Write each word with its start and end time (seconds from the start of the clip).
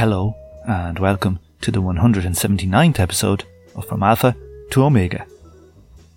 Hello, 0.00 0.34
and 0.66 0.98
welcome 0.98 1.40
to 1.60 1.70
the 1.70 1.82
179th 1.82 2.98
episode 2.98 3.44
of 3.76 3.84
From 3.84 4.02
Alpha 4.02 4.34
to 4.70 4.82
Omega. 4.82 5.26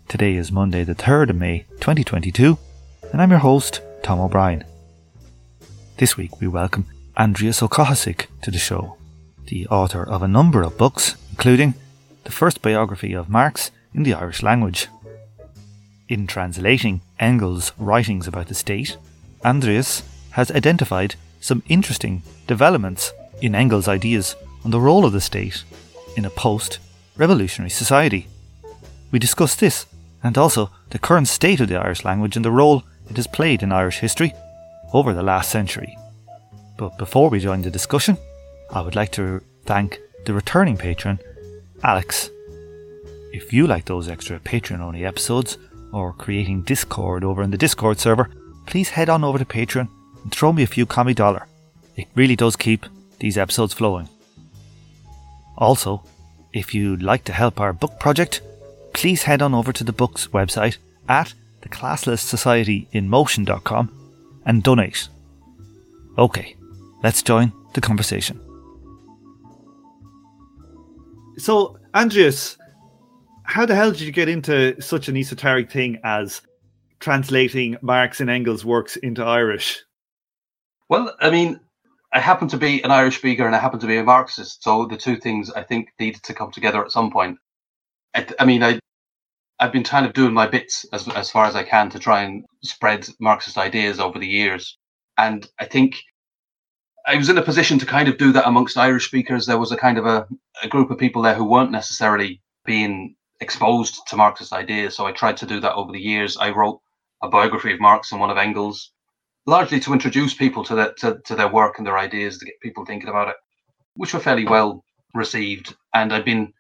Today 0.07 0.37
is 0.37 0.53
Monday, 0.53 0.85
the 0.85 0.95
3rd 0.95 1.31
of 1.31 1.35
May 1.35 1.65
2022, 1.81 2.57
and 3.11 3.21
I'm 3.21 3.31
your 3.31 3.39
host, 3.39 3.81
Tom 4.01 4.21
O'Brien. 4.21 4.63
This 5.97 6.15
week 6.15 6.39
we 6.39 6.47
welcome 6.47 6.85
Andreas 7.17 7.59
Ó 7.59 7.67
Cathasaigh 7.67 8.27
to 8.43 8.51
the 8.51 8.57
show, 8.57 8.95
the 9.47 9.67
author 9.67 10.01
of 10.01 10.23
a 10.23 10.29
number 10.29 10.61
of 10.61 10.77
books, 10.77 11.17
including 11.31 11.73
the 12.23 12.31
first 12.31 12.61
biography 12.61 13.11
of 13.11 13.27
Marx 13.27 13.69
in 13.93 14.03
the 14.03 14.13
Irish 14.13 14.41
language. 14.41 14.87
In 16.07 16.25
translating 16.25 17.01
Engels' 17.19 17.73
writings 17.77 18.29
about 18.29 18.47
the 18.47 18.55
state, 18.55 18.95
Andreas 19.43 20.03
has 20.29 20.51
identified 20.51 21.15
some 21.41 21.63
interesting 21.67 22.23
developments 22.47 23.11
in 23.41 23.55
Engels' 23.55 23.87
ideas 23.87 24.35
on 24.63 24.71
the 24.71 24.79
role 24.79 25.05
of 25.05 25.13
the 25.13 25.21
state 25.21 25.63
in 26.15 26.25
a 26.25 26.29
post 26.29 26.79
revolutionary 27.17 27.69
society. 27.69 28.27
We 29.11 29.19
discuss 29.19 29.55
this 29.55 29.85
and 30.23 30.37
also 30.37 30.71
the 30.89 30.99
current 30.99 31.27
state 31.27 31.59
of 31.59 31.67
the 31.67 31.75
Irish 31.75 32.05
language 32.05 32.35
and 32.35 32.45
the 32.45 32.51
role 32.51 32.83
it 33.09 33.17
has 33.17 33.27
played 33.27 33.61
in 33.61 33.71
Irish 33.71 33.99
history 33.99 34.33
over 34.93 35.13
the 35.13 35.23
last 35.23 35.51
century. 35.51 35.97
But 36.77 36.97
before 36.97 37.29
we 37.29 37.39
join 37.39 37.61
the 37.61 37.69
discussion, 37.69 38.17
I 38.71 38.81
would 38.81 38.95
like 38.95 39.11
to 39.13 39.41
thank 39.65 39.99
the 40.25 40.33
returning 40.33 40.77
patron, 40.77 41.19
Alex. 41.83 42.29
If 43.33 43.51
you 43.51 43.67
like 43.67 43.85
those 43.85 44.07
extra 44.07 44.39
Patreon 44.39 44.79
only 44.79 45.05
episodes 45.05 45.57
or 45.91 46.13
creating 46.13 46.63
Discord 46.63 47.23
over 47.23 47.43
in 47.43 47.51
the 47.51 47.57
Discord 47.57 47.99
server, 47.99 48.29
please 48.65 48.89
head 48.89 49.09
on 49.09 49.23
over 49.23 49.37
to 49.37 49.45
Patreon 49.45 49.89
and 50.23 50.31
throw 50.31 50.53
me 50.53 50.63
a 50.63 50.67
few 50.67 50.85
commie 50.85 51.13
dollar. 51.13 51.47
It 51.95 52.07
really 52.15 52.35
does 52.35 52.55
keep 52.55 52.85
these 53.23 53.37
episodes 53.37 53.73
flowing. 53.73 54.09
Also, 55.57 56.03
if 56.51 56.73
you'd 56.75 57.01
like 57.01 57.23
to 57.23 57.31
help 57.31 57.57
our 57.57 57.71
book 57.71 57.97
project, 57.97 58.41
please 58.91 59.23
head 59.23 59.41
on 59.41 59.53
over 59.53 59.71
to 59.71 59.85
the 59.85 59.93
book's 59.93 60.27
website 60.27 60.77
at 61.07 61.33
the 61.61 61.69
classless 61.69 62.19
society 62.19 62.89
in 62.91 63.07
motion.com 63.07 63.89
and 64.45 64.61
donate. 64.61 65.07
Okay, 66.17 66.57
let's 67.01 67.23
join 67.23 67.53
the 67.73 67.79
conversation. 67.79 68.41
So, 71.37 71.79
Andreas, 71.95 72.57
how 73.45 73.65
the 73.65 73.73
hell 73.73 73.91
did 73.91 74.01
you 74.01 74.11
get 74.11 74.27
into 74.27 74.81
such 74.81 75.07
an 75.07 75.15
esoteric 75.15 75.71
thing 75.71 75.97
as 76.03 76.41
translating 76.99 77.77
Marx 77.81 78.19
and 78.19 78.29
Engels' 78.29 78.65
works 78.65 78.97
into 78.97 79.23
Irish? 79.23 79.81
Well, 80.89 81.15
I 81.21 81.29
mean, 81.29 81.61
I 82.13 82.19
happen 82.19 82.47
to 82.49 82.57
be 82.57 82.83
an 82.83 82.91
Irish 82.91 83.17
speaker 83.17 83.45
and 83.45 83.55
I 83.55 83.59
happen 83.59 83.79
to 83.79 83.87
be 83.87 83.97
a 83.97 84.03
Marxist, 84.03 84.63
so 84.63 84.85
the 84.85 84.97
two 84.97 85.17
things 85.17 85.49
I 85.49 85.63
think 85.63 85.89
needed 85.99 86.21
to 86.23 86.35
come 86.35 86.51
together 86.51 86.85
at 86.85 86.91
some 86.91 87.11
point. 87.11 87.39
I, 88.13 88.27
I 88.39 88.45
mean, 88.45 88.63
I 88.63 88.79
I've 89.59 89.71
been 89.71 89.83
kind 89.83 90.05
of 90.05 90.13
doing 90.13 90.33
my 90.33 90.47
bits 90.47 90.85
as 90.93 91.07
as 91.09 91.31
far 91.31 91.45
as 91.45 91.55
I 91.55 91.63
can 91.63 91.89
to 91.89 91.99
try 91.99 92.21
and 92.21 92.45
spread 92.63 93.07
Marxist 93.19 93.57
ideas 93.57 93.99
over 93.99 94.19
the 94.19 94.27
years, 94.27 94.77
and 95.17 95.47
I 95.59 95.65
think 95.65 96.03
I 97.07 97.15
was 97.15 97.29
in 97.29 97.37
a 97.37 97.43
position 97.43 97.79
to 97.79 97.85
kind 97.85 98.07
of 98.07 98.17
do 98.17 98.31
that 98.33 98.47
amongst 98.47 98.77
Irish 98.77 99.07
speakers. 99.07 99.45
There 99.45 99.59
was 99.59 99.71
a 99.71 99.77
kind 99.77 99.97
of 99.97 100.05
a, 100.05 100.27
a 100.61 100.67
group 100.67 100.91
of 100.91 100.99
people 100.99 101.23
there 101.23 101.35
who 101.35 101.45
weren't 101.45 101.71
necessarily 101.71 102.41
being 102.65 103.15
exposed 103.41 104.07
to 104.07 104.15
Marxist 104.15 104.53
ideas, 104.53 104.95
so 104.95 105.07
I 105.07 105.13
tried 105.13 105.37
to 105.37 105.47
do 105.47 105.59
that 105.61 105.73
over 105.73 105.91
the 105.91 105.99
years. 105.99 106.37
I 106.37 106.51
wrote 106.51 106.79
a 107.23 107.29
biography 107.29 107.73
of 107.73 107.81
Marx 107.81 108.11
and 108.11 108.21
one 108.21 108.29
of 108.29 108.37
Engels 108.37 108.92
largely 109.45 109.79
to 109.81 109.93
introduce 109.93 110.33
people 110.33 110.63
to, 110.63 110.75
the, 110.75 110.93
to, 110.99 111.19
to 111.25 111.35
their 111.35 111.49
work 111.49 111.77
and 111.77 111.85
their 111.85 111.97
ideas 111.97 112.37
to 112.37 112.45
get 112.45 112.59
people 112.61 112.85
thinking 112.85 113.09
about 113.09 113.29
it, 113.29 113.35
which 113.95 114.13
were 114.13 114.19
fairly 114.19 114.45
well 114.45 114.83
received. 115.13 115.75
And 115.93 116.13
I've 116.13 116.25
been 116.25 116.53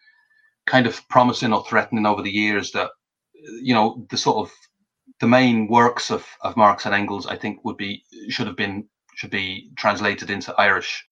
kind 0.65 0.87
of 0.87 1.07
promising 1.09 1.53
or 1.53 1.63
threatening 1.65 2.05
over 2.05 2.21
the 2.21 2.31
years 2.31 2.71
that, 2.71 2.91
you 3.33 3.73
know, 3.73 4.05
the 4.09 4.17
sort 4.17 4.37
of 4.37 4.53
the 5.19 5.27
main 5.27 5.67
works 5.67 6.11
of, 6.11 6.25
of 6.41 6.57
Marx 6.57 6.85
and 6.85 6.93
Engels, 6.93 7.27
I 7.27 7.37
think 7.37 7.63
would 7.63 7.77
be, 7.77 8.03
should 8.29 8.47
have 8.47 8.57
been, 8.57 8.87
should 9.15 9.31
be 9.31 9.71
translated 9.77 10.29
into 10.29 10.53
Irish. 10.57 11.05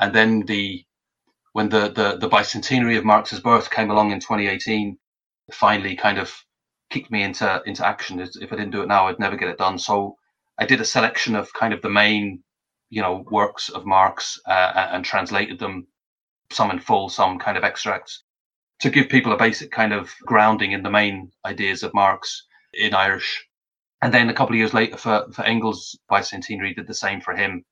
And 0.00 0.14
then 0.14 0.40
the, 0.40 0.84
when 1.52 1.68
the, 1.68 1.88
the, 1.88 2.18
the 2.18 2.28
bicentenary 2.28 2.98
of 2.98 3.04
Marx's 3.04 3.40
birth 3.40 3.70
came 3.70 3.90
along 3.90 4.12
in 4.12 4.20
2018, 4.20 4.98
finally 5.52 5.96
kind 5.96 6.18
of 6.18 6.32
kicked 6.90 7.10
me 7.10 7.22
into, 7.22 7.62
into 7.66 7.86
action. 7.86 8.20
If 8.20 8.52
I 8.52 8.56
didn't 8.56 8.72
do 8.72 8.82
it 8.82 8.88
now, 8.88 9.08
I'd 9.08 9.18
never 9.18 9.36
get 9.36 9.48
it 9.48 9.58
done. 9.58 9.78
So 9.78 10.16
I 10.58 10.66
did 10.66 10.80
a 10.80 10.84
selection 10.84 11.36
of 11.36 11.52
kind 11.52 11.74
of 11.74 11.82
the 11.82 11.90
main, 11.90 12.42
you 12.90 13.02
know, 13.02 13.24
works 13.30 13.68
of 13.68 13.84
Marx 13.84 14.40
uh, 14.46 14.88
and 14.92 15.04
translated 15.04 15.58
them, 15.58 15.86
some 16.50 16.70
in 16.70 16.78
full, 16.78 17.08
some 17.08 17.38
kind 17.38 17.58
of 17.58 17.64
extracts, 17.64 18.22
to 18.80 18.90
give 18.90 19.08
people 19.08 19.32
a 19.32 19.36
basic 19.36 19.70
kind 19.70 19.92
of 19.92 20.10
grounding 20.22 20.72
in 20.72 20.82
the 20.82 20.90
main 20.90 21.30
ideas 21.44 21.82
of 21.82 21.94
Marx 21.94 22.46
in 22.74 22.94
Irish. 22.94 23.46
And 24.02 24.12
then 24.12 24.28
a 24.28 24.34
couple 24.34 24.54
of 24.54 24.58
years 24.58 24.74
later, 24.74 24.96
for, 24.96 25.26
for 25.32 25.44
Engels, 25.44 25.98
bicentenary 26.10 26.74
did 26.74 26.86
the 26.86 26.94
same 26.94 27.20
for 27.20 27.34
him. 27.34 27.64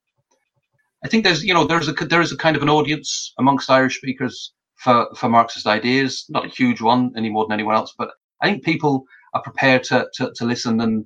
I 1.04 1.08
think 1.08 1.24
there's, 1.24 1.44
you 1.44 1.52
know, 1.52 1.66
there's 1.66 1.88
a 1.88 1.92
there 1.92 2.22
is 2.22 2.32
a 2.32 2.36
kind 2.36 2.56
of 2.56 2.62
an 2.62 2.70
audience 2.70 3.34
amongst 3.38 3.70
Irish 3.70 3.98
speakers 3.98 4.52
for 4.76 5.08
for 5.14 5.28
Marxist 5.28 5.66
ideas. 5.66 6.24
Not 6.30 6.46
a 6.46 6.48
huge 6.48 6.80
one 6.80 7.12
any 7.14 7.28
more 7.28 7.44
than 7.44 7.52
anyone 7.52 7.76
else, 7.76 7.94
but 7.96 8.10
I 8.40 8.46
think 8.50 8.64
people 8.64 9.04
are 9.34 9.42
prepared 9.42 9.84
to 9.84 10.08
to, 10.14 10.32
to 10.34 10.44
listen 10.46 10.80
and 10.80 11.04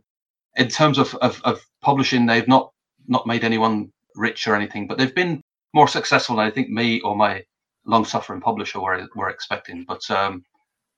in 0.56 0.68
terms 0.68 0.98
of, 0.98 1.14
of, 1.16 1.40
of 1.44 1.60
publishing, 1.82 2.26
they've 2.26 2.48
not 2.48 2.72
not 3.06 3.26
made 3.26 3.44
anyone 3.44 3.90
rich 4.14 4.46
or 4.46 4.54
anything, 4.54 4.86
but 4.86 4.98
they've 4.98 5.14
been 5.14 5.42
more 5.72 5.88
successful 5.88 6.36
than 6.36 6.46
I 6.46 6.50
think 6.50 6.68
me 6.68 7.00
or 7.00 7.16
my 7.16 7.42
long 7.86 8.04
suffering 8.04 8.40
publisher 8.40 8.80
were 8.80 9.08
were 9.14 9.30
expecting. 9.30 9.84
But 9.86 10.08
um, 10.10 10.44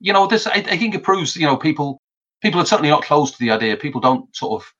you 0.00 0.12
know, 0.12 0.26
this 0.26 0.46
I, 0.46 0.52
I, 0.52 0.76
think 0.76 0.94
it 0.94 1.02
proves 1.02 1.36
you 1.36 1.46
know 1.46 1.56
people 1.56 2.00
people 2.42 2.60
are 2.60 2.66
certainly 2.66 2.90
not 2.90 3.04
closed 3.04 3.34
to 3.34 3.40
the 3.40 3.50
idea. 3.50 3.76
People 3.76 4.00
don't 4.00 4.34
sort 4.34 4.60
of 4.60 4.72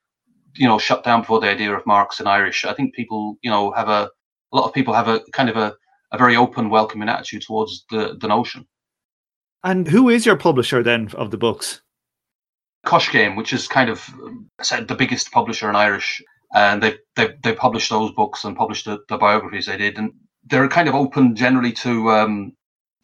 you 0.57 0.67
know 0.67 0.79
shut 0.79 1.05
down 1.05 1.21
before 1.21 1.41
the 1.41 1.51
idea 1.51 1.75
of 1.75 1.87
Marx 1.87 2.21
and 2.21 2.29
Irish. 2.29 2.65
I 2.65 2.75
think 2.75 2.95
people 2.95 3.37
you 3.43 3.51
know 3.51 3.71
have 3.73 3.89
a 3.89 4.11
a 4.53 4.57
lot 4.57 4.67
of 4.67 4.75
people 4.75 4.95
have 4.95 5.09
a 5.09 5.21
kind 5.33 5.49
of 5.49 5.57
a, 5.57 5.75
a 6.13 6.19
very 6.19 6.37
open, 6.37 6.71
welcoming 6.71 7.09
attitude 7.09 7.43
towards 7.43 7.85
the 7.91 8.17
the 8.21 8.29
notion. 8.29 8.67
And 9.63 9.89
who 9.89 10.09
is 10.09 10.25
your 10.25 10.37
publisher 10.37 10.83
then 10.83 11.11
of 11.15 11.31
the 11.31 11.37
books? 11.37 11.83
Coiscéim, 12.87 13.37
which 13.37 13.53
is 13.53 13.69
kind 13.69 13.91
of 13.91 14.09
said 14.63 14.89
the 14.89 14.95
biggest 14.95 15.31
publisher 15.33 15.69
in 15.69 15.77
Irish, 15.77 16.23
and 16.55 16.83
they 16.83 16.97
they 17.17 17.35
they 17.43 17.55
published 17.55 17.91
those 17.91 18.13
books 18.13 18.45
and 18.45 18.57
published 18.57 18.85
the, 18.87 18.99
the 19.09 19.19
biographies 19.19 19.67
they 19.67 19.77
did, 19.77 19.99
and 19.99 20.13
they're 20.45 20.69
kind 20.69 20.89
of 20.89 20.95
open 20.95 21.37
generally 21.37 21.73
to 21.73 22.11
um, 22.11 22.53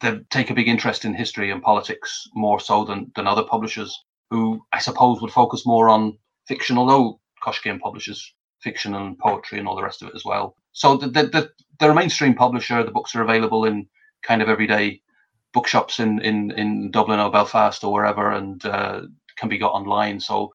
they 0.01 0.19
take 0.29 0.49
a 0.49 0.55
big 0.55 0.67
interest 0.67 1.05
in 1.05 1.13
history 1.13 1.51
and 1.51 1.61
politics 1.61 2.27
more 2.33 2.59
so 2.59 2.85
than 2.85 3.11
than 3.15 3.27
other 3.27 3.43
publishers 3.43 4.03
who 4.31 4.61
I 4.73 4.79
suppose 4.79 5.21
would 5.21 5.31
focus 5.31 5.65
more 5.65 5.89
on 5.89 6.17
fiction, 6.47 6.77
although 6.77 7.19
Coiscéim 7.43 7.79
publishes 7.79 8.33
fiction 8.61 8.95
and 8.95 9.17
poetry 9.19 9.59
and 9.59 9.67
all 9.67 9.75
the 9.75 9.83
rest 9.83 10.01
of 10.01 10.09
it 10.09 10.15
as 10.15 10.25
well. 10.25 10.55
So 10.71 10.97
the, 10.97 11.07
the, 11.07 11.23
the, 11.27 11.49
they're 11.79 11.91
a 11.91 11.95
mainstream 11.95 12.33
publisher. 12.33 12.83
The 12.83 12.91
books 12.91 13.15
are 13.15 13.21
available 13.21 13.65
in 13.65 13.87
kind 14.23 14.41
of 14.41 14.49
everyday 14.49 15.01
bookshops 15.53 15.99
in, 15.99 16.19
in, 16.21 16.51
in 16.51 16.91
Dublin 16.91 17.19
or 17.19 17.31
Belfast 17.31 17.83
or 17.83 17.93
wherever, 17.93 18.31
and 18.31 18.63
uh, 18.65 19.01
can 19.37 19.49
be 19.49 19.57
got 19.57 19.71
online. 19.71 20.19
So, 20.19 20.53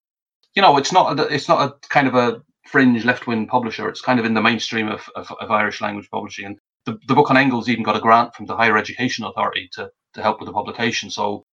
you 0.55 0.63
know, 0.63 0.77
it's 0.77 0.93
not 0.93 1.19
a, 1.19 1.23
it's 1.29 1.49
not 1.49 1.69
a 1.69 1.89
kind 1.89 2.07
of 2.07 2.15
a 2.15 2.43
fringe 2.67 3.05
left 3.05 3.27
wing 3.27 3.47
publisher. 3.47 3.89
It's 3.89 4.01
kind 4.01 4.19
of 4.21 4.27
in 4.27 4.35
the 4.35 4.43
mainstream 4.43 4.89
of, 4.89 5.09
of, 5.17 5.31
of, 5.41 5.51
Irish 5.51 5.81
language 5.81 6.09
publishing. 6.11 6.47
And 6.47 6.59
the, 6.85 6.99
the 7.09 7.15
book 7.15 7.31
on 7.31 7.37
Engels 7.37 7.69
even 7.69 7.85
got 7.85 7.97
a 7.97 8.01
grant 8.01 8.35
from 8.35 8.47
the 8.47 8.57
Higher 8.57 8.77
Education 8.77 9.25
Authority 9.25 9.69
to, 9.75 9.91
to 10.15 10.23
help 10.23 10.41
with 10.41 10.47
the 10.47 10.53
publication. 10.53 11.11
So, 11.11 11.45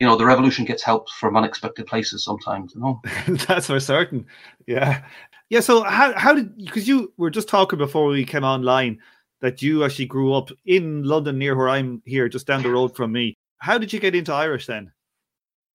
you 0.00 0.06
know, 0.06 0.16
the 0.16 0.24
revolution 0.24 0.64
gets 0.64 0.82
help 0.82 1.08
from 1.10 1.36
unexpected 1.36 1.86
places 1.86 2.24
sometimes, 2.24 2.74
you 2.74 2.80
know. 2.80 3.00
That's 3.48 3.68
for 3.68 3.80
certain. 3.80 4.26
Yeah. 4.66 5.04
Yeah. 5.50 5.60
So 5.60 5.82
how, 5.82 6.18
how 6.18 6.34
did, 6.34 6.56
because 6.56 6.88
you 6.88 7.12
were 7.16 7.30
just 7.30 7.48
talking 7.48 7.78
before 7.78 8.06
we 8.06 8.24
came 8.24 8.44
online 8.44 8.98
that 9.40 9.62
you 9.62 9.84
actually 9.84 10.06
grew 10.06 10.32
up 10.32 10.50
in 10.64 11.02
London 11.02 11.38
near 11.38 11.54
where 11.54 11.68
I'm 11.68 12.02
here, 12.06 12.28
just 12.28 12.46
down 12.46 12.62
the 12.62 12.70
road 12.70 12.96
from 12.96 13.12
me. 13.12 13.36
How 13.58 13.78
did 13.78 13.92
you 13.92 14.00
get 14.00 14.14
into 14.14 14.32
Irish 14.32 14.66
then? 14.66 14.90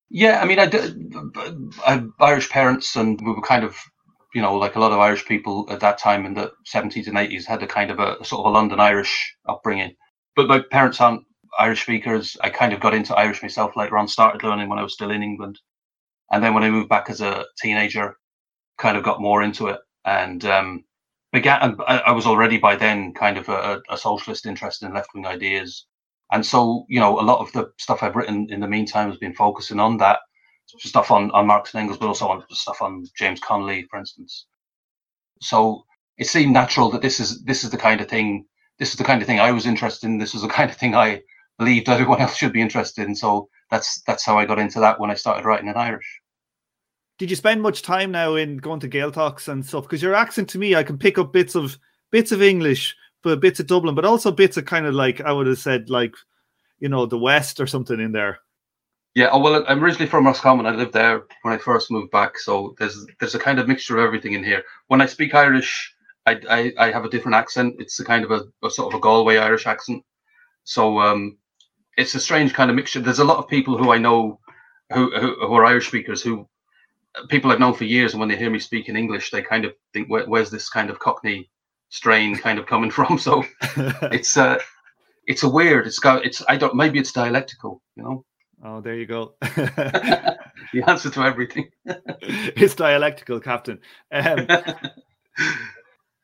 Yeah, 0.09 0.41
I 0.41 0.45
mean, 0.45 0.59
I 0.59 0.65
did. 0.65 1.13
I 1.85 2.03
Irish 2.19 2.49
parents, 2.49 2.95
and 2.95 3.19
we 3.21 3.31
were 3.33 3.41
kind 3.41 3.63
of, 3.63 3.77
you 4.33 4.41
know, 4.41 4.55
like 4.55 4.75
a 4.75 4.79
lot 4.79 4.91
of 4.91 4.99
Irish 4.99 5.25
people 5.25 5.67
at 5.69 5.81
that 5.81 5.97
time 5.99 6.25
in 6.25 6.33
the 6.33 6.51
seventies 6.65 7.07
and 7.07 7.17
eighties, 7.17 7.45
had 7.45 7.61
a 7.63 7.67
kind 7.67 7.91
of 7.91 7.99
a, 7.99 8.23
sort 8.25 8.39
of 8.41 8.47
a 8.47 8.55
London 8.55 8.79
Irish 8.79 9.35
upbringing. 9.47 9.95
But 10.35 10.47
my 10.47 10.61
parents 10.71 11.01
aren't 11.01 11.23
Irish 11.59 11.83
speakers. 11.83 12.37
I 12.41 12.49
kind 12.49 12.73
of 12.73 12.79
got 12.79 12.93
into 12.95 13.15
Irish 13.15 13.43
myself 13.43 13.75
later 13.75 13.97
on. 13.97 14.07
Started 14.07 14.43
learning 14.43 14.69
when 14.69 14.79
I 14.79 14.83
was 14.83 14.93
still 14.93 15.11
in 15.11 15.23
England, 15.23 15.59
and 16.31 16.43
then 16.43 16.53
when 16.53 16.63
I 16.63 16.71
moved 16.71 16.89
back 16.89 17.09
as 17.09 17.21
a 17.21 17.45
teenager, 17.61 18.15
kind 18.77 18.97
of 18.97 19.03
got 19.03 19.21
more 19.21 19.43
into 19.43 19.67
it 19.67 19.79
and 20.05 20.45
um, 20.45 20.85
began. 21.33 21.77
I 21.87 22.11
was 22.13 22.25
already 22.27 22.57
by 22.59 22.75
then 22.75 23.13
kind 23.13 23.37
of 23.37 23.49
a, 23.49 23.81
a 23.89 23.97
socialist 23.97 24.45
interest 24.45 24.83
in 24.83 24.93
left 24.93 25.09
wing 25.15 25.25
ideas 25.27 25.85
and 26.31 26.45
so, 26.45 26.85
you 26.89 26.99
know, 26.99 27.19
a 27.19 27.21
lot 27.21 27.39
of 27.39 27.51
the 27.53 27.71
stuff 27.77 28.03
I've 28.03 28.15
written 28.15 28.47
in 28.51 28.59
the 28.59 28.67
meantime 28.67 29.09
has 29.09 29.17
been 29.17 29.33
focusing 29.33 29.79
on 29.79 29.97
that 29.97 30.19
stuff 30.77 31.09
on, 31.11 31.31
on 31.31 31.47
Marx 31.47 31.73
and 31.73 31.81
Engels, 31.81 31.97
but 31.97 32.07
also 32.07 32.27
on 32.27 32.43
stuff 32.51 32.81
on 32.81 33.05
James 33.17 33.39
Connolly, 33.39 33.87
for 33.89 33.97
instance. 33.97 34.45
So 35.41 35.85
it 36.17 36.27
seemed 36.27 36.53
natural 36.53 36.91
that 36.91 37.01
this 37.01 37.19
is 37.19 37.43
this 37.43 37.63
is 37.63 37.71
the 37.71 37.77
kind 37.77 38.01
of 38.01 38.07
thing 38.07 38.45
this 38.77 38.91
is 38.91 38.95
the 38.95 39.03
kind 39.03 39.21
of 39.21 39.27
thing 39.27 39.39
I 39.39 39.51
was 39.51 39.65
interested 39.65 40.07
in. 40.07 40.17
This 40.17 40.35
is 40.35 40.41
the 40.41 40.47
kind 40.57 40.69
of 40.69 40.77
thing 40.77 40.95
I 40.95 41.21
believed 41.57 41.89
everyone 41.89 42.21
else 42.21 42.35
should 42.35 42.53
be 42.53 42.61
interested 42.61 43.07
in. 43.07 43.15
So 43.15 43.49
that's 43.71 44.01
that's 44.03 44.25
how 44.25 44.37
I 44.37 44.45
got 44.45 44.59
into 44.59 44.79
that 44.79 44.99
when 44.99 45.11
I 45.11 45.15
started 45.15 45.45
writing 45.45 45.69
in 45.69 45.75
Irish. 45.75 46.21
Did 47.17 47.29
you 47.29 47.35
spend 47.35 47.61
much 47.61 47.81
time 47.81 48.11
now 48.11 48.35
in 48.35 48.57
going 48.57 48.79
to 48.79 48.87
Gaeltachts 48.87 49.49
and 49.49 49.65
stuff? 49.65 49.83
Because 49.83 50.01
your 50.01 50.15
accent 50.15 50.47
to 50.49 50.57
me, 50.57 50.75
I 50.75 50.83
can 50.83 50.97
pick 50.97 51.17
up 51.17 51.33
bits 51.33 51.55
of 51.55 51.77
bits 52.11 52.31
of 52.31 52.41
English, 52.41 52.95
but 53.23 53.41
bits 53.41 53.59
of 53.59 53.67
Dublin, 53.67 53.95
but 53.95 54.05
also 54.05 54.31
bits 54.31 54.57
of 54.57 54.65
kind 54.65 54.85
of 54.85 54.93
like 54.93 55.21
I 55.21 55.31
would 55.31 55.47
have 55.47 55.59
said 55.59 55.89
like, 55.89 56.13
you 56.79 56.89
know, 56.89 57.05
the 57.05 57.17
West 57.17 57.59
or 57.59 57.67
something 57.67 57.99
in 57.99 58.11
there. 58.11 58.39
Yeah, 59.15 59.29
oh, 59.31 59.39
well, 59.39 59.65
I'm 59.67 59.83
originally 59.83 60.09
from 60.09 60.25
Roscommon. 60.25 60.65
I 60.65 60.71
lived 60.71 60.93
there 60.93 61.23
when 61.41 61.53
I 61.53 61.57
first 61.57 61.91
moved 61.91 62.11
back, 62.11 62.37
so 62.37 62.75
there's 62.77 63.05
there's 63.19 63.35
a 63.35 63.39
kind 63.39 63.59
of 63.59 63.67
mixture 63.67 63.97
of 63.97 64.05
everything 64.05 64.33
in 64.33 64.43
here. 64.43 64.63
When 64.87 65.01
I 65.01 65.07
speak 65.07 65.33
Irish, 65.33 65.93
I 66.25 66.39
I, 66.49 66.73
I 66.77 66.91
have 66.91 67.05
a 67.05 67.09
different 67.09 67.35
accent. 67.35 67.75
It's 67.79 67.99
a 67.99 68.05
kind 68.05 68.23
of 68.23 68.31
a, 68.31 68.43
a, 68.65 68.69
sort 68.69 68.93
of 68.93 68.97
a 68.97 69.01
Galway 69.01 69.37
Irish 69.37 69.65
accent. 69.65 70.03
So 70.63 70.99
um, 70.99 71.37
it's 71.97 72.15
a 72.15 72.19
strange 72.19 72.53
kind 72.53 72.69
of 72.69 72.75
mixture. 72.75 72.99
There's 72.99 73.19
a 73.19 73.25
lot 73.25 73.39
of 73.39 73.47
people 73.47 73.77
who 73.77 73.91
I 73.91 73.97
know 73.97 74.39
who 74.93 75.11
who, 75.19 75.35
who 75.47 75.53
are 75.53 75.65
Irish 75.65 75.87
speakers 75.87 76.21
who 76.21 76.47
people 77.29 77.51
I've 77.51 77.59
known 77.59 77.73
for 77.73 77.85
years, 77.85 78.13
and 78.13 78.19
when 78.19 78.29
they 78.29 78.37
hear 78.37 78.51
me 78.51 78.59
speak 78.59 78.89
in 78.89 78.95
English, 78.95 79.31
they 79.31 79.41
kind 79.41 79.65
of 79.65 79.73
think, 79.91 80.07
Where, 80.07 80.25
"Where's 80.25 80.51
this 80.51 80.69
kind 80.69 80.89
of 80.89 80.99
Cockney 80.99 81.49
strain 81.89 82.37
kind 82.37 82.59
of 82.59 82.65
coming 82.65 82.91
from?" 82.97 83.17
So 83.19 83.43
it's 84.11 84.37
uh 84.37 84.59
it's 85.27 85.43
a 85.43 85.49
weird. 85.49 85.87
It's 85.87 85.99
got 85.99 86.25
it's 86.25 86.43
I 86.47 86.57
don't 86.57 86.75
maybe 86.75 86.99
it's 86.99 87.11
dialectical, 87.11 87.81
you 87.95 88.03
know. 88.03 88.25
Oh, 88.63 88.81
there 88.81 88.95
you 88.95 89.05
go. 89.05 89.35
the 89.41 90.83
answer 90.87 91.09
to 91.09 91.21
everything. 91.21 91.69
it's 91.85 92.75
dialectical, 92.75 93.39
Captain. 93.39 93.79
Um, 94.11 94.47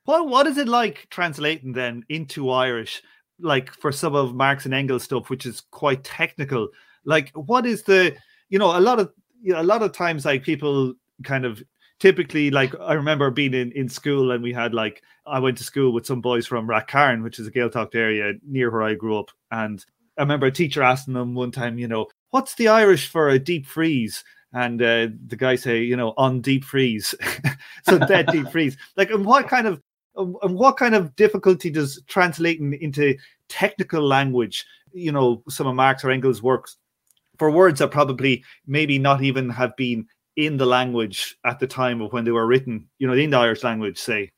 what 0.06 0.28
what 0.28 0.48
is 0.48 0.58
it 0.58 0.68
like 0.68 1.08
translating 1.10 1.72
then 1.72 2.04
into 2.10 2.50
Irish? 2.50 3.02
Like 3.40 3.72
for 3.74 3.92
some 3.92 4.16
of 4.16 4.34
Marx 4.34 4.66
and 4.66 4.74
Engels 4.74 5.04
stuff, 5.04 5.30
which 5.30 5.46
is 5.46 5.62
quite 5.72 6.04
technical. 6.04 6.70
Like, 7.06 7.32
what 7.36 7.66
is 7.66 7.84
the 7.84 8.16
you 8.50 8.60
know 8.60 8.78
a 8.78 8.82
lot 8.82 9.00
of 9.00 9.12
you 9.42 9.54
know, 9.54 9.62
a 9.62 9.64
lot 9.64 9.84
of 9.84 9.92
times 9.92 10.26
like 10.26 10.44
people 10.44 10.94
kind 11.24 11.46
of 11.46 11.62
typically 12.00 12.52
like 12.52 12.74
I 12.80 12.94
remember 12.94 13.30
being 13.32 13.54
in, 13.54 13.72
in 13.72 13.90
school 13.90 14.32
and 14.32 14.44
we 14.44 14.54
had 14.54 14.74
like 14.74 15.02
I 15.26 15.40
went 15.40 15.58
to 15.58 15.64
school 15.64 15.92
with 15.92 16.06
some 16.06 16.22
boys 16.22 16.46
from 16.46 16.68
Rathcairn, 16.68 17.24
which 17.24 17.40
is 17.40 17.48
a 17.48 17.52
Gaeltacht 17.52 17.96
area 17.96 18.34
near 18.48 18.72
where 18.72 18.84
I 18.84 18.94
grew 18.94 19.18
up. 19.18 19.32
And 19.52 19.84
I 20.18 20.22
remember 20.22 20.48
a 20.48 20.52
teacher 20.52 20.84
asking 20.84 21.14
them 21.16 21.34
one 21.34 21.52
time, 21.52 21.80
you 21.80 21.88
know, 21.88 22.08
what's 22.30 22.56
the 22.56 22.68
Irish 22.68 23.10
for 23.10 23.30
a 23.30 23.40
deep 23.40 23.66
freeze? 23.66 24.24
And 24.54 24.82
uh, 24.82 25.08
the 25.28 25.36
guy 25.36 25.56
say, 25.56 25.82
you 25.82 25.98
know, 25.98 26.14
on 26.18 26.42
deep 26.42 26.64
freeze, 26.64 27.14
so 27.84 28.00
dead 28.00 28.28
deep 28.28 28.50
freeze. 28.52 28.78
Like, 28.96 29.10
and 29.10 29.26
what 29.26 29.50
kind 29.50 29.68
of 29.68 29.82
and 30.16 30.56
what 30.56 30.78
kind 30.78 30.96
of 30.96 31.14
difficulty 31.18 31.70
does 31.70 32.02
translating 32.08 32.74
into 32.80 33.18
technical 33.50 34.02
language, 34.02 34.66
you 34.94 35.12
know, 35.12 35.44
some 35.50 35.68
of 35.68 35.76
Marx 35.76 36.06
or 36.06 36.12
Engels' 36.12 36.42
works 36.42 36.78
for 37.38 37.52
words 37.52 37.80
that 37.80 37.92
probably 37.92 38.44
maybe 38.66 38.98
not 38.98 39.22
even 39.22 39.50
have 39.50 39.76
been 39.76 40.08
in 40.36 40.58
the 40.58 40.66
language 40.66 41.38
at 41.46 41.60
the 41.60 41.68
time 41.68 42.02
of 42.02 42.12
when 42.14 42.26
they 42.26 42.32
were 42.32 42.48
written, 42.48 42.88
you 43.00 43.08
know, 43.08 43.14
in 43.14 43.30
the 43.30 43.38
Irish 43.38 43.64
language, 43.64 43.98
say. 43.98 44.32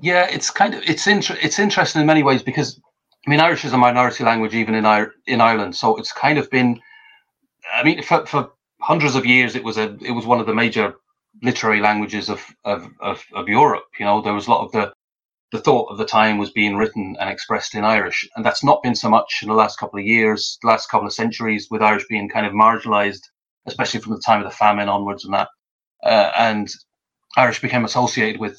Yeah, 0.00 0.28
it's 0.30 0.50
kind 0.50 0.74
of 0.74 0.82
it's 0.84 1.06
inter- 1.06 1.38
it's 1.42 1.58
interesting 1.58 2.00
in 2.00 2.06
many 2.06 2.22
ways 2.22 2.42
because 2.42 2.80
I 3.26 3.30
mean 3.30 3.40
Irish 3.40 3.64
is 3.64 3.72
a 3.72 3.78
minority 3.78 4.24
language 4.24 4.54
even 4.54 4.74
in 4.74 5.10
in 5.26 5.40
Ireland, 5.40 5.74
so 5.74 5.96
it's 5.96 6.12
kind 6.12 6.38
of 6.38 6.48
been. 6.50 6.80
I 7.74 7.82
mean, 7.82 8.02
for, 8.02 8.24
for 8.24 8.50
hundreds 8.80 9.16
of 9.16 9.26
years, 9.26 9.56
it 9.56 9.64
was 9.64 9.76
a 9.76 9.96
it 10.00 10.12
was 10.12 10.24
one 10.24 10.40
of 10.40 10.46
the 10.46 10.54
major 10.54 10.94
literary 11.42 11.80
languages 11.80 12.28
of, 12.28 12.40
of 12.64 12.88
of 13.00 13.24
of 13.34 13.48
Europe. 13.48 13.86
You 13.98 14.06
know, 14.06 14.22
there 14.22 14.34
was 14.34 14.46
a 14.46 14.50
lot 14.50 14.64
of 14.64 14.72
the 14.72 14.92
the 15.50 15.60
thought 15.60 15.90
of 15.90 15.98
the 15.98 16.04
time 16.04 16.38
was 16.38 16.50
being 16.50 16.76
written 16.76 17.16
and 17.18 17.30
expressed 17.30 17.74
in 17.74 17.84
Irish. 17.84 18.28
And 18.36 18.44
that's 18.44 18.62
not 18.62 18.82
been 18.82 18.94
so 18.94 19.08
much 19.08 19.40
in 19.42 19.48
the 19.48 19.54
last 19.54 19.78
couple 19.78 19.98
of 19.98 20.04
years, 20.04 20.58
the 20.62 20.68
last 20.68 20.90
couple 20.90 21.06
of 21.06 21.12
centuries, 21.14 21.68
with 21.70 21.82
Irish 21.82 22.04
being 22.08 22.28
kind 22.28 22.46
of 22.46 22.52
marginalized, 22.52 23.22
especially 23.68 24.00
from 24.00 24.14
the 24.14 24.22
time 24.24 24.40
of 24.40 24.46
the 24.46 24.56
famine 24.56 24.88
onwards 24.88 25.24
and 25.24 25.34
that. 25.34 25.48
Uh, 26.02 26.30
and 26.36 26.68
Irish 27.36 27.60
became 27.60 27.84
associated 27.84 28.40
with 28.40 28.58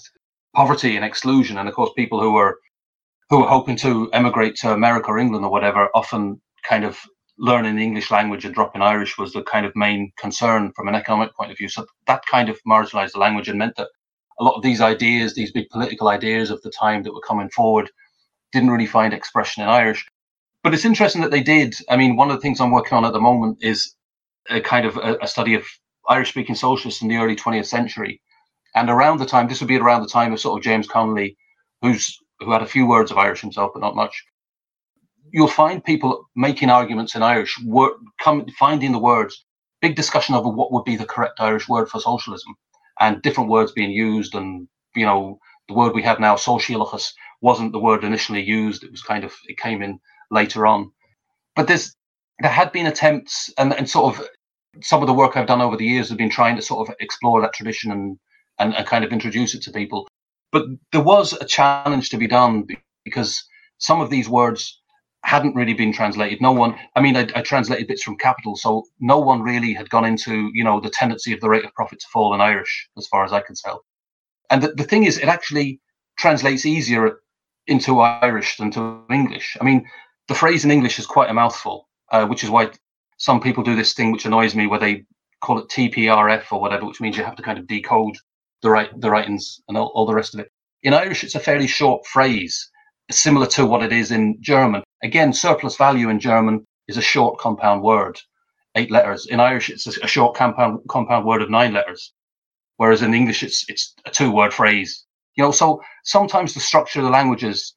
poverty 0.55 0.95
and 0.95 1.05
exclusion. 1.05 1.57
And 1.57 1.67
of 1.67 1.75
course, 1.75 1.91
people 1.95 2.21
who 2.21 2.31
were 2.33 2.57
who 3.29 3.41
were 3.41 3.47
hoping 3.47 3.75
to 3.77 4.09
emigrate 4.11 4.55
to 4.55 4.73
America 4.73 5.09
or 5.09 5.19
England 5.19 5.45
or 5.45 5.51
whatever 5.51 5.89
often 5.93 6.41
kind 6.67 6.83
of 6.83 6.97
learning 7.37 7.75
the 7.75 7.83
English 7.83 8.11
language 8.11 8.43
and 8.43 8.53
dropping 8.53 8.81
Irish 8.81 9.17
was 9.17 9.33
the 9.33 9.43
kind 9.43 9.65
of 9.65 9.75
main 9.75 10.11
concern 10.17 10.71
from 10.75 10.87
an 10.87 10.95
economic 10.95 11.33
point 11.35 11.51
of 11.51 11.57
view. 11.57 11.69
So 11.69 11.85
that 12.07 12.25
kind 12.25 12.49
of 12.49 12.59
marginalized 12.67 13.13
the 13.13 13.19
language 13.19 13.47
and 13.47 13.59
meant 13.59 13.75
that 13.77 13.89
a 14.39 14.43
lot 14.43 14.55
of 14.55 14.63
these 14.63 14.81
ideas, 14.81 15.35
these 15.35 15.51
big 15.51 15.69
political 15.69 16.07
ideas 16.07 16.49
of 16.49 16.61
the 16.61 16.71
time 16.71 17.03
that 17.03 17.13
were 17.13 17.21
coming 17.21 17.49
forward, 17.49 17.89
didn't 18.51 18.71
really 18.71 18.87
find 18.87 19.13
expression 19.13 19.63
in 19.63 19.69
Irish. 19.69 20.05
But 20.63 20.73
it's 20.73 20.85
interesting 20.85 21.21
that 21.21 21.31
they 21.31 21.43
did. 21.43 21.75
I 21.89 21.95
mean, 21.95 22.15
one 22.15 22.29
of 22.29 22.37
the 22.37 22.41
things 22.41 22.59
I'm 22.59 22.71
working 22.71 22.97
on 22.97 23.05
at 23.05 23.13
the 23.13 23.21
moment 23.21 23.59
is 23.61 23.95
a 24.49 24.61
kind 24.61 24.85
of 24.85 24.97
a, 24.97 25.17
a 25.21 25.27
study 25.27 25.53
of 25.55 25.65
Irish 26.07 26.29
speaking 26.29 26.55
socialists 26.55 27.01
in 27.01 27.07
the 27.07 27.17
early 27.17 27.35
20th 27.35 27.67
century. 27.67 28.21
And 28.75 28.89
around 28.89 29.17
the 29.17 29.25
time, 29.25 29.47
this 29.47 29.61
would 29.61 29.67
be 29.67 29.77
around 29.77 30.01
the 30.01 30.09
time 30.09 30.33
of 30.33 30.39
sort 30.39 30.57
of 30.57 30.63
James 30.63 30.87
Connolly, 30.87 31.37
who's 31.81 32.17
who 32.39 32.51
had 32.51 32.61
a 32.61 32.67
few 32.67 32.87
words 32.87 33.11
of 33.11 33.17
Irish 33.17 33.41
himself, 33.41 33.71
but 33.73 33.81
not 33.81 33.95
much. 33.95 34.23
You'll 35.31 35.47
find 35.47 35.83
people 35.83 36.29
making 36.35 36.69
arguments 36.69 37.15
in 37.15 37.21
Irish, 37.21 37.59
word, 37.65 37.93
come, 38.21 38.45
finding 38.57 38.91
the 38.91 38.99
words, 38.99 39.45
big 39.81 39.95
discussion 39.95 40.35
over 40.35 40.49
what 40.49 40.71
would 40.71 40.85
be 40.85 40.95
the 40.95 41.05
correct 41.05 41.39
Irish 41.39 41.67
word 41.67 41.89
for 41.89 41.99
socialism 41.99 42.55
and 42.99 43.21
different 43.21 43.49
words 43.49 43.71
being 43.71 43.91
used. 43.91 44.35
And, 44.35 44.67
you 44.95 45.05
know, 45.05 45.39
the 45.67 45.73
word 45.73 45.93
we 45.93 46.03
have 46.03 46.19
now, 46.19 46.35
sóisialachas, 46.35 47.11
wasn't 47.41 47.73
the 47.73 47.79
word 47.79 48.03
initially 48.03 48.41
used. 48.41 48.83
It 48.83 48.91
was 48.91 49.01
kind 49.01 49.23
of, 49.23 49.33
it 49.47 49.57
came 49.57 49.81
in 49.81 49.99
later 50.31 50.65
on. 50.65 50.91
But 51.55 51.67
there's, 51.67 51.95
there 52.39 52.51
had 52.51 52.71
been 52.71 52.87
attempts 52.87 53.51
and, 53.57 53.73
and 53.73 53.89
sort 53.89 54.17
of 54.17 54.25
some 54.81 55.01
of 55.01 55.07
the 55.07 55.13
work 55.13 55.35
I've 55.35 55.47
done 55.47 55.61
over 55.61 55.77
the 55.77 55.85
years 55.85 56.09
has 56.09 56.17
been 56.17 56.29
trying 56.29 56.55
to 56.55 56.61
sort 56.61 56.87
of 56.87 56.95
explore 56.99 57.41
that 57.41 57.53
tradition 57.53 57.91
and, 57.91 58.19
and, 58.59 58.75
and 58.75 58.85
kind 58.85 59.03
of 59.03 59.11
introduce 59.11 59.53
it 59.53 59.61
to 59.63 59.71
people. 59.71 60.07
But 60.51 60.65
there 60.91 61.01
was 61.01 61.33
a 61.33 61.45
challenge 61.45 62.09
to 62.09 62.17
be 62.17 62.27
done 62.27 62.65
because 63.05 63.43
some 63.77 64.01
of 64.01 64.09
these 64.09 64.27
words 64.29 64.81
hadn't 65.23 65.55
really 65.55 65.73
been 65.73 65.91
translated. 65.91 66.41
No 66.41 66.51
one, 66.51 66.75
I 66.95 67.01
mean, 67.01 67.15
I, 67.15 67.27
I, 67.35 67.41
translated 67.41 67.87
bits 67.87 68.03
from 68.03 68.17
Capital, 68.17 68.55
so 68.55 68.85
no 68.99 69.19
one 69.19 69.41
really 69.41 69.73
had 69.73 69.89
gone 69.89 70.05
into, 70.05 70.49
you 70.53 70.63
know, 70.63 70.79
the 70.79 70.89
tendency 70.89 71.33
of 71.33 71.41
the 71.41 71.49
rate 71.49 71.65
of 71.65 71.73
profit 71.73 71.99
to 71.99 72.07
fall 72.07 72.33
in 72.33 72.41
Irish, 72.41 72.89
as 72.97 73.07
far 73.07 73.25
as 73.25 73.33
I 73.33 73.41
can 73.41 73.55
tell. 73.55 73.83
And 74.49 74.63
the, 74.63 74.69
the 74.69 74.85
thing 74.85 75.03
is, 75.03 75.17
it 75.17 75.27
actually 75.27 75.81
translates 76.17 76.65
easier 76.65 77.19
into 77.67 77.99
Irish 77.99 78.57
than 78.57 78.71
to 78.71 79.03
English. 79.11 79.57
I 79.59 79.63
mean, 79.63 79.85
the 80.27 80.35
phrase 80.35 80.63
in 80.63 80.71
English 80.71 80.99
is 80.99 81.05
quite 81.05 81.29
a 81.29 81.33
mouthful, 81.33 81.89
uh, 82.11 82.25
which 82.25 82.43
is 82.43 82.49
why 82.49 82.71
some 83.19 83.41
people 83.41 83.63
do 83.63 83.75
this 83.75 83.93
thing 83.93 84.11
which 84.11 84.25
annoys 84.25 84.55
me, 84.55 84.65
where 84.65 84.79
they 84.79 85.05
call 85.41 85.59
it 85.59 85.69
TPRF 85.69 86.51
or 86.51 86.59
whatever, 86.59 86.85
which 86.85 87.01
means 87.01 87.17
you 87.17 87.23
have 87.23 87.35
to 87.35 87.43
kind 87.43 87.59
of 87.59 87.67
decode 87.67 88.17
the 88.61 88.69
right 88.69 88.89
the 88.99 89.11
writings 89.11 89.61
and 89.67 89.77
all, 89.77 89.91
all 89.93 90.05
the 90.05 90.15
rest 90.15 90.33
of 90.33 90.39
it. 90.39 90.49
In 90.83 90.93
Irish, 90.93 91.23
it's 91.23 91.35
a 91.35 91.39
fairly 91.39 91.67
short 91.67 92.05
phrase, 92.07 92.69
similar 93.11 93.45
to 93.47 93.65
what 93.65 93.83
it 93.83 93.91
is 93.91 94.11
in 94.11 94.37
German. 94.41 94.83
Again, 95.03 95.33
surplus 95.33 95.75
value 95.75 96.09
in 96.09 96.19
German 96.19 96.65
is 96.87 96.97
a 96.97 97.01
short 97.01 97.37
compound 97.39 97.83
word, 97.83 98.19
eight 98.75 98.91
letters. 98.91 99.27
In 99.27 99.39
Irish, 99.39 99.69
it's 99.69 99.85
a 99.85 100.07
short 100.07 100.35
compound 100.35 100.79
compound 100.89 101.25
word 101.25 101.41
of 101.41 101.49
nine 101.49 101.73
letters, 101.73 102.13
whereas 102.77 103.01
in 103.01 103.13
English, 103.13 103.43
it's 103.43 103.65
it's 103.69 103.93
a 104.05 104.09
two 104.11 104.31
word 104.31 104.53
phrase. 104.53 105.05
You 105.35 105.43
know, 105.43 105.51
so 105.51 105.81
sometimes 106.03 106.53
the 106.53 106.59
structure 106.61 106.99
of 106.99 107.05
the 107.05 107.11
languages 107.11 107.75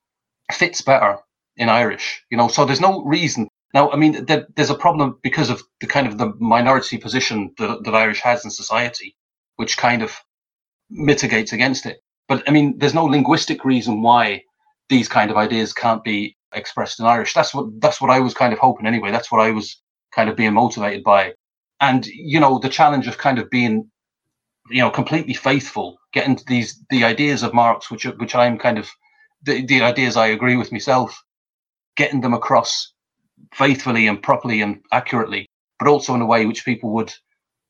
fits 0.52 0.80
better 0.82 1.18
in 1.56 1.68
Irish. 1.68 2.24
You 2.30 2.36
know, 2.36 2.48
so 2.48 2.64
there's 2.64 2.80
no 2.80 3.02
reason. 3.04 3.48
Now, 3.74 3.90
I 3.90 3.96
mean, 3.96 4.26
there, 4.26 4.46
there's 4.54 4.70
a 4.70 4.74
problem 4.74 5.18
because 5.22 5.48
of 5.48 5.62
the 5.80 5.86
kind 5.86 6.06
of 6.06 6.18
the 6.18 6.32
minority 6.38 6.98
position 6.98 7.54
that, 7.58 7.84
that 7.84 7.94
Irish 7.94 8.20
has 8.20 8.44
in 8.44 8.50
society, 8.50 9.16
which 9.56 9.78
kind 9.78 10.02
of 10.02 10.14
mitigates 10.90 11.52
against 11.52 11.86
it. 11.86 12.00
But 12.28 12.42
I 12.48 12.52
mean, 12.52 12.78
there's 12.78 12.94
no 12.94 13.04
linguistic 13.04 13.64
reason 13.64 14.02
why 14.02 14.42
these 14.88 15.08
kind 15.08 15.30
of 15.30 15.36
ideas 15.36 15.72
can't 15.72 16.04
be 16.04 16.36
expressed 16.54 17.00
in 17.00 17.06
Irish. 17.06 17.32
That's 17.34 17.54
what 17.54 17.80
that's 17.80 18.00
what 18.00 18.10
I 18.10 18.20
was 18.20 18.34
kind 18.34 18.52
of 18.52 18.58
hoping 18.58 18.86
anyway. 18.86 19.10
That's 19.10 19.32
what 19.32 19.40
I 19.40 19.50
was 19.50 19.80
kind 20.14 20.28
of 20.28 20.36
being 20.36 20.52
motivated 20.52 21.02
by. 21.02 21.32
And 21.80 22.06
you 22.06 22.40
know, 22.40 22.58
the 22.58 22.68
challenge 22.68 23.08
of 23.08 23.18
kind 23.18 23.38
of 23.38 23.50
being, 23.50 23.90
you 24.70 24.80
know, 24.80 24.90
completely 24.90 25.34
faithful, 25.34 25.98
getting 26.12 26.36
to 26.36 26.44
these 26.46 26.78
the 26.90 27.04
ideas 27.04 27.42
of 27.42 27.54
Marx, 27.54 27.90
which 27.90 28.04
which 28.04 28.34
I'm 28.34 28.58
kind 28.58 28.78
of 28.78 28.90
the, 29.42 29.64
the 29.66 29.82
ideas 29.82 30.16
I 30.16 30.28
agree 30.28 30.56
with 30.56 30.72
myself, 30.72 31.20
getting 31.96 32.20
them 32.20 32.34
across 32.34 32.91
faithfully 33.54 34.06
and 34.06 34.22
properly 34.22 34.60
and 34.60 34.80
accurately, 34.92 35.48
but 35.78 35.88
also 35.88 36.14
in 36.14 36.22
a 36.22 36.26
way 36.26 36.46
which 36.46 36.64
people 36.64 36.90
would 36.90 37.12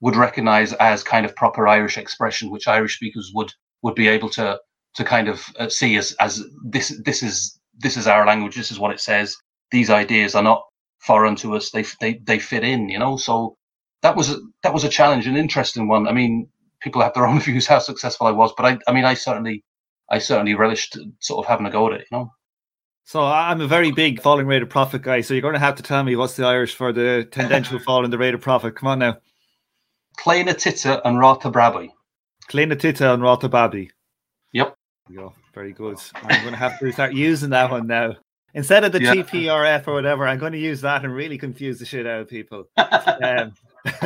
would 0.01 0.17
recognize 0.17 0.73
as 0.75 1.05
kind 1.05 1.25
of 1.25 1.37
proper 1.37 1.69
Irish 1.69 1.97
expression, 1.97 2.51
which 2.51 2.69
Irish 2.69 2.97
speakers 2.97 3.31
would 3.35 3.53
would 3.83 3.95
be 3.95 4.09
able 4.09 4.29
to 4.31 4.59
to 4.95 5.05
kind 5.05 5.29
of 5.29 5.47
uh, 5.59 5.69
see 5.69 5.97
as 5.97 6.13
as 6.21 6.45
this 6.65 7.01
this 7.05 7.23
is 7.23 7.59
this 7.79 7.97
is 7.97 8.07
our 8.07 8.27
language. 8.27 8.57
This 8.57 8.71
is 8.71 8.79
what 8.79 8.93
it 8.93 9.01
says. 9.01 9.37
These 9.71 9.91
ideas 9.91 10.35
are 10.35 10.43
not 10.43 10.63
foreign 10.99 11.37
to 11.37 11.57
us. 11.57 11.71
They 11.71 11.85
they 12.01 12.21
they 12.25 12.39
fit 12.39 12.65
in. 12.65 12.89
You 12.89 12.99
know. 12.99 13.17
So 13.17 13.57
that 14.03 14.17
was 14.17 14.31
a, 14.31 14.39
that 14.63 14.75
was 14.75 14.85
a 14.85 14.89
challenge, 14.89 15.27
an 15.27 15.37
interesting 15.37 15.89
one. 15.89 16.09
I 16.09 16.13
mean, 16.13 16.49
people 16.81 17.03
have 17.03 17.15
their 17.15 17.27
own 17.27 17.41
views 17.47 17.67
how 17.67 17.79
successful 17.79 18.27
I 18.27 18.33
was, 18.33 18.53
but 18.57 18.67
I 18.67 18.79
I 18.89 18.93
mean, 18.93 19.05
I 19.05 19.15
certainly 19.15 19.65
I 20.11 20.19
certainly 20.19 20.55
relished 20.55 20.99
sort 21.21 21.45
of 21.45 21.49
having 21.49 21.67
a 21.67 21.71
go 21.71 21.87
at 21.89 22.01
it. 22.01 22.07
You 22.11 22.19
know. 22.19 22.33
So 23.05 23.25
I'm 23.25 23.61
a 23.61 23.67
very 23.67 23.91
big 23.91 24.21
falling 24.21 24.47
rate 24.47 24.63
of 24.63 24.69
profit 24.69 25.03
guy. 25.03 25.21
So 25.21 25.35
you're 25.35 25.43
going 25.43 25.55
to 25.55 25.61
have 25.61 25.75
to 25.77 25.83
tell 25.83 26.03
me 26.05 26.17
what's 26.17 26.37
the 26.37 26.47
Irish 26.47 26.75
for 26.75 26.93
the 26.93 27.29
tendential 27.31 27.79
fall 27.85 28.05
in 28.05 28.11
the 28.11 28.19
rate 28.19 28.35
of 28.35 28.41
profit. 28.41 28.77
Come 28.77 28.89
on 28.89 28.99
now. 29.01 29.19
Kleine 30.19 30.55
Titta 30.55 31.07
and 31.07 31.19
Rata 31.19 31.51
Brabby. 31.51 31.91
Kleine 32.49 32.79
Titta 32.79 33.13
and 33.13 33.23
Rata 33.23 33.49
Brabby. 33.49 33.91
Yep. 34.53 34.77
go. 35.15 35.35
Very 35.55 35.73
good. 35.73 35.99
I'm 36.15 36.41
going 36.43 36.53
to 36.53 36.59
have 36.59 36.79
to 36.79 36.93
start 36.93 37.13
using 37.13 37.51
that 37.51 37.71
one 37.71 37.87
now. 37.87 38.17
Instead 38.55 38.85
of 38.85 38.93
the 38.93 39.03
yeah. 39.03 39.15
TPRF 39.15 39.87
or 39.87 39.95
whatever, 39.95 40.27
I'm 40.27 40.39
going 40.39 40.53
to 40.53 40.59
use 40.59 40.83
that 40.83 41.05
and 41.05 41.15
really 41.15 41.39
confuse 41.39 41.79
the 41.79 41.87
shit 41.87 42.07
out 42.07 42.21
of 42.21 42.29
people. 42.29 42.69
um, 42.77 43.55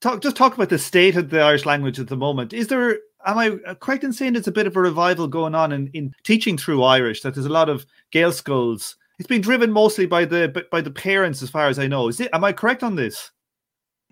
talk, 0.00 0.20
just 0.20 0.36
talk 0.36 0.54
about 0.54 0.68
the 0.68 0.78
state 0.78 1.16
of 1.16 1.30
the 1.30 1.40
Irish 1.40 1.64
language 1.64 1.98
at 1.98 2.08
the 2.08 2.16
moment. 2.16 2.52
Is 2.52 2.68
there, 2.68 2.98
am 3.26 3.38
I 3.38 3.58
uh, 3.66 3.74
correct 3.74 4.04
in 4.04 4.12
saying 4.12 4.34
there's 4.34 4.48
a 4.48 4.52
bit 4.52 4.66
of 4.66 4.76
a 4.76 4.80
revival 4.80 5.28
going 5.28 5.54
on 5.54 5.72
in, 5.72 5.88
in 5.88 6.14
teaching 6.24 6.56
through 6.56 6.82
Irish? 6.82 7.22
That 7.22 7.34
there's 7.34 7.46
a 7.46 7.50
lot 7.50 7.68
of 7.68 7.86
Gael 8.10 8.32
schools. 8.32 8.96
It's 9.18 9.28
been 9.28 9.40
driven 9.40 9.72
mostly 9.72 10.06
by 10.06 10.24
the 10.24 10.66
by 10.70 10.80
the 10.80 10.90
parents, 10.90 11.42
as 11.42 11.50
far 11.50 11.68
as 11.68 11.78
I 11.78 11.86
know. 11.86 12.08
Is 12.08 12.20
it? 12.20 12.30
Am 12.32 12.44
I 12.44 12.52
correct 12.52 12.82
on 12.82 12.96
this? 12.96 13.30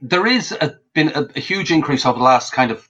There 0.00 0.26
is 0.26 0.52
a, 0.52 0.78
been 0.94 1.10
a, 1.14 1.26
a 1.36 1.40
huge 1.40 1.72
increase 1.72 2.04
over 2.04 2.18
the 2.18 2.24
last 2.24 2.52
kind 2.52 2.70
of 2.70 2.86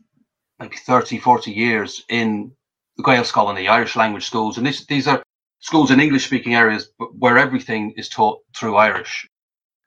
maybe 0.58 0.76
30, 0.76 1.18
40 1.18 1.50
years 1.52 2.04
in 2.08 2.52
the 2.96 3.02
Gaelscoil 3.02 3.48
and 3.48 3.58
the 3.58 3.68
Irish 3.68 3.96
language 3.96 4.24
schools. 4.24 4.56
And 4.56 4.66
this, 4.66 4.86
these 4.86 5.06
are 5.06 5.22
schools 5.60 5.90
in 5.90 6.00
English 6.00 6.26
speaking 6.26 6.54
areas 6.54 6.90
where 7.18 7.38
everything 7.38 7.92
is 7.96 8.08
taught 8.08 8.40
through 8.56 8.76
Irish. 8.76 9.28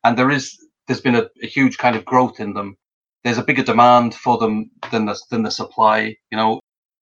And 0.04 0.18
there 0.18 0.30
is, 0.30 0.58
there's 0.88 1.02
been 1.02 1.16
a, 1.16 1.28
a, 1.44 1.48
huge 1.48 1.78
kind 1.78 1.96
of 1.96 2.06
growth 2.06 2.40
in 2.40 2.54
them. 2.54 2.78
There's 3.24 3.38
a 3.38 3.44
bigger 3.44 3.64
demand 3.64 4.16
for 4.16 4.38
them 4.38 4.72
than 4.92 5.06
the, 5.06 5.20
than 5.30 5.44
the 5.44 5.52
supply, 5.52 6.16
you 6.32 6.38
know, 6.38 6.60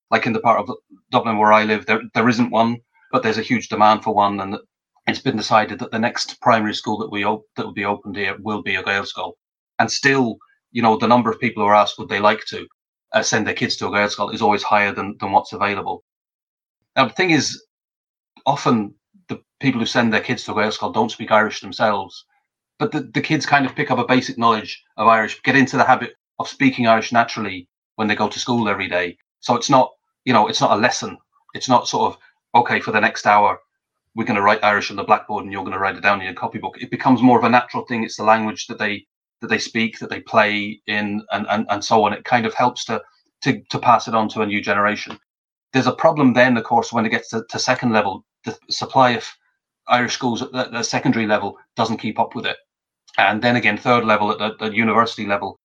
like 0.09 0.25
in 0.25 0.33
the 0.33 0.39
part 0.39 0.59
of 0.59 0.75
Dublin 1.11 1.37
where 1.37 1.53
I 1.53 1.63
live, 1.63 1.85
there, 1.85 2.01
there 2.13 2.29
isn't 2.29 2.49
one, 2.49 2.77
but 3.11 3.23
there's 3.23 3.37
a 3.37 3.43
huge 3.43 3.69
demand 3.69 4.03
for 4.03 4.15
one. 4.15 4.39
And 4.39 4.57
it's 5.07 5.21
been 5.21 5.37
decided 5.37 5.79
that 5.79 5.91
the 5.91 5.99
next 5.99 6.41
primary 6.41 6.73
school 6.73 6.97
that 6.99 7.11
we, 7.11 7.23
op- 7.23 7.45
that 7.55 7.65
will 7.65 7.73
be 7.73 7.85
opened 7.85 8.15
here 8.15 8.35
will 8.41 8.63
be 8.63 8.75
a 8.75 8.83
girls' 8.83 9.13
Gaelscoil. 9.13 9.33
And 9.79 9.91
still, 9.91 10.37
you 10.71 10.81
know, 10.81 10.97
the 10.97 11.07
number 11.07 11.29
of 11.29 11.39
people 11.39 11.63
who 11.63 11.69
are 11.69 11.75
asked 11.75 11.99
would 11.99 12.09
they 12.09 12.19
like 12.19 12.43
to 12.45 12.67
uh, 13.13 13.21
send 13.21 13.45
their 13.45 13.53
kids 13.53 13.75
to 13.77 13.87
a 13.87 13.91
girls' 13.91 14.15
Gaelscoil 14.15 14.33
is 14.33 14.41
always 14.41 14.63
higher 14.63 14.93
than, 14.93 15.15
than 15.19 15.31
what's 15.31 15.53
available. 15.53 16.03
Now, 16.95 17.05
the 17.05 17.13
thing 17.13 17.29
is, 17.29 17.63
often 18.45 18.95
the 19.29 19.39
people 19.59 19.79
who 19.79 19.85
send 19.85 20.11
their 20.11 20.21
kids 20.21 20.43
to 20.43 20.51
a 20.51 20.55
girls' 20.55 20.77
Gaelscoil 20.77 20.93
don't 20.93 21.11
speak 21.11 21.31
Irish 21.31 21.61
themselves, 21.61 22.25
but 22.79 22.91
the, 22.91 23.01
the 23.01 23.21
kids 23.21 23.45
kind 23.45 23.65
of 23.65 23.75
pick 23.75 23.91
up 23.91 23.99
a 23.99 24.05
basic 24.05 24.37
knowledge 24.37 24.83
of 24.97 25.07
Irish, 25.07 25.41
get 25.43 25.55
into 25.55 25.77
the 25.77 25.83
habit 25.83 26.13
of 26.39 26.47
speaking 26.47 26.87
Irish 26.87 27.11
naturally 27.11 27.67
when 27.95 28.07
they 28.07 28.15
go 28.15 28.27
to 28.27 28.39
school 28.39 28.69
every 28.69 28.87
day. 28.87 29.17
So 29.39 29.55
it's 29.55 29.69
not, 29.69 29.91
you 30.25 30.33
know, 30.33 30.47
it's 30.47 30.61
not 30.61 30.71
a 30.71 30.81
lesson. 30.81 31.17
It's 31.53 31.69
not 31.69 31.87
sort 31.87 32.13
of, 32.13 32.19
okay, 32.55 32.79
for 32.79 32.91
the 32.91 32.99
next 32.99 33.25
hour, 33.25 33.59
we're 34.15 34.25
going 34.25 34.35
to 34.35 34.41
write 34.41 34.63
Irish 34.63 34.89
on 34.89 34.97
the 34.97 35.03
blackboard 35.03 35.43
and 35.43 35.53
you're 35.53 35.63
going 35.63 35.73
to 35.73 35.79
write 35.79 35.95
it 35.95 36.01
down 36.01 36.19
in 36.19 36.25
your 36.25 36.33
copybook. 36.33 36.81
It 36.81 36.91
becomes 36.91 37.21
more 37.21 37.37
of 37.37 37.43
a 37.43 37.49
natural 37.49 37.85
thing. 37.85 38.03
It's 38.03 38.17
the 38.17 38.23
language 38.23 38.67
that 38.67 38.79
they 38.79 39.05
that 39.41 39.47
they 39.47 39.59
speak, 39.59 39.99
that 39.99 40.09
they 40.09 40.21
play 40.21 40.81
in, 40.87 41.23
and 41.31 41.45
and, 41.49 41.67
and 41.69 41.83
so 41.83 42.03
on. 42.03 42.13
It 42.13 42.25
kind 42.25 42.45
of 42.45 42.53
helps 42.55 42.85
to 42.85 43.01
to 43.43 43.61
to 43.69 43.79
pass 43.79 44.07
it 44.07 44.15
on 44.15 44.27
to 44.29 44.41
a 44.41 44.45
new 44.47 44.61
generation. 44.61 45.19
There's 45.73 45.87
a 45.87 45.93
problem 45.93 46.33
then, 46.33 46.57
of 46.57 46.63
course, 46.63 46.91
when 46.91 47.05
it 47.05 47.09
gets 47.09 47.29
to, 47.29 47.43
to 47.49 47.59
second 47.59 47.91
level 47.91 48.25
the 48.45 48.57
supply 48.69 49.11
of 49.11 49.27
Irish 49.87 50.13
schools 50.13 50.41
at 50.41 50.51
the, 50.51 50.65
the, 50.65 50.83
secondary 50.83 51.27
level 51.27 51.57
doesn't 51.75 51.97
keep 51.97 52.19
up 52.19 52.35
with 52.35 52.45
it. 52.45 52.57
And 53.17 53.41
then 53.41 53.55
again, 53.55 53.77
third 53.77 54.05
level 54.05 54.31
at 54.31 54.37
the, 54.37 54.55
the 54.69 54.75
university 54.75 55.25
level, 55.25 55.59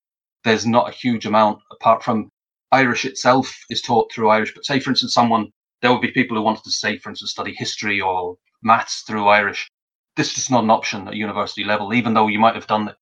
there's 0.45 0.67
not 0.67 0.89
a 0.89 0.93
huge 0.93 1.27
amount 1.27 1.61
apart 1.71 2.03
from 2.03 2.31
Irish 2.73 3.05
itself 3.05 3.55
is 3.69 3.83
taught 3.83 4.11
through 4.11 4.31
Irish. 4.31 4.55
But 4.55 4.65
say, 4.65 4.81
for 4.81 4.91
instance, 4.91 5.13
someone, 5.13 5.49
there 5.83 5.93
would 5.93 6.01
be 6.01 6.11
people 6.11 6.37
who 6.37 6.43
wanted 6.43 6.65
to 6.65 6.71
say, 6.71 6.99
for 6.99 7.11
instance, 7.11 7.31
study 7.31 7.55
history 7.55 8.01
or 8.01 8.37
maths 8.63 9.03
through 9.03 9.29
Irish. 9.29 9.71
This 10.17 10.39
is 10.39 10.51
not 10.51 10.65
an 10.65 10.71
option 10.71 11.07
at 11.09 11.15
university 11.15 11.65
level, 11.65 11.93
even 11.93 12.15
though 12.15 12.29
you 12.29 12.39
might 12.39 12.55
have 12.55 12.67
done 12.67 12.95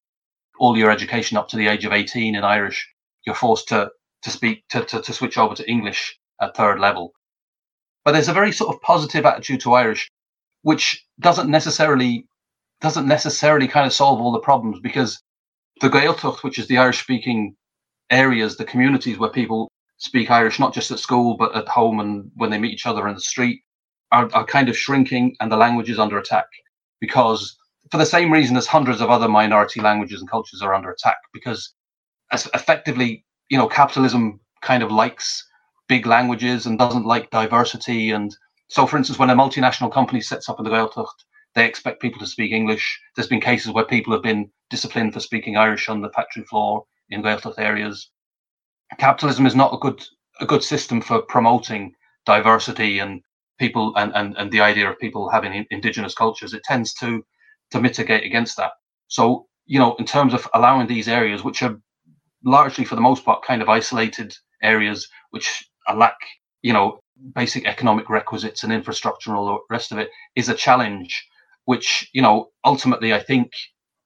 all 0.58 0.76
your 0.76 0.90
education 0.90 1.36
up 1.36 1.48
to 1.48 1.56
the 1.56 1.68
age 1.68 1.84
of 1.84 1.92
18 1.92 2.34
in 2.34 2.44
Irish. 2.44 2.88
You're 3.24 3.36
forced 3.36 3.68
to, 3.68 3.90
to 4.22 4.30
speak, 4.30 4.64
to, 4.70 4.84
to, 4.84 5.00
to 5.00 5.12
switch 5.12 5.38
over 5.38 5.54
to 5.54 5.70
English 5.70 6.18
at 6.40 6.56
third 6.56 6.80
level. 6.80 7.12
But 8.04 8.12
there's 8.12 8.28
a 8.28 8.34
very 8.34 8.52
sort 8.52 8.74
of 8.74 8.82
positive 8.82 9.26
attitude 9.26 9.60
to 9.60 9.74
Irish, 9.74 10.10
which 10.62 11.04
doesn't 11.20 11.50
necessarily 11.50 12.26
doesn't 12.80 13.06
necessarily 13.06 13.68
kind 13.68 13.86
of 13.86 13.92
solve 13.92 14.20
all 14.20 14.32
the 14.32 14.40
problems 14.40 14.80
because 14.80 15.22
the 15.80 15.88
Gaeltacht, 15.88 16.42
which 16.42 16.58
is 16.58 16.66
the 16.66 16.78
Irish 16.78 17.00
speaking 17.00 17.56
areas, 18.10 18.56
the 18.56 18.64
communities 18.64 19.18
where 19.18 19.30
people 19.30 19.70
speak 19.98 20.30
Irish, 20.30 20.58
not 20.58 20.74
just 20.74 20.90
at 20.90 20.98
school, 20.98 21.36
but 21.36 21.54
at 21.54 21.68
home 21.68 22.00
and 22.00 22.30
when 22.34 22.50
they 22.50 22.58
meet 22.58 22.72
each 22.72 22.86
other 22.86 23.06
in 23.06 23.14
the 23.14 23.20
street, 23.20 23.60
are, 24.12 24.28
are 24.32 24.44
kind 24.44 24.68
of 24.68 24.76
shrinking 24.76 25.36
and 25.40 25.52
the 25.52 25.56
language 25.56 25.90
is 25.90 25.98
under 25.98 26.18
attack 26.18 26.46
because 27.00 27.56
for 27.90 27.98
the 27.98 28.06
same 28.06 28.32
reason 28.32 28.56
as 28.56 28.66
hundreds 28.66 29.00
of 29.00 29.10
other 29.10 29.28
minority 29.28 29.80
languages 29.80 30.20
and 30.20 30.30
cultures 30.30 30.62
are 30.62 30.74
under 30.74 30.90
attack 30.90 31.16
because 31.32 31.74
as 32.32 32.48
effectively, 32.54 33.24
you 33.48 33.58
know, 33.58 33.68
capitalism 33.68 34.40
kind 34.62 34.82
of 34.82 34.90
likes 34.90 35.46
big 35.88 36.06
languages 36.06 36.66
and 36.66 36.78
doesn't 36.78 37.04
like 37.04 37.30
diversity. 37.30 38.10
And 38.10 38.34
so, 38.68 38.86
for 38.86 38.96
instance, 38.96 39.18
when 39.18 39.30
a 39.30 39.34
multinational 39.34 39.92
company 39.92 40.20
sets 40.20 40.48
up 40.48 40.58
in 40.58 40.64
the 40.64 40.70
Gaeltacht, 40.70 41.06
they 41.54 41.66
expect 41.66 42.02
people 42.02 42.20
to 42.20 42.26
speak 42.26 42.52
English. 42.52 43.00
There's 43.16 43.28
been 43.28 43.40
cases 43.40 43.72
where 43.72 43.84
people 43.84 44.12
have 44.12 44.22
been 44.22 44.50
disciplined 44.70 45.12
for 45.12 45.20
speaking 45.20 45.56
Irish 45.56 45.88
on 45.88 46.00
the 46.00 46.10
factory 46.10 46.44
floor 46.44 46.84
in 47.10 47.22
Gaeltacht 47.22 47.58
areas. 47.58 48.10
Capitalism 48.98 49.46
is 49.46 49.54
not 49.54 49.74
a 49.74 49.78
good 49.78 50.02
a 50.40 50.46
good 50.46 50.64
system 50.64 51.00
for 51.00 51.22
promoting 51.22 51.92
diversity 52.24 52.98
and 52.98 53.20
people 53.58 53.92
and, 53.96 54.12
and, 54.14 54.36
and 54.38 54.50
the 54.50 54.60
idea 54.60 54.88
of 54.88 54.98
people 54.98 55.28
having 55.28 55.66
indigenous 55.70 56.14
cultures. 56.14 56.54
It 56.54 56.64
tends 56.64 56.94
to 56.94 57.24
to 57.72 57.80
mitigate 57.80 58.24
against 58.24 58.56
that. 58.56 58.72
So, 59.08 59.46
you 59.66 59.78
know, 59.78 59.94
in 59.96 60.06
terms 60.06 60.34
of 60.34 60.48
allowing 60.54 60.86
these 60.86 61.08
areas, 61.08 61.44
which 61.44 61.62
are 61.62 61.76
largely 62.44 62.84
for 62.84 62.94
the 62.94 63.00
most 63.00 63.24
part 63.24 63.44
kind 63.44 63.62
of 63.62 63.68
isolated 63.68 64.34
areas, 64.62 65.08
which 65.30 65.68
lack, 65.94 66.16
you 66.62 66.72
know, 66.72 67.00
basic 67.34 67.66
economic 67.66 68.08
requisites 68.08 68.62
and 68.64 68.72
infrastructure 68.72 69.30
and 69.30 69.38
all 69.38 69.46
the 69.46 69.74
rest 69.74 69.92
of 69.92 69.98
it 69.98 70.10
is 70.36 70.48
a 70.48 70.54
challenge, 70.54 71.26
which, 71.70 72.10
you 72.12 72.20
know, 72.20 72.48
ultimately 72.64 73.14
I 73.14 73.20
think 73.20 73.52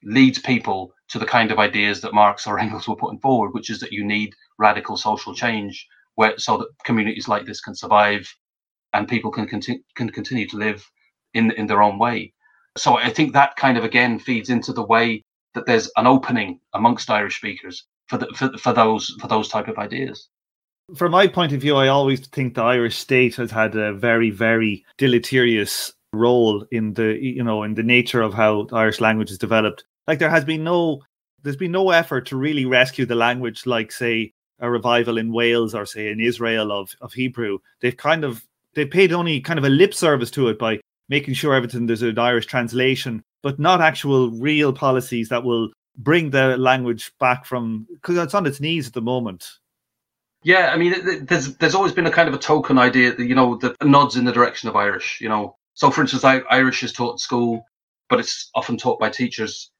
leads 0.02 0.38
people 0.38 0.92
to 1.09 1.18
the 1.18 1.25
kind 1.25 1.50
of 1.50 1.59
ideas 1.59 2.02
that 2.02 2.12
Marx 2.12 2.47
or 2.47 2.59
Engels 2.64 2.87
were 2.87 3.02
putting 3.02 3.21
forward, 3.21 3.54
which 3.54 3.71
is 3.71 3.80
that 3.80 3.90
you 3.90 4.04
need 4.04 4.35
radical 4.59 4.99
social 4.99 5.35
change 5.35 5.87
where 6.16 6.37
so 6.37 6.59
that 6.59 6.68
communities 6.85 7.26
like 7.26 7.47
this 7.47 7.62
can 7.62 7.75
survive 7.75 8.23
and 8.92 9.09
people 9.09 9.30
can 9.30 9.47
continue 9.47 9.80
can 9.97 10.11
continue 10.11 10.47
to 10.47 10.59
live 10.59 10.87
in 11.33 11.52
in 11.52 11.66
their 11.66 11.83
own 11.83 11.99
way. 11.99 12.35
So 12.76 12.99
I 12.99 13.09
think 13.09 13.33
that 13.33 13.56
kind 13.56 13.78
of 13.78 13.85
again 13.85 14.18
feeds 14.18 14.50
into 14.50 14.75
the 14.75 14.88
way 14.94 15.25
that 15.54 15.64
there's 15.64 15.90
an 15.97 16.06
opening 16.06 16.61
amongst 16.75 17.09
Irish 17.09 17.37
speakers 17.38 17.87
for 18.09 18.18
the, 18.18 18.26
for, 18.37 18.50
for 18.59 18.75
those 18.75 19.06
for 19.23 19.28
those 19.28 19.49
type 19.49 19.68
of 19.68 19.78
ideas. 19.78 20.28
From 20.94 21.12
my 21.12 21.28
point 21.28 21.54
of 21.54 21.62
view, 21.62 21.76
I 21.76 21.88
always 21.88 22.21
think 22.26 22.54
the 22.54 22.62
Irish 22.76 22.99
state 22.99 23.37
has 23.37 23.50
had 23.52 23.75
a 23.75 23.94
very, 23.94 24.28
very 24.28 24.85
deleterious 24.99 25.94
role 26.14 26.64
in 26.71 26.94
the 26.94 27.18
you 27.21 27.42
know 27.42 27.62
in 27.62 27.75
the 27.75 27.83
nature 27.83 28.23
of 28.23 28.35
how 28.35 28.64
the 28.64 28.76
Irish 28.76 29.00
language 29.00 29.30
is 29.30 29.38
developed. 29.38 29.85
Like 30.06 30.18
there 30.18 30.30
has 30.30 30.44
been 30.44 30.64
no 30.64 31.02
there's 31.42 31.56
been 31.56 31.73
no 31.73 31.90
effort 31.90 32.26
to 32.26 32.37
really 32.37 32.64
rescue 32.64 33.06
the 33.06 33.14
language, 33.14 33.66
like 33.66 33.92
say 33.92 34.33
a 34.61 34.71
revival 34.71 35.18
in 35.18 35.33
Wales 35.33 35.75
or 35.75 35.87
say 35.87 36.11
in 36.11 36.21
Israel 36.21 36.73
of 36.73 36.94
of 37.00 37.12
Hebrew. 37.12 37.59
They've 37.80 37.97
kind 37.97 38.25
of 38.25 38.47
they 38.75 38.87
paid 38.87 39.12
only 39.12 39.40
kind 39.40 39.59
of 39.59 39.64
a 39.64 39.71
lip 39.71 39.94
service 39.94 40.30
to 40.33 40.49
it 40.49 40.59
by 40.59 40.80
making 41.09 41.35
sure 41.35 41.54
everything 41.54 41.87
there's 41.87 42.02
an 42.02 42.18
Irish 42.18 42.47
translation, 42.47 43.23
but 43.42 43.59
not 43.59 43.80
actual 43.80 44.30
real 44.30 44.73
policies 44.73 45.28
that 45.28 45.44
will 45.44 45.71
bring 45.97 46.30
the 46.30 46.56
language 46.56 47.12
back 47.21 47.44
from 47.44 47.87
because 47.92 48.16
it's 48.16 48.35
on 48.35 48.47
its 48.47 48.61
knees 48.61 48.87
at 48.87 48.94
the 48.94 49.02
moment. 49.02 49.59
Yeah, 50.42 50.71
I 50.73 50.76
mean, 50.76 51.25
there's 51.25 51.56
there's 51.56 51.75
always 51.75 51.92
been 51.92 52.06
a 52.06 52.11
kind 52.11 52.28
of 52.28 52.35
a 52.35 52.38
token 52.38 52.78
idea 52.78 53.14
that 53.14 53.25
you 53.25 53.35
know 53.35 53.56
that 53.56 53.83
nods 53.83 54.16
in 54.16 54.25
the 54.25 54.33
direction 54.33 54.68
of 54.68 54.76
Irish. 54.76 55.21
You 55.21 55.30
know, 55.30 55.56
so 55.75 55.90
for 55.90 56.02
instance, 56.02 56.25
Irish 56.25 56.83
is 56.83 56.93
taught 56.93 57.14
at 57.14 57.21
school, 57.21 57.64
but 58.09 58.21
it's 58.21 58.50
often 58.54 58.76
taught 58.76 59.00
by 59.00 59.11
teachers 59.11 59.73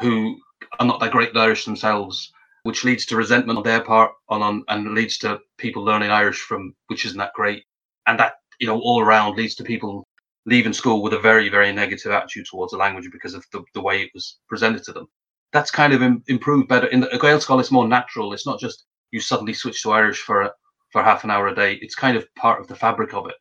who 0.00 0.38
are 0.78 0.86
not 0.86 1.00
that 1.00 1.12
great 1.12 1.30
at 1.30 1.36
Irish 1.36 1.64
themselves, 1.64 2.30
which 2.64 2.84
leads 2.84 3.06
to 3.06 3.16
resentment 3.16 3.56
on 3.56 3.64
their 3.64 3.82
part, 3.82 4.12
on, 4.28 4.42
on 4.42 4.62
and 4.68 4.94
leads 4.94 5.16
to 5.18 5.40
people 5.56 5.82
learning 5.82 6.10
Irish 6.10 6.40
from 6.40 6.74
which 6.88 7.06
isn't 7.06 7.18
that 7.18 7.32
great, 7.34 7.64
and 8.06 8.18
that 8.18 8.34
you 8.60 8.66
know 8.66 8.78
all 8.80 9.00
around 9.00 9.36
leads 9.36 9.54
to 9.56 9.64
people 9.64 10.06
leaving 10.44 10.72
school 10.72 11.02
with 11.02 11.14
a 11.14 11.18
very 11.18 11.48
very 11.48 11.72
negative 11.72 12.12
attitude 12.12 12.46
towards 12.46 12.72
the 12.72 12.78
language 12.78 13.08
because 13.10 13.34
of 13.34 13.44
the, 13.52 13.62
the 13.74 13.80
way 13.80 14.02
it 14.02 14.10
was 14.14 14.38
presented 14.48 14.82
to 14.84 14.92
them. 14.92 15.06
That's 15.52 15.70
kind 15.70 15.94
of 15.94 16.02
improved 16.28 16.68
better 16.68 16.88
in 16.88 17.00
the 17.00 17.06
Gaelscoil. 17.08 17.60
It's 17.60 17.70
more 17.70 17.88
natural. 17.88 18.34
It's 18.34 18.46
not 18.46 18.60
just 18.60 18.84
you 19.12 19.20
suddenly 19.20 19.54
switch 19.54 19.82
to 19.82 19.92
Irish 19.92 20.20
for 20.20 20.52
for 20.92 21.02
half 21.02 21.24
an 21.24 21.30
hour 21.30 21.48
a 21.48 21.54
day. 21.54 21.78
It's 21.80 21.94
kind 21.94 22.18
of 22.18 22.26
part 22.34 22.60
of 22.60 22.66
the 22.66 22.76
fabric 22.76 23.14
of 23.14 23.26
it. 23.28 23.34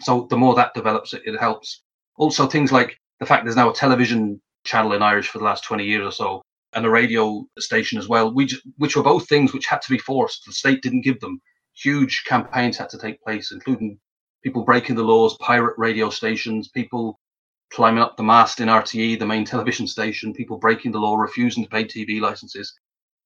So 0.00 0.26
the 0.30 0.36
more 0.36 0.54
that 0.54 0.74
develops, 0.74 1.12
it, 1.12 1.22
it 1.24 1.38
helps. 1.38 1.82
Also, 2.16 2.46
things 2.46 2.72
like 2.72 2.96
the 3.18 3.26
fact 3.26 3.44
there's 3.44 3.56
now 3.56 3.70
a 3.70 3.74
television 3.74 4.40
channel 4.64 4.92
in 4.92 5.02
Irish 5.02 5.28
for 5.28 5.38
the 5.38 5.44
last 5.44 5.64
20 5.64 5.84
years 5.84 6.06
or 6.06 6.12
so, 6.12 6.42
and 6.74 6.86
a 6.86 6.90
radio 6.90 7.44
station 7.58 7.98
as 7.98 8.08
well, 8.08 8.32
which, 8.32 8.60
which 8.76 8.96
were 8.96 9.02
both 9.02 9.28
things 9.28 9.52
which 9.52 9.66
had 9.66 9.82
to 9.82 9.90
be 9.90 9.98
forced. 9.98 10.44
The 10.46 10.52
state 10.52 10.82
didn't 10.82 11.02
give 11.02 11.20
them. 11.20 11.40
Huge 11.74 12.24
campaigns 12.26 12.76
had 12.76 12.88
to 12.90 12.98
take 12.98 13.22
place, 13.22 13.52
including 13.52 13.98
people 14.42 14.64
breaking 14.64 14.96
the 14.96 15.02
laws, 15.02 15.36
pirate 15.38 15.74
radio 15.78 16.10
stations, 16.10 16.68
people 16.68 17.18
climbing 17.72 18.02
up 18.02 18.16
the 18.16 18.22
mast 18.22 18.60
in 18.60 18.68
RTE, 18.68 19.18
the 19.18 19.26
main 19.26 19.44
television 19.52 19.86
station, 19.86 20.32
people 20.32 20.58
breaking 20.58 20.92
the 20.92 20.98
law, 20.98 21.16
refusing 21.16 21.64
to 21.64 21.70
pay 21.70 21.84
TV 21.84 22.20
licenses. 22.20 22.74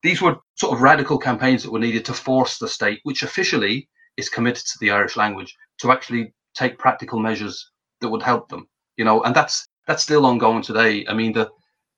These 0.02 0.20
were 0.20 0.36
sort 0.56 0.74
of 0.74 0.82
radical 0.82 1.18
campaigns 1.18 1.62
that 1.62 1.72
were 1.72 1.78
needed 1.78 2.04
to 2.06 2.12
force 2.14 2.58
the 2.58 2.68
state, 2.68 3.00
which 3.04 3.22
officially 3.22 3.88
is 4.16 4.28
committed 4.28 4.64
to 4.66 4.78
the 4.80 4.90
Irish 4.90 5.16
language, 5.16 5.56
to 5.80 5.90
actually 5.90 6.34
take 6.54 6.78
practical 6.78 7.18
measures 7.18 7.70
that 8.00 8.08
would 8.08 8.22
help 8.22 8.48
them. 8.48 8.68
You 8.96 9.04
know, 9.04 9.22
and 9.22 9.34
that's 9.34 9.66
that's 9.86 10.02
still 10.02 10.26
ongoing 10.26 10.62
today. 10.62 11.04
I 11.08 11.14
mean, 11.14 11.32
the 11.32 11.50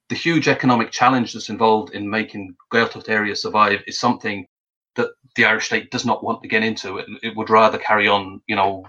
the 0.08 0.14
huge 0.14 0.48
economic 0.48 0.90
challenge 0.90 1.32
that's 1.32 1.48
involved 1.48 1.94
in 1.94 2.08
making 2.08 2.54
Gaeltacht 2.72 3.08
areas 3.08 3.42
survive 3.42 3.82
is 3.86 3.98
something 3.98 4.46
that 4.94 5.10
the 5.34 5.44
Irish 5.44 5.66
state 5.66 5.90
does 5.90 6.06
not 6.06 6.24
want 6.24 6.42
to 6.42 6.48
get 6.48 6.62
into. 6.62 6.98
It, 6.98 7.06
it 7.22 7.36
would 7.36 7.50
rather 7.50 7.78
carry 7.78 8.08
on, 8.08 8.40
you 8.46 8.56
know, 8.56 8.84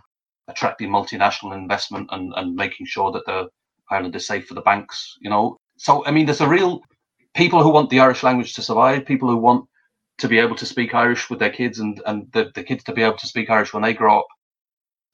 attracting 0.47 0.89
multinational 0.89 1.55
investment 1.55 2.07
and, 2.11 2.33
and 2.35 2.55
making 2.55 2.85
sure 2.85 3.11
that 3.11 3.25
the 3.25 3.49
Ireland 3.89 4.15
is 4.15 4.27
safe 4.27 4.47
for 4.47 4.53
the 4.53 4.61
banks, 4.61 5.17
you 5.19 5.29
know. 5.29 5.57
So 5.77 6.05
I 6.05 6.11
mean 6.11 6.25
there's 6.25 6.41
a 6.41 6.47
real 6.47 6.81
people 7.35 7.61
who 7.61 7.69
want 7.69 7.89
the 7.89 7.99
Irish 7.99 8.23
language 8.23 8.53
to 8.53 8.61
survive, 8.61 9.05
people 9.05 9.29
who 9.29 9.37
want 9.37 9.65
to 10.19 10.27
be 10.27 10.39
able 10.39 10.55
to 10.55 10.65
speak 10.65 10.95
Irish 10.95 11.29
with 11.29 11.39
their 11.39 11.51
kids 11.51 11.79
and, 11.79 12.01
and 12.05 12.31
the, 12.33 12.51
the 12.55 12.63
kids 12.63 12.83
to 12.85 12.93
be 12.93 13.03
able 13.03 13.17
to 13.17 13.27
speak 13.27 13.49
Irish 13.49 13.73
when 13.73 13.83
they 13.83 13.93
grow 13.93 14.19
up 14.19 14.27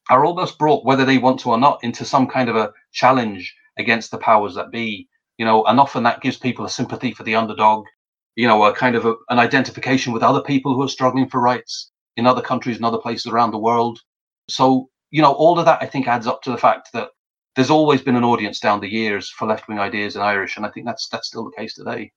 are 0.10 0.25
almost 0.25 0.57
brought, 0.57 0.86
whether 0.86 1.05
they 1.05 1.17
want 1.17 1.39
to 1.41 1.50
or 1.50 1.57
not, 1.57 1.83
into 1.83 2.05
some 2.05 2.27
kind 2.27 2.50
of 2.50 2.55
a 2.55 2.72
challenge 2.91 3.55
against 3.77 4.12
the 4.12 4.17
powers 4.17 4.55
that 4.55 4.72
be. 4.72 5.07
You 5.38 5.45
know, 5.45 5.63
and 5.65 5.79
often 5.79 6.03
that 6.03 6.22
gives 6.22 6.38
people 6.38 6.63
a 6.65 6.69
sympathy 6.69 7.12
for 7.12 7.24
the 7.24 7.36
underdog, 7.36 7.86
you 8.36 8.48
know, 8.48 8.63
a 8.65 8.74
kind 8.74 8.95
of 8.95 9.05
a, 9.05 9.15
an 9.29 9.39
identification 9.39 10.13
with 10.13 10.22
other 10.22 10.41
people 10.41 10.75
who 10.75 10.83
are 10.83 10.88
struggling 10.88 11.27
for 11.27 11.41
rights 11.41 11.91
in 12.17 12.27
other 12.27 12.41
countries 12.41 12.75
and 12.75 12.86
other 12.86 13.00
places 13.00 13.25
around 13.25 13.50
the 13.51 13.57
world. 13.57 14.00
So 14.48 14.89
you 15.13 15.22
know, 15.22 15.31
all 15.31 15.60
of 15.60 15.65
that 15.65 15.77
I 15.79 15.86
think 15.86 16.07
adds 16.07 16.25
up 16.25 16.41
to 16.41 16.51
the 16.51 16.57
fact 16.57 16.89
that 16.93 17.10
there's 17.55 17.69
always 17.69 18.01
been 18.01 18.15
an 18.15 18.24
audience 18.24 18.60
down 18.60 18.79
the 18.79 18.91
years 18.91 19.29
for 19.29 19.48
left 19.48 19.67
wing 19.67 19.77
ideas 19.77 20.15
in 20.15 20.24
Irish, 20.24 20.57
and 20.57 20.65
I 20.65 20.69
think 20.69 20.88
that's 20.88 21.07
that's 21.07 21.27
still 21.27 21.45
the 21.45 21.55
case 21.55 21.75
today. 21.75 22.12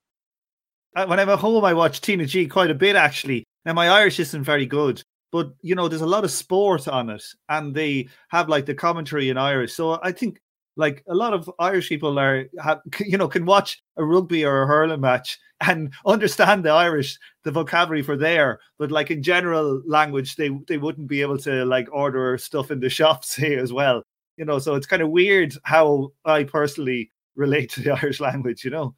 Uh, 0.95 1.05
when 1.05 1.19
I'm 1.19 1.29
at 1.29 1.37
home, 1.37 1.63
I 1.63 1.75
watch 1.75 2.01
TnaG 2.01 2.49
quite 2.49 2.71
a 2.71 2.75
bit 2.75 2.95
actually. 2.95 3.43
Now 3.65 3.73
my 3.73 3.87
Irish 3.87 4.19
isn't 4.19 4.43
very 4.43 4.65
good, 4.65 5.03
but 5.31 5.53
you 5.61 5.75
know, 5.75 5.87
there's 5.87 6.01
a 6.01 6.07
lot 6.07 6.23
of 6.23 6.31
sport 6.31 6.87
on 6.87 7.09
it, 7.09 7.23
and 7.49 7.75
they 7.75 8.07
have 8.29 8.49
like 8.49 8.65
the 8.65 8.75
commentary 8.75 9.29
in 9.29 9.37
Irish. 9.37 9.73
So 9.73 9.99
I 10.01 10.11
think 10.11 10.39
like 10.77 11.03
a 11.07 11.15
lot 11.15 11.33
of 11.33 11.49
Irish 11.59 11.89
people 11.89 12.17
are 12.19 12.45
have 12.63 12.81
you 12.99 13.17
know 13.17 13.27
can 13.27 13.45
watch 13.45 13.81
a 13.97 14.05
rugby 14.05 14.45
or 14.45 14.61
a 14.61 14.67
hurling 14.67 15.01
match 15.01 15.39
and 15.61 15.91
understand 16.05 16.63
the 16.63 16.69
Irish, 16.69 17.17
the 17.43 17.51
vocabulary 17.51 18.03
for 18.03 18.15
there, 18.15 18.59
but 18.77 18.91
like 18.91 19.11
in 19.11 19.23
general 19.23 19.81
language, 19.85 20.35
they 20.35 20.49
they 20.67 20.77
wouldn't 20.77 21.07
be 21.07 21.21
able 21.21 21.37
to 21.39 21.65
like 21.65 21.87
order 21.91 22.37
stuff 22.37 22.71
in 22.71 22.79
the 22.79 22.89
shops 22.99 23.35
here 23.35 23.59
as 23.59 23.73
well. 23.73 24.03
You 24.37 24.45
know, 24.45 24.59
so 24.59 24.75
it's 24.75 24.87
kind 24.87 25.01
of 25.01 25.09
weird 25.09 25.55
how 25.63 26.13
I 26.23 26.43
personally 26.43 27.11
relate 27.35 27.71
to 27.71 27.81
the 27.81 27.91
Irish 28.01 28.19
language. 28.19 28.63
You 28.63 28.71
know. 28.71 28.95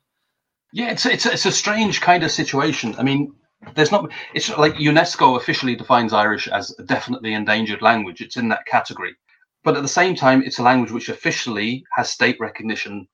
Yeah, 0.72 0.92
it's 0.92 1.06
it's 1.06 1.26
it's 1.26 1.46
a 1.46 1.52
strange 1.52 2.02
kind 2.02 2.24
of 2.24 2.32
situation. 2.32 2.94
I 3.00 3.04
mean, 3.04 3.34
there's 3.76 3.92
not. 3.92 4.12
It's 4.34 4.50
like 4.58 4.76
UNESCO 4.76 5.38
officially 5.38 5.76
defines 5.76 6.14
Irish 6.14 6.48
as 6.48 6.74
a 6.80 6.84
definitely 6.84 7.34
endangered 7.34 7.82
language. 7.82 8.22
It's 8.22 8.38
in 8.38 8.50
that 8.50 8.66
category, 8.66 9.16
but 9.64 9.76
at 9.76 9.82
the 9.82 9.90
same 9.90 10.16
time, 10.16 10.42
it's 10.44 10.60
a 10.60 10.64
language 10.64 10.92
which 10.92 11.10
officially 11.10 11.84
has 11.96 12.10
state 12.10 12.38
recognition 12.40 13.08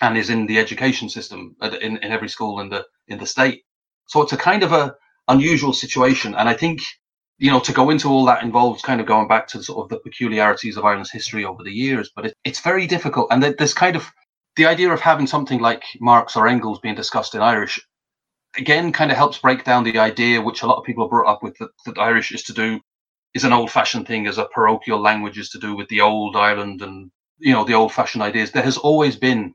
and 0.00 0.16
is 0.16 0.30
in 0.30 0.46
the 0.46 0.58
education 0.58 1.08
system 1.08 1.54
in, 1.80 1.98
in 1.98 2.12
every 2.12 2.28
school 2.28 2.60
in 2.60 2.68
the 2.68 2.84
in 3.08 3.18
the 3.18 3.26
state. 3.26 3.62
So 4.08 4.22
it's 4.22 4.32
a 4.32 4.36
kind 4.36 4.62
of 4.62 4.72
a 4.72 4.94
unusual 5.28 5.72
situation, 5.72 6.34
and 6.34 6.48
I 6.48 6.54
think 6.54 6.82
you 7.38 7.50
know 7.50 7.60
to 7.60 7.72
go 7.72 7.90
into 7.90 8.08
all 8.08 8.24
that 8.26 8.42
involves 8.42 8.82
kind 8.82 9.00
of 9.00 9.06
going 9.06 9.28
back 9.28 9.46
to 9.48 9.62
sort 9.62 9.84
of 9.84 9.88
the 9.88 10.00
peculiarities 10.00 10.76
of 10.76 10.84
Ireland's 10.84 11.12
history 11.12 11.44
over 11.44 11.62
the 11.62 11.72
years. 11.72 12.10
But 12.14 12.26
it, 12.26 12.34
it's 12.44 12.60
very 12.60 12.86
difficult, 12.88 13.28
and 13.30 13.42
there's 13.42 13.74
kind 13.74 13.94
of 13.94 14.10
the 14.56 14.66
idea 14.66 14.92
of 14.92 15.00
having 15.00 15.28
something 15.28 15.60
like 15.60 15.84
Marx 16.00 16.36
or 16.36 16.48
Engels 16.48 16.80
being 16.80 16.96
discussed 16.96 17.34
in 17.34 17.40
Irish 17.40 17.80
again 18.56 18.92
kind 18.92 19.10
of 19.10 19.16
helps 19.16 19.38
break 19.38 19.64
down 19.64 19.84
the 19.84 19.98
idea 19.98 20.40
which 20.40 20.62
a 20.62 20.66
lot 20.66 20.78
of 20.78 20.84
people 20.84 21.08
brought 21.08 21.30
up 21.30 21.42
with 21.42 21.56
that, 21.58 21.70
that 21.86 21.98
Irish 21.98 22.32
is 22.32 22.42
to 22.44 22.52
do 22.52 22.80
is 23.34 23.44
an 23.44 23.52
old 23.52 23.70
fashioned 23.70 24.06
thing 24.06 24.26
as 24.26 24.38
a 24.38 24.44
parochial 24.46 25.00
language 25.00 25.38
is 25.38 25.50
to 25.50 25.58
do 25.58 25.74
with 25.74 25.88
the 25.88 26.00
old 26.00 26.36
Ireland 26.36 26.82
and 26.82 27.10
you 27.38 27.52
know 27.52 27.64
the 27.64 27.74
old 27.74 27.92
fashioned 27.92 28.22
ideas. 28.22 28.52
There 28.52 28.62
has 28.62 28.76
always 28.76 29.16
been 29.16 29.54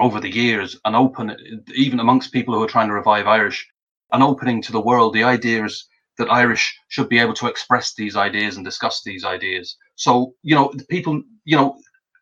over 0.00 0.20
the 0.20 0.32
years 0.32 0.78
an 0.84 0.94
open, 0.94 1.36
even 1.74 2.00
amongst 2.00 2.32
people 2.32 2.54
who 2.54 2.62
are 2.62 2.68
trying 2.68 2.88
to 2.88 2.94
revive 2.94 3.26
Irish, 3.26 3.66
an 4.12 4.22
opening 4.22 4.62
to 4.62 4.72
the 4.72 4.80
world. 4.80 5.12
The 5.12 5.24
idea 5.24 5.64
is 5.64 5.86
that 6.18 6.30
Irish 6.30 6.76
should 6.88 7.08
be 7.08 7.18
able 7.18 7.34
to 7.34 7.46
express 7.46 7.94
these 7.94 8.16
ideas 8.16 8.56
and 8.56 8.64
discuss 8.64 9.02
these 9.02 9.24
ideas. 9.24 9.76
So, 9.96 10.34
you 10.42 10.54
know, 10.54 10.72
people, 10.88 11.22
you 11.44 11.56
know, 11.56 11.78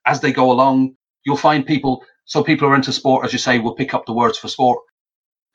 as 0.06 0.20
they 0.20 0.32
go 0.32 0.50
along, 0.50 0.96
you'll 1.24 1.36
find 1.36 1.66
people, 1.66 2.04
so 2.24 2.42
people 2.42 2.66
who 2.66 2.72
are 2.72 2.76
into 2.76 2.92
sport, 2.92 3.24
as 3.24 3.32
you 3.32 3.38
say, 3.38 3.58
will 3.58 3.74
pick 3.74 3.94
up 3.94 4.06
the 4.06 4.12
words 4.12 4.38
for 4.38 4.48
sport. 4.48 4.78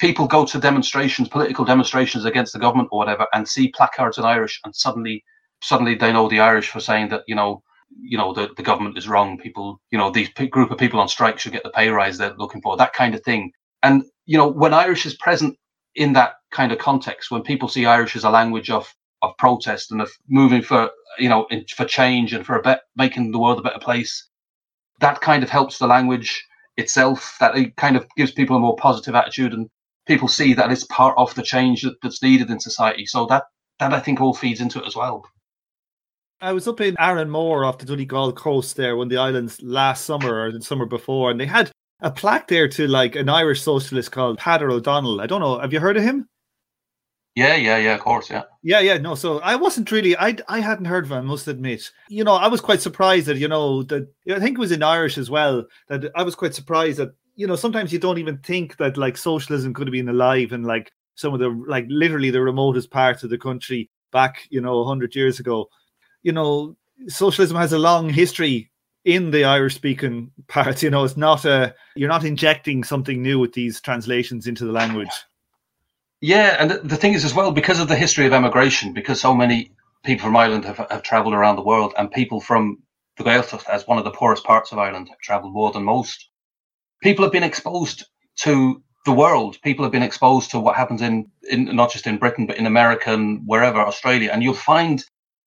People 0.02 0.28
go 0.28 0.46
to 0.46 0.60
demonstrations, 0.60 1.30
political 1.30 1.64
demonstrations 1.64 2.26
against 2.26 2.52
the 2.52 2.60
government 2.60 2.90
or 2.92 2.98
whatever, 2.98 3.28
and 3.34 3.48
see 3.48 3.70
placards 3.70 4.18
in 4.18 4.26
Irish, 4.26 4.60
and 4.66 4.76
suddenly, 4.76 5.24
suddenly 5.62 5.96
they 5.96 6.12
know 6.12 6.28
the 6.28 6.42
Irish 6.42 6.70
for 6.70 6.82
saying 6.82 7.10
that, 7.10 7.24
you 7.28 7.36
know, 7.36 7.64
you 8.02 8.18
know 8.18 8.34
the, 8.34 8.50
the 8.58 8.64
government 8.64 8.98
is 8.98 9.08
wrong. 9.08 9.38
People 9.38 9.80
you 9.92 9.98
know 9.98 10.10
these 10.10 10.30
group 10.30 10.72
of 10.72 10.78
people 10.78 11.00
on 11.00 11.08
strike 11.08 11.40
should 11.40 11.52
get 11.52 11.64
the 11.64 11.70
pay 11.70 11.90
rise 11.90 12.18
they're 12.18 12.34
looking 12.38 12.62
for 12.62 12.78
that 12.78 12.94
kind 12.94 13.14
of 13.14 13.24
thing. 13.24 13.52
And 13.84 14.04
you 14.26 14.38
know 14.38 14.48
when 14.48 14.74
irish 14.74 15.06
is 15.06 15.16
present 15.16 15.58
in 15.96 16.14
that 16.14 16.36
kind 16.52 16.72
of 16.72 16.78
context 16.78 17.32
when 17.32 17.42
people 17.42 17.68
see 17.68 17.86
irish 17.86 18.16
as 18.16 18.24
a 18.24 18.30
language 18.30 18.70
of 18.70 18.94
of 19.22 19.36
protest 19.38 19.92
and 19.92 20.02
of 20.02 20.10
moving 20.30 20.62
for 20.62 20.90
you 21.20 21.30
know 21.30 21.46
in, 21.52 21.66
for 21.76 21.86
change 21.86 22.34
and 22.34 22.46
for 22.46 22.56
a 22.56 22.62
bet 22.62 22.82
making 22.96 23.32
the 23.32 23.40
world 23.40 23.60
a 23.60 23.62
better 23.62 23.80
place 23.80 24.30
that 25.00 25.20
kind 25.22 25.44
of 25.44 25.50
helps 25.50 25.78
the 25.78 25.88
language 25.88 26.46
itself 26.78 27.36
that 27.40 27.58
it 27.58 27.76
kind 27.76 27.98
of 27.98 28.08
gives 28.16 28.32
people 28.32 28.56
a 28.56 28.60
more 28.60 28.76
positive 28.78 29.16
attitude 29.16 29.54
and 29.54 29.70
people 30.08 30.28
see 30.28 30.54
that 30.54 30.72
it's 30.72 30.86
part 30.86 31.16
of 31.18 31.34
the 31.36 31.44
change 31.44 31.84
that, 31.84 31.96
that's 32.02 32.24
needed 32.24 32.50
in 32.50 32.60
society 32.60 33.06
so 33.06 33.26
that 33.26 33.44
that 33.80 33.94
i 33.94 34.00
think 34.00 34.20
all 34.22 34.34
feeds 34.34 34.62
into 34.62 34.80
it 34.80 34.88
as 34.88 34.96
well 34.96 35.24
I 36.44 36.54
was 36.54 36.68
up 36.68 36.82
in 36.82 36.96
Arranmore 36.96 37.68
off 37.68 37.78
the 37.78 37.86
Donegal 37.86 38.34
coast 38.34 38.76
there 38.76 38.96
when 38.98 39.10
the 39.10 39.18
islands 39.18 39.62
last 39.62 40.06
summer 40.06 40.42
or 40.42 40.52
the 40.52 40.60
summer 40.60 40.88
before, 40.88 41.30
and 41.30 41.40
they 41.40 41.46
had 41.46 41.70
a 42.02 42.10
plaque 42.10 42.48
there 42.48 42.68
to 42.68 42.88
like 42.88 43.16
an 43.16 43.30
Irish 43.30 43.62
socialist 43.62 44.12
called 44.12 44.40
Peadar 44.40 44.72
O'Donnell. 44.72 45.22
I 45.22 45.28
don't 45.28 45.42
know. 45.42 45.60
Have 45.60 45.72
you 45.72 45.80
heard 45.80 45.98
of 45.98 46.04
him? 46.04 46.28
Yeah, 47.36 47.56
yeah, 47.56 47.78
yeah, 47.78 47.94
of 47.94 48.02
course, 48.02 48.30
yeah. 48.30 48.44
Yeah, 48.62 48.82
yeah, 48.82 48.98
no. 48.98 49.16
So 49.16 49.40
I 49.40 49.56
wasn't 49.56 49.92
really 49.92 50.18
I 50.18 50.36
I 50.50 50.60
hadn't 50.60 50.86
heard 50.86 51.06
of 51.06 51.12
him, 51.12 51.20
I 51.20 51.22
must 51.22 51.48
admit. 51.48 51.90
You 52.10 52.26
know, 52.26 52.34
I 52.34 52.48
was 52.48 52.60
quite 52.60 52.82
surprised 52.82 53.28
that, 53.28 53.38
you 53.38 53.48
know, 53.48 53.84
that 53.84 54.10
I 54.30 54.40
think 54.40 54.58
it 54.58 54.60
was 54.60 54.74
in 54.74 54.84
Irish 54.84 55.18
as 55.18 55.30
well, 55.30 55.66
that 55.88 56.12
I 56.16 56.24
was 56.24 56.36
quite 56.36 56.54
surprised 56.54 56.98
that, 56.98 57.14
you 57.42 57.48
know, 57.48 57.56
sometimes 57.56 57.92
you 57.92 58.00
don't 58.00 58.20
even 58.20 58.38
think 58.38 58.78
that 58.78 58.98
like 58.98 59.18
socialism 59.18 59.74
could 59.74 59.88
have 59.88 59.92
been 59.92 60.10
alive 60.10 60.52
in 60.52 60.64
like 60.64 60.92
some 61.16 61.34
of 61.34 61.40
the 61.40 61.50
like 61.68 61.86
literally 61.90 62.30
the 62.30 62.42
remotest 62.42 62.92
parts 62.92 63.24
of 63.24 63.30
the 63.30 63.38
country 63.38 63.90
back, 64.12 64.48
you 64.50 64.62
know, 64.62 64.84
hundred 64.86 65.16
years 65.16 65.40
ago 65.40 65.68
you 66.24 66.32
know, 66.32 66.76
socialism 67.08 67.58
has 67.58 67.74
a 67.74 67.80
long 67.80 68.10
history 68.10 68.72
in 69.06 69.32
the 69.32 69.44
Irish 69.44 69.76
speaking 69.76 70.32
parts. 70.48 70.84
You 70.84 70.90
know, 70.90 71.04
it's 71.04 71.18
not 71.18 71.46
a 71.46 71.76
you're 71.96 72.10
not 72.10 72.24
injecting 72.24 72.84
something 72.84 73.22
new 73.22 73.40
with 73.40 73.54
these 73.54 73.82
translations 73.82 74.48
into 74.48 74.66
the 74.66 74.72
language. 74.72 75.10
Yeah, 76.22 76.58
and 76.60 76.72
the 76.88 76.98
thing 76.98 77.14
is 77.14 77.26
as 77.26 77.34
well, 77.34 77.52
because 77.52 77.80
of 77.80 77.88
the 77.88 77.96
history 77.96 78.28
of 78.28 78.34
emigration, 78.34 78.94
because 78.94 79.20
so 79.20 79.34
many 79.34 79.72
people 80.04 80.26
from 80.26 80.38
Ireland 80.38 80.66
have, 80.66 80.78
have 80.92 81.02
travelled 81.02 81.34
around 81.34 81.56
the 81.56 81.64
world, 81.64 81.94
and 81.98 82.12
people 82.12 82.40
from 82.40 82.78
the 83.18 83.24
Gaeltacht, 83.24 83.68
as 83.68 83.88
one 83.88 83.98
of 83.98 84.04
the 84.04 84.12
poorest 84.12 84.44
parts 84.44 84.72
of 84.72 84.78
Ireland, 84.78 85.10
have 85.10 85.18
travelled 85.18 85.54
more 85.54 85.72
than 85.72 85.84
most. 85.84 86.30
People 87.02 87.24
have 87.26 87.32
been 87.32 87.44
exposed 87.44 88.06
to 88.38 88.82
the 89.06 89.12
world. 89.12 89.58
People 89.64 89.84
have 89.84 89.92
been 89.92 90.04
exposed 90.04 90.52
to 90.52 90.60
what 90.60 90.76
happens 90.76 91.02
in, 91.02 91.30
in 91.50 91.76
not 91.76 91.92
just 91.92 92.08
in 92.08 92.18
Britain, 92.18 92.46
but 92.46 92.58
in 92.58 92.68
America 92.68 93.12
and 93.12 93.42
wherever, 93.46 93.80
Australia. 93.80 94.30
And 94.32 94.44
you'll 94.44 94.54
find 94.54 95.04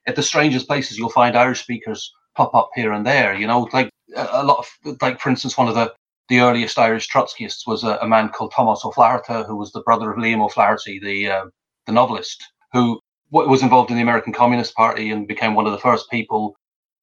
at 0.06 0.16
the 0.16 0.22
strangest 0.22 0.66
places 0.66 0.98
you'll 0.98 1.08
find 1.08 1.36
Irish 1.36 1.62
speakers 1.62 2.12
pop 2.36 2.54
up 2.54 2.70
here 2.74 2.92
and 2.92 3.06
there. 3.06 3.34
You 3.34 3.46
know, 3.46 3.68
like 3.72 3.90
a 4.16 4.44
lot 4.44 4.58
of, 4.58 4.98
like 5.00 5.20
for 5.20 5.30
instance, 5.30 5.56
one 5.56 5.68
of 5.68 5.74
the 5.74 5.92
the 6.28 6.40
earliest 6.40 6.78
Irish 6.78 7.08
Trotskyists 7.08 7.66
was 7.66 7.84
a, 7.84 7.98
a 8.00 8.08
man 8.08 8.30
called 8.30 8.52
Thomas 8.52 8.82
O'Flaherty, 8.84 9.46
who 9.46 9.56
was 9.56 9.72
the 9.72 9.82
brother 9.82 10.10
of 10.10 10.16
Liam 10.18 10.42
O'Flaherty, 10.42 10.98
the 10.98 11.30
uh, 11.30 11.44
the 11.86 11.92
novelist, 11.92 12.42
who 12.72 12.98
was 13.30 13.62
involved 13.62 13.90
in 13.90 13.96
the 13.96 14.02
American 14.02 14.32
Communist 14.32 14.74
Party 14.74 15.10
and 15.10 15.28
became 15.28 15.54
one 15.54 15.66
of 15.66 15.72
the 15.72 15.78
first 15.78 16.10
people 16.10 16.56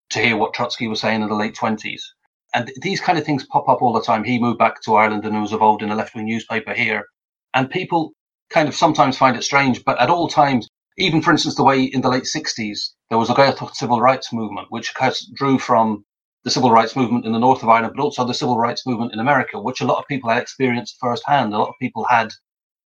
to 0.10 0.20
hear 0.20 0.36
what 0.36 0.54
Trotsky 0.54 0.88
was 0.88 1.00
saying 1.00 1.22
in 1.22 1.30
the 1.30 1.36
late 1.36 1.56
twenties. 1.56 2.14
And 2.54 2.72
these 2.82 3.02
kind 3.02 3.18
of 3.18 3.26
things 3.26 3.46
pop 3.46 3.70
up 3.70 3.82
all 3.82 3.94
the 3.94 4.02
time. 4.02 4.24
He 4.24 4.40
moved 4.40 4.60
back 4.60 4.82
to 4.82 4.96
Ireland 4.96 5.26
and 5.26 5.42
was 5.42 5.54
involved 5.54 5.84
in 5.84 5.92
a 5.92 5.96
left 5.96 6.16
wing 6.16 6.26
newspaper 6.26 6.74
here. 6.74 7.06
And 7.54 7.70
people 7.70 8.12
kind 8.50 8.68
of 8.68 8.76
sometimes 8.76 9.18
find 9.18 9.38
it 9.38 9.44
strange, 9.44 9.84
but 9.86 10.00
at 10.00 10.10
all 10.10 10.28
times 10.28 10.68
even 10.98 11.22
for 11.22 11.32
instance, 11.32 11.56
the 11.56 11.64
way 11.64 11.84
in 11.84 12.02
the 12.02 12.10
late 12.10 12.24
60s 12.24 12.90
there 13.10 13.18
was 13.18 13.30
a 13.30 13.34
Gaeltacht 13.34 13.76
civil 13.76 14.02
rights 14.02 14.34
movement, 14.34 14.68
which 14.70 14.94
drew 15.34 15.58
from 15.58 16.06
the 16.44 16.52
civil 16.52 16.72
rights 16.72 16.96
movement 16.96 17.26
in 17.26 17.32
the 17.32 17.40
north 17.40 17.64
of 17.64 17.70
Ireland, 17.70 17.94
but 17.96 18.04
also 18.04 18.26
the 18.26 18.34
civil 18.34 18.58
rights 18.58 18.86
movement 18.86 19.14
in 19.14 19.20
America, 19.20 19.60
which 19.60 19.82
a 19.82 19.86
lot 19.86 20.00
of 20.00 20.08
people 20.08 20.30
had 20.30 20.42
experienced 20.42 20.98
firsthand. 21.00 21.54
A 21.54 21.58
lot 21.58 21.70
of 21.70 21.76
people 21.82 22.06
had 22.06 22.34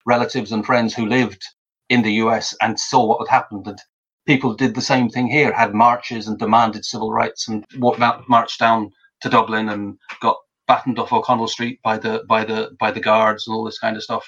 relatives 0.07 0.53
and 0.53 0.67
friends 0.67 0.95
who 0.95 1.07
lived 1.07 1.43
in 1.89 2.03
the 2.03 2.15
US 2.25 2.55
and 2.61 2.79
saw 2.79 3.07
what 3.07 3.27
had 3.27 3.35
happened. 3.35 3.67
And 3.67 3.79
people 4.27 4.55
did 4.55 4.75
the 4.75 4.83
same 4.83 5.09
thing 5.09 5.29
here, 5.29 5.53
had 5.53 5.73
marches 5.73 6.29
and 6.29 6.39
demanded 6.39 6.85
civil 6.85 7.11
rights 7.11 7.49
and 7.49 7.65
walked 7.79 8.01
out, 8.01 8.29
marched 8.29 8.61
down 8.61 8.91
to 9.25 9.31
Dublin 9.31 9.71
and 9.71 9.99
got 10.21 10.37
battened 10.69 10.99
off 10.99 11.13
O'Connell 11.13 11.49
Street 11.49 11.81
by 11.83 11.99
the 11.99 12.25
by 12.29 12.45
the 12.45 12.77
by 12.79 12.91
the 12.91 13.01
guards 13.01 13.47
and 13.47 13.55
all 13.55 13.65
this 13.65 13.79
kind 13.79 13.97
of 13.97 14.03
stuff. 14.03 14.25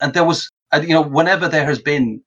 And 0.00 0.12
there 0.14 0.24
was, 0.24 0.48
you 0.74 0.88
know, 0.88 1.02
whenever 1.02 1.48
there 1.48 1.64
has 1.64 1.80
been 1.80 2.22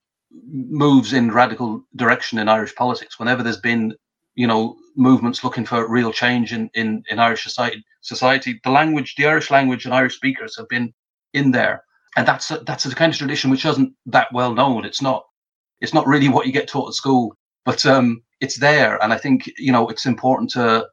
moves 0.49 1.13
in 1.13 1.31
radical 1.31 1.83
direction 1.95 2.39
in 2.39 2.49
Irish 2.49 2.75
politics, 2.75 3.19
whenever 3.19 3.43
there's 3.43 3.59
been, 3.59 3.93
you 4.35 4.47
know, 4.47 4.75
movements 4.95 5.43
looking 5.43 5.65
for 5.65 5.87
real 5.87 6.11
change 6.11 6.51
in 6.51 6.69
in, 6.73 7.03
in 7.09 7.19
Irish 7.19 7.43
society, 7.43 7.83
society, 8.01 8.59
the 8.63 8.71
language, 8.71 9.13
the 9.15 9.27
Irish 9.27 9.51
language, 9.51 9.85
and 9.85 9.93
Irish 9.93 10.15
speakers 10.15 10.57
have 10.57 10.67
been 10.67 10.91
in 11.33 11.51
there, 11.51 11.83
and 12.17 12.27
that's 12.27 12.49
a, 12.49 12.57
that's 12.65 12.85
a 12.85 12.95
kind 12.95 13.13
of 13.13 13.17
tradition 13.19 13.51
which 13.51 13.65
isn't 13.65 13.93
that 14.07 14.33
well 14.33 14.53
known. 14.55 14.83
It's 14.83 15.01
not 15.01 15.25
it's 15.79 15.93
not 15.93 16.07
really 16.07 16.29
what 16.29 16.47
you 16.47 16.53
get 16.53 16.67
taught 16.67 16.87
at 16.89 16.95
school, 16.95 17.35
but 17.65 17.85
um, 17.85 18.23
it's 18.39 18.57
there, 18.57 19.01
and 19.03 19.13
I 19.13 19.17
think 19.17 19.51
you 19.59 19.71
know 19.71 19.87
it's 19.89 20.07
important 20.07 20.49
to 20.51 20.87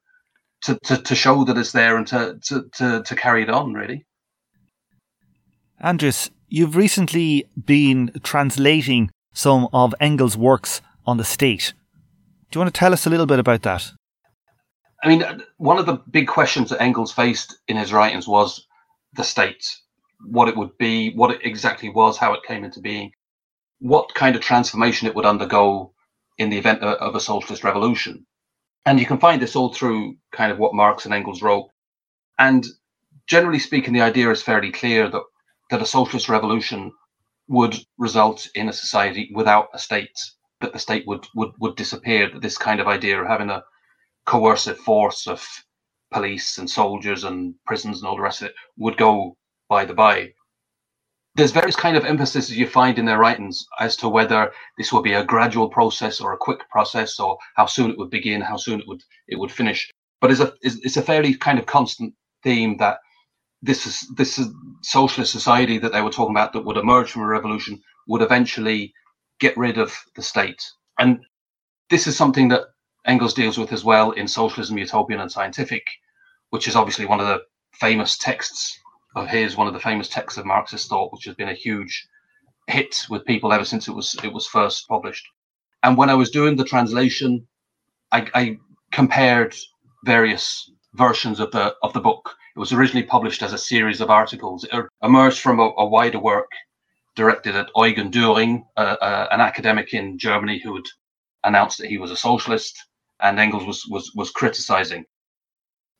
to, 0.63 0.79
to, 0.85 0.97
to 0.97 1.15
show 1.15 1.45
that 1.45 1.57
it's 1.57 1.73
there 1.73 1.97
and 1.97 2.07
to, 2.09 2.39
to, 2.45 2.65
to, 2.75 3.03
to 3.03 3.17
carry 3.17 3.43
it 3.43 3.51
on, 3.51 3.73
really. 3.73 4.05
Andreas, 5.83 6.31
you've 6.49 6.77
recently 6.77 7.47
been 7.65 8.11
translating 8.23 9.11
some 9.33 9.69
of 9.73 9.95
Engels' 10.01 10.37
works 10.37 10.83
on 11.07 11.17
the 11.17 11.25
state. 11.25 11.73
Do 12.51 12.59
you 12.59 12.61
want 12.63 12.75
to 12.75 12.79
tell 12.79 12.93
us 12.93 13.07
a 13.07 13.11
little 13.11 13.27
bit 13.27 13.39
about 13.39 13.63
that? 13.63 13.93
I 15.03 15.09
mean, 15.09 15.25
one 15.57 15.79
of 15.79 15.87
the 15.87 16.03
big 16.11 16.29
questions 16.29 16.69
that 16.71 16.83
Engels 16.83 17.13
faced 17.13 17.59
in 17.69 17.77
his 17.77 17.93
writings 17.93 18.29
was 18.29 18.67
the 19.15 19.25
state, 19.25 19.77
what 20.27 20.49
it 20.49 20.57
would 20.57 20.77
be, 20.77 21.15
what 21.15 21.31
it 21.31 21.41
exactly 21.43 21.89
was, 21.89 22.19
how 22.19 22.35
it 22.35 22.43
came 22.43 22.65
into 22.65 22.81
being, 22.81 23.13
what 23.79 24.15
kind 24.15 24.37
of 24.37 24.43
transformation 24.43 25.09
it 25.09 25.15
would 25.15 25.25
undergo 25.25 25.95
in 26.37 26.51
the 26.51 26.59
event 26.59 26.83
of 26.83 27.15
a 27.15 27.21
socialist 27.21 27.65
revolution. 27.65 28.27
And 28.87 28.99
you 28.99 29.07
can 29.07 29.19
find 29.19 29.41
this 29.41 29.57
all 29.57 29.73
through 29.73 30.17
kind 30.33 30.51
of 30.51 30.59
what 30.59 30.75
Marx 30.75 31.05
and 31.05 31.15
Engels 31.15 31.43
wrote. 31.43 31.69
And 32.39 32.67
generally 33.27 33.59
speaking, 33.59 33.93
the 33.93 34.01
idea 34.01 34.31
is 34.31 34.43
fairly 34.43 34.73
clear 34.73 35.09
that, 35.09 35.23
that 35.71 35.83
a 35.83 35.87
socialist 35.87 36.29
revolution 36.29 36.93
would 37.49 37.77
result 37.99 38.49
in 38.55 38.69
a 38.69 38.73
society 38.73 39.31
without 39.35 39.69
a 39.75 39.79
state, 39.79 40.19
that 40.61 40.73
the 40.73 40.79
state 40.79 41.07
would, 41.07 41.27
would, 41.35 41.51
would 41.61 41.77
disappear, 41.77 42.31
that 42.31 42.43
this 42.43 42.57
kind 42.57 42.81
of 42.81 42.89
idea 42.89 43.21
of 43.21 43.29
having 43.29 43.51
a 43.51 43.63
coercive 44.27 44.79
force 44.79 45.27
of 45.27 45.47
police 46.13 46.59
and 46.59 46.69
soldiers 46.69 47.25
and 47.25 47.55
prisons 47.67 47.99
and 47.99 48.09
all 48.09 48.17
the 48.17 48.23
rest 48.23 48.43
of 48.43 48.49
it 48.49 48.55
would 48.77 48.97
go 48.97 49.37
by 49.69 49.85
the 49.85 49.95
by 49.95 50.33
there's 51.37 51.53
various 51.53 51.77
kind 51.77 51.97
of 51.97 52.05
emphases 52.05 52.57
you 52.57 52.67
find 52.67 52.99
in 52.99 53.05
their 53.05 53.19
writings 53.19 53.67
as 53.79 53.97
to 53.97 54.09
whether 54.09 54.53
this 54.77 54.93
will 54.93 55.03
be 55.03 55.13
a 55.13 55.25
gradual 55.25 55.69
process 55.69 56.21
or 56.21 56.33
a 56.33 56.39
quick 56.39 56.69
process 56.71 57.21
or 57.21 57.39
how 57.57 57.67
soon 57.67 57.91
it 57.91 57.99
would 57.99 58.11
begin 58.11 58.41
how 58.41 58.57
soon 58.57 58.81
it 58.81 58.89
would 58.89 59.03
it 59.29 59.39
would 59.39 59.53
finish. 59.53 59.91
But 60.21 60.31
it's 60.31 60.41
a 60.41 60.53
it's 60.63 60.97
a 60.97 61.03
fairly 61.03 61.35
kind 61.35 61.59
of 61.59 61.67
constant 61.67 62.15
theme 62.43 62.77
that 62.79 62.99
this 63.63 63.87
is 63.87 64.13
this 64.17 64.39
is 64.39 64.49
socialist 64.83 65.33
society 65.33 65.79
that 65.79 65.93
they 65.93 66.03
were 66.03 66.11
talking 66.11 66.35
about 66.35 66.53
that 66.53 66.65
would 66.65 66.77
emerge 66.77 67.11
from 67.11 67.23
a 67.23 67.27
revolution 67.27 67.81
would 68.09 68.23
eventually 68.23 68.93
get 69.39 69.57
rid 69.57 69.79
of 69.79 69.95
the 70.17 70.23
state. 70.23 70.63
And 70.99 71.21
this 71.91 72.07
is 72.07 72.17
something 72.17 72.49
that 72.49 72.63
engels 73.07 73.35
deals 73.35 73.57
with 73.57 73.73
as 73.73 73.85
well 73.85 74.11
in 74.13 74.29
socialism 74.29 74.77
utopian 74.79 75.21
and 75.21 75.33
scientific 75.33 75.83
which 76.51 76.69
is 76.69 76.77
obviously 76.77 77.07
one 77.07 77.21
of 77.21 77.27
the 77.27 77.41
famous 77.73 78.19
texts 78.19 78.79
of 79.17 79.29
his, 79.29 79.57
one 79.57 79.67
of 79.67 79.75
the 79.75 79.81
famous 79.81 80.09
texts 80.09 80.39
of 80.39 80.47
Marxist 80.47 80.89
thought, 80.89 81.13
which 81.13 81.25
has 81.25 81.35
been 81.35 81.49
a 81.49 81.55
huge 81.55 82.07
hit 82.67 82.95
with 83.09 83.25
people 83.25 83.53
ever 83.53 83.65
since 83.65 83.89
it 83.89 83.93
was 83.93 84.17
it 84.23 84.33
was 84.33 84.47
first 84.47 84.87
published. 84.89 85.27
And 85.83 85.97
when 85.97 86.11
I 86.11 86.15
was 86.15 86.31
doing 86.31 86.57
the 86.57 86.65
translation, 86.65 87.47
I, 88.13 88.29
I 88.35 88.59
compared 88.93 89.55
various 90.05 90.71
versions 90.95 91.41
of 91.41 91.51
the 91.51 91.75
of 91.83 91.93
the 91.93 92.01
book. 92.01 92.35
It 92.55 92.59
was 92.59 92.73
originally 92.73 93.07
published 93.07 93.43
as 93.43 93.53
a 93.53 93.59
series 93.59 94.01
of 94.01 94.11
articles. 94.11 94.65
It 94.65 94.85
emerged 95.03 95.41
from 95.41 95.61
a, 95.61 95.71
a 95.79 95.87
wider 95.87 96.19
work 96.19 96.51
directed 97.17 97.57
at 97.57 97.71
Eugen 97.77 98.11
Dühring, 98.11 98.63
uh, 98.77 98.97
uh, 99.01 99.29
an 99.31 99.41
academic 99.41 99.93
in 99.95 100.19
Germany 100.19 100.61
who 100.63 100.75
had 100.77 100.85
announced 101.45 101.79
that 101.79 101.89
he 101.89 101.99
was 101.99 102.11
a 102.11 102.17
socialist, 102.17 102.87
and 103.21 103.39
Engels 103.39 103.65
was 103.65 103.85
was 103.89 104.13
was 104.15 104.31
criticizing. 104.31 105.05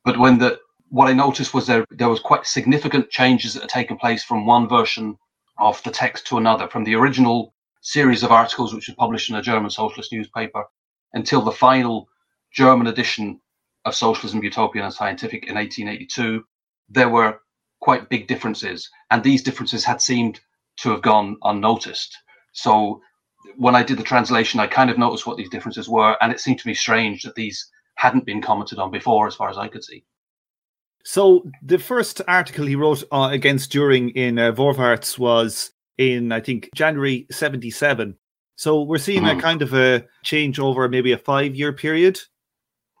But 0.03 0.17
when 0.17 0.37
the 0.39 0.59
what 0.91 1.07
I 1.07 1.13
noticed 1.13 1.53
was 1.53 1.67
there 1.67 1.85
there 1.89 2.09
was 2.09 2.19
quite 2.19 2.45
significant 2.45 3.09
changes 3.09 3.53
that 3.53 3.61
had 3.61 3.69
taken 3.69 3.97
place 3.97 4.25
from 4.25 4.45
one 4.45 4.67
version 4.67 5.17
of 5.57 5.81
the 5.83 5.89
text 5.89 6.27
to 6.27 6.37
another, 6.37 6.67
from 6.67 6.83
the 6.83 6.95
original 6.95 7.53
series 7.81 8.23
of 8.23 8.31
articles 8.31 8.73
which 8.73 8.89
were 8.89 8.95
published 8.95 9.29
in 9.29 9.37
a 9.37 9.41
German 9.41 9.69
socialist 9.69 10.11
newspaper 10.11 10.65
until 11.13 11.41
the 11.41 11.51
final 11.51 12.09
German 12.53 12.87
edition 12.87 13.39
of 13.85 13.95
Socialism, 13.95 14.43
Utopian 14.43 14.83
and 14.83 14.93
Scientific 14.93 15.45
in 15.47 15.55
1882. 15.55 16.43
There 16.89 17.09
were 17.09 17.39
quite 17.79 18.09
big 18.09 18.27
differences, 18.27 18.89
and 19.11 19.23
these 19.23 19.43
differences 19.43 19.85
had 19.85 20.01
seemed 20.01 20.41
to 20.81 20.89
have 20.89 21.01
gone 21.01 21.37
unnoticed. 21.43 22.17
So 22.51 23.01
when 23.55 23.75
I 23.75 23.83
did 23.83 23.97
the 23.97 24.03
translation, 24.03 24.59
I 24.59 24.67
kind 24.67 24.89
of 24.89 24.97
noticed 24.97 25.25
what 25.25 25.37
these 25.37 25.49
differences 25.49 25.87
were, 25.87 26.17
and 26.21 26.33
it 26.33 26.41
seemed 26.41 26.59
to 26.59 26.67
me 26.67 26.73
strange 26.73 27.21
that 27.21 27.35
these 27.35 27.71
hadn't 27.95 28.25
been 28.25 28.41
commented 28.41 28.77
on 28.77 28.91
before, 28.91 29.25
as 29.25 29.35
far 29.35 29.49
as 29.49 29.57
I 29.57 29.69
could 29.69 29.85
see. 29.85 30.03
So 31.03 31.49
the 31.61 31.79
first 31.79 32.21
article 32.27 32.65
he 32.65 32.75
wrote 32.75 33.03
uh, 33.11 33.29
against 33.31 33.71
Dühring 33.71 34.11
in 34.15 34.37
uh, 34.37 34.51
Vorwärts 34.51 35.17
was 35.17 35.71
in 35.97 36.31
I 36.31 36.39
think 36.39 36.69
January 36.75 37.27
'77. 37.31 38.15
So 38.55 38.81
we're 38.81 38.97
seeing 38.97 39.23
mm-hmm. 39.23 39.39
a 39.39 39.41
kind 39.41 39.61
of 39.61 39.73
a 39.73 40.05
change 40.23 40.59
over 40.59 40.87
maybe 40.87 41.11
a 41.11 41.17
five-year 41.17 41.73
period. 41.73 42.19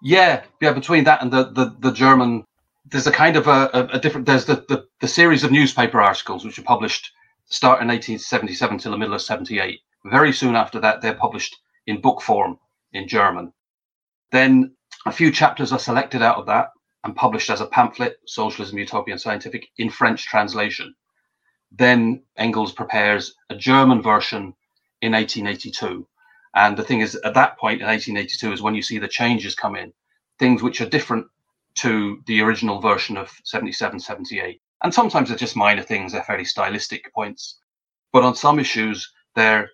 Yeah, 0.01 0.43
yeah. 0.59 0.73
Between 0.73 1.03
that 1.03 1.21
and 1.21 1.31
the 1.31 1.51
the, 1.51 1.75
the 1.79 1.91
German, 1.91 2.43
there's 2.85 3.07
a 3.07 3.11
kind 3.11 3.35
of 3.35 3.47
a, 3.47 3.69
a, 3.73 3.85
a 3.93 3.99
different. 3.99 4.25
There's 4.25 4.45
the, 4.45 4.65
the 4.67 4.85
the 4.99 5.07
series 5.07 5.43
of 5.43 5.51
newspaper 5.51 6.01
articles 6.01 6.43
which 6.43 6.57
are 6.57 6.63
published 6.63 7.11
start 7.45 7.81
in 7.81 7.89
1877 7.89 8.77
till 8.77 8.91
the 8.91 8.97
middle 8.97 9.13
of 9.13 9.21
78. 9.21 9.81
Very 10.05 10.31
soon 10.31 10.55
after 10.55 10.79
that, 10.79 11.01
they're 11.01 11.13
published 11.13 11.57
in 11.85 11.99
book 11.99 12.21
form 12.21 12.57
in 12.93 13.07
German. 13.07 13.51
Then 14.31 14.73
a 15.05 15.11
few 15.11 15.31
chapters 15.31 15.71
are 15.71 15.79
selected 15.79 16.21
out 16.21 16.37
of 16.37 16.45
that 16.45 16.69
and 17.03 17.15
published 17.15 17.49
as 17.49 17.61
a 17.61 17.65
pamphlet, 17.65 18.17
Socialism, 18.25 18.77
Utopia 18.77 19.13
and 19.13 19.21
Scientific, 19.21 19.67
in 19.77 19.89
French 19.89 20.25
translation. 20.25 20.93
Then 21.71 22.23
Engels 22.37 22.73
prepares 22.73 23.35
a 23.49 23.55
German 23.55 24.01
version 24.01 24.53
in 25.01 25.13
1882. 25.13 26.07
And 26.55 26.77
the 26.77 26.83
thing 26.83 26.99
is, 26.99 27.15
at 27.15 27.33
that 27.33 27.57
point 27.57 27.81
in 27.81 27.87
1882 27.87 28.53
is 28.53 28.61
when 28.61 28.75
you 28.75 28.81
see 28.81 28.99
the 28.99 29.07
changes 29.07 29.55
come 29.55 29.75
in, 29.75 29.93
things 30.37 30.61
which 30.61 30.81
are 30.81 30.89
different 30.89 31.25
to 31.75 32.21
the 32.27 32.41
original 32.41 32.81
version 32.81 33.17
of 33.17 33.31
77, 33.45 33.99
78. 33.99 34.61
And 34.83 34.93
sometimes 34.93 35.29
they're 35.29 35.37
just 35.37 35.55
minor 35.55 35.83
things, 35.83 36.11
they're 36.11 36.23
fairly 36.23 36.45
stylistic 36.45 37.11
points. 37.13 37.59
But 38.11 38.23
on 38.23 38.35
some 38.35 38.59
issues, 38.59 39.09
they're, 39.35 39.69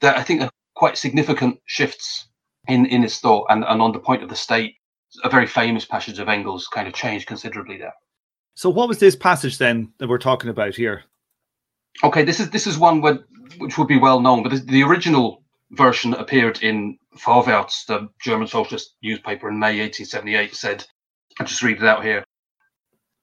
they're 0.00 0.16
I 0.16 0.22
think, 0.22 0.48
quite 0.74 0.96
significant 0.96 1.58
shifts 1.66 2.28
in, 2.68 2.86
in 2.86 3.02
his 3.02 3.18
thought. 3.18 3.46
And, 3.50 3.64
and 3.64 3.82
on 3.82 3.92
the 3.92 3.98
point 3.98 4.22
of 4.22 4.28
the 4.28 4.36
state, 4.36 4.76
a 5.24 5.28
very 5.28 5.46
famous 5.46 5.84
passage 5.84 6.18
of 6.18 6.28
Engels 6.28 6.68
kind 6.68 6.88
of 6.88 6.94
changed 6.94 7.26
considerably 7.26 7.78
there. 7.78 7.94
So, 8.54 8.68
what 8.70 8.88
was 8.88 8.98
this 8.98 9.16
passage 9.16 9.58
then 9.58 9.92
that 9.98 10.08
we're 10.08 10.18
talking 10.18 10.50
about 10.50 10.74
here? 10.74 11.04
Okay, 12.02 12.24
this 12.24 12.40
is 12.40 12.50
this 12.50 12.66
is 12.66 12.78
one 12.78 13.00
where, 13.00 13.20
which 13.58 13.78
would 13.78 13.88
be 13.88 13.98
well 13.98 14.20
known, 14.20 14.42
but 14.42 14.66
the 14.66 14.82
original 14.82 15.42
version 15.72 16.14
appeared 16.14 16.62
in 16.62 16.98
Vorwärts, 17.16 17.86
the 17.86 18.08
German 18.20 18.46
socialist 18.46 18.94
newspaper, 19.02 19.48
in 19.48 19.58
May 19.58 19.80
1878. 19.80 20.54
Said, 20.54 20.86
I'll 21.38 21.46
just 21.46 21.62
read 21.62 21.78
it 21.78 21.84
out 21.84 22.04
here. 22.04 22.24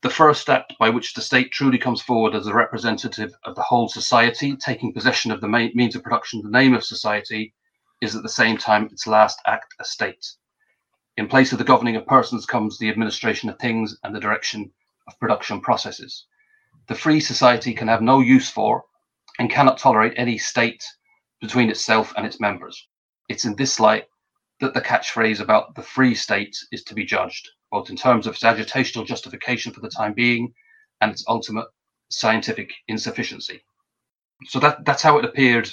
The 0.02 0.10
first 0.10 0.42
step 0.42 0.70
by 0.80 0.90
which 0.90 1.14
the 1.14 1.22
state 1.22 1.52
truly 1.52 1.78
comes 1.78 2.02
forward 2.02 2.34
as 2.34 2.48
a 2.48 2.54
representative 2.54 3.34
of 3.44 3.56
the 3.56 3.62
whole 3.62 3.90
society, 3.90 4.56
taking 4.56 4.94
possession 4.94 5.30
of 5.30 5.42
the 5.42 5.48
means 5.48 5.96
of 5.96 6.04
production, 6.04 6.42
the 6.42 6.50
name 6.50 6.74
of 6.74 6.86
society, 6.86 7.54
is 8.02 8.16
at 8.16 8.24
the 8.24 8.30
same 8.30 8.58
time 8.58 8.86
its 8.86 9.08
last 9.08 9.40
act 9.46 9.76
a 9.80 9.84
state. 9.84 10.26
In 11.20 11.28
place 11.28 11.52
of 11.52 11.58
the 11.58 11.66
governing 11.66 11.98
of 11.98 12.08
persons 12.08 12.46
comes 12.46 12.78
the 12.78 12.88
administration 12.88 13.50
of 13.50 13.60
things 13.60 13.98
and 14.06 14.16
the 14.16 14.22
direction 14.22 14.72
of 15.06 15.20
production 15.20 15.60
processes. 15.60 16.26
The 16.88 16.96
free 16.96 17.20
society 17.20 17.74
can 17.74 17.90
have 17.90 18.02
no 18.02 18.22
use 18.22 18.50
for 18.50 18.86
and 19.38 19.52
cannot 19.52 19.78
tolerate 19.78 20.14
any 20.16 20.38
state 20.38 20.82
between 21.42 21.70
itself 21.70 22.14
and 22.16 22.26
its 22.26 22.40
members. 22.40 22.88
It's 23.28 23.44
in 23.44 23.58
this 23.58 23.82
light 23.82 24.06
that 24.62 24.74
the 24.74 24.80
catchphrase 24.80 25.42
about 25.42 25.76
the 25.76 25.84
free 25.84 26.16
state 26.16 26.56
is 26.72 26.86
to 26.86 26.96
be 26.96 27.04
judged, 27.04 27.50
both 27.70 27.90
in 27.90 27.98
terms 27.98 28.26
of 28.26 28.36
its 28.36 28.44
agitational 28.44 29.06
justification 29.06 29.74
for 29.74 29.82
the 29.82 29.90
time 29.90 30.14
being 30.14 30.54
and 31.02 31.12
its 31.12 31.26
ultimate 31.28 31.68
scientific 32.10 32.72
insufficiency. 32.88 33.62
So 34.46 34.58
that, 34.62 34.86
that's 34.86 35.04
how 35.04 35.18
it 35.18 35.26
appeared 35.26 35.70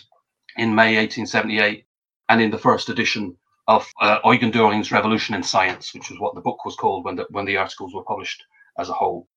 in 0.56 0.74
May 0.74 0.96
1878 0.96 1.86
and 2.30 2.42
in 2.42 2.50
the 2.50 2.58
first 2.58 2.88
edition 2.88 3.36
of 3.68 3.90
uh, 4.00 4.18
Eugen 4.24 4.52
Dühring's 4.52 4.92
Revolution 4.92 5.34
in 5.34 5.42
Science, 5.42 5.92
which 5.92 6.10
was 6.10 6.20
what 6.20 6.34
the 6.34 6.40
book 6.40 6.64
was 6.64 6.76
called 6.76 7.04
when 7.04 7.16
the, 7.16 7.26
when 7.30 7.44
the 7.44 7.56
articles 7.56 7.94
were 7.94 8.04
published 8.04 8.44
as 8.78 8.88
a 8.88 8.94
whole. 8.94 9.28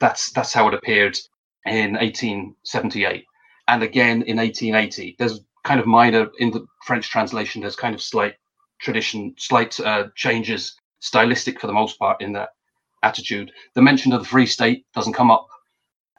That's 0.00 0.32
that's 0.32 0.52
how 0.52 0.68
it 0.68 0.74
appeared 0.74 1.16
in 1.64 1.94
1878, 1.94 3.24
and 3.68 3.82
again 3.82 4.22
in 4.22 4.36
1880. 4.36 5.16
There's 5.18 5.40
kind 5.62 5.80
of 5.80 5.86
minor 5.86 6.28
in 6.38 6.50
the 6.50 6.66
French 6.84 7.08
translation. 7.08 7.62
There's 7.62 7.76
kind 7.76 7.94
of 7.94 8.02
slight 8.02 8.34
tradition, 8.80 9.34
slight 9.38 9.78
uh, 9.80 10.08
changes, 10.14 10.76
stylistic 11.00 11.60
for 11.60 11.66
the 11.66 11.72
most 11.72 11.98
part 11.98 12.20
in 12.20 12.32
that 12.32 12.50
attitude. 13.02 13.50
The 13.74 13.82
mention 13.82 14.12
of 14.12 14.20
the 14.20 14.28
Free 14.28 14.46
State 14.46 14.84
doesn't 14.94 15.14
come 15.14 15.30
up, 15.30 15.46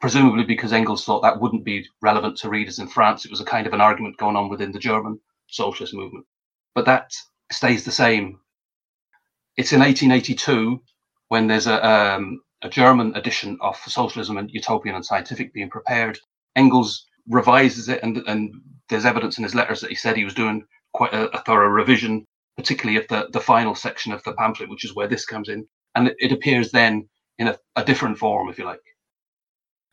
presumably 0.00 0.44
because 0.44 0.72
Engels 0.72 1.04
thought 1.04 1.22
that 1.22 1.40
wouldn't 1.40 1.64
be 1.64 1.86
relevant 2.02 2.38
to 2.38 2.48
readers 2.48 2.80
in 2.80 2.88
France. 2.88 3.24
It 3.24 3.30
was 3.30 3.40
a 3.40 3.44
kind 3.44 3.66
of 3.66 3.72
an 3.72 3.80
argument 3.80 4.16
going 4.16 4.36
on 4.36 4.48
within 4.48 4.72
the 4.72 4.78
German 4.80 5.20
socialist 5.48 5.94
movement. 5.94 6.26
But 6.74 6.86
that 6.86 7.12
stays 7.52 7.84
the 7.84 7.92
same. 7.92 8.38
It's 9.56 9.72
in 9.72 9.80
1882 9.80 10.82
when 11.28 11.46
there's 11.46 11.66
a, 11.66 11.84
um, 11.86 12.40
a 12.62 12.68
German 12.68 13.14
edition 13.16 13.58
of 13.60 13.76
Socialism 13.76 14.36
and 14.36 14.50
Utopian 14.50 14.94
and 14.94 15.04
Scientific 15.04 15.52
being 15.52 15.70
prepared. 15.70 16.18
Engels 16.56 17.06
revises 17.28 17.88
it, 17.88 18.02
and, 18.02 18.18
and 18.26 18.54
there's 18.88 19.04
evidence 19.04 19.38
in 19.38 19.44
his 19.44 19.54
letters 19.54 19.80
that 19.80 19.90
he 19.90 19.96
said 19.96 20.16
he 20.16 20.24
was 20.24 20.34
doing 20.34 20.64
quite 20.92 21.12
a, 21.12 21.28
a 21.36 21.42
thorough 21.42 21.68
revision, 21.68 22.24
particularly 22.56 22.98
of 22.98 23.08
the, 23.08 23.28
the 23.32 23.40
final 23.40 23.74
section 23.74 24.12
of 24.12 24.22
the 24.24 24.34
pamphlet, 24.34 24.70
which 24.70 24.84
is 24.84 24.94
where 24.94 25.08
this 25.08 25.24
comes 25.24 25.48
in 25.48 25.66
and 25.96 26.14
it, 26.18 26.30
appears 26.30 26.70
then 26.70 27.08
in 27.38 27.48
a, 27.48 27.58
a 27.74 27.84
different 27.84 28.18
form, 28.18 28.48
if 28.48 28.58
you 28.58 28.64
like. 28.64 28.80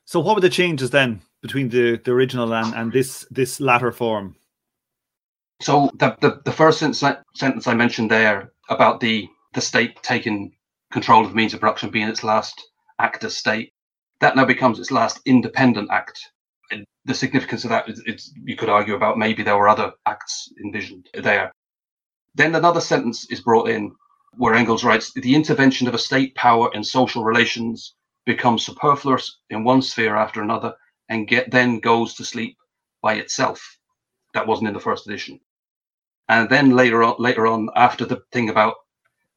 So, 0.06 0.20
what 0.20 0.36
were 0.36 0.42
the 0.42 0.50
changes 0.50 0.90
then 0.92 1.22
between 1.42 1.70
the, 1.70 1.98
the 1.98 2.12
original 2.12 2.54
and, 2.54 2.74
and 2.76 2.92
this 2.92 3.26
this 3.32 3.60
latter 3.60 3.92
form? 3.92 4.36
So, 5.64 5.90
the, 5.94 6.18
the, 6.20 6.42
the 6.44 6.52
first 6.52 6.80
sentence 6.80 7.68
I 7.68 7.74
mentioned 7.74 8.12
there 8.12 8.52
about 8.68 9.00
the, 9.00 9.30
the 9.54 9.62
state 9.62 10.04
taking 10.04 10.52
control 10.92 11.24
of 11.24 11.30
the 11.30 11.36
means 11.36 11.54
of 11.54 11.62
production 11.62 11.90
being 11.90 12.10
its 12.10 12.22
last 12.22 12.62
act 13.00 13.24
as 13.24 13.38
state, 13.38 13.72
that 14.20 14.36
now 14.36 14.44
becomes 14.44 14.78
its 14.78 14.92
last 14.92 15.22
independent 15.26 15.90
act. 15.90 16.20
And 16.70 16.84
the 17.06 17.14
significance 17.14 17.64
of 17.64 17.70
that 17.70 17.86
is 17.88 18.34
you 18.44 18.58
could 18.58 18.68
argue 18.68 18.94
about 18.94 19.18
maybe 19.18 19.42
there 19.42 19.56
were 19.58 19.70
other 19.70 19.94
acts 20.06 20.50
envisioned 20.62 21.08
there. 21.14 21.50
Then 22.36 22.56
another 22.56 22.82
sentence 22.82 23.32
is 23.32 23.40
brought 23.40 23.70
in 23.70 23.96
where 24.36 24.56
Engels 24.56 24.84
writes, 24.84 25.14
the 25.14 25.34
intervention 25.34 25.88
of 25.88 25.94
a 25.94 25.98
state 25.98 26.36
power 26.36 26.72
in 26.74 26.84
social 26.84 27.24
relations 27.24 27.96
becomes 28.26 28.66
superfluous 28.66 29.40
in 29.50 29.64
one 29.64 29.82
sphere 29.82 30.18
after 30.18 30.42
another 30.42 30.74
and 31.08 31.26
get 31.26 31.52
then 31.52 31.80
goes 31.80 32.16
to 32.16 32.26
sleep 32.26 32.58
by 33.02 33.14
itself. 33.14 33.78
That 34.34 34.46
wasn't 34.46 34.68
in 34.68 34.74
the 34.74 34.82
first 34.82 35.08
edition. 35.08 35.40
And 36.30 36.50
then 36.50 36.72
later 36.72 37.04
on, 37.04 37.16
later 37.20 37.48
on, 37.48 37.70
after 37.76 38.06
the 38.06 38.24
thing 38.32 38.50
about 38.50 38.76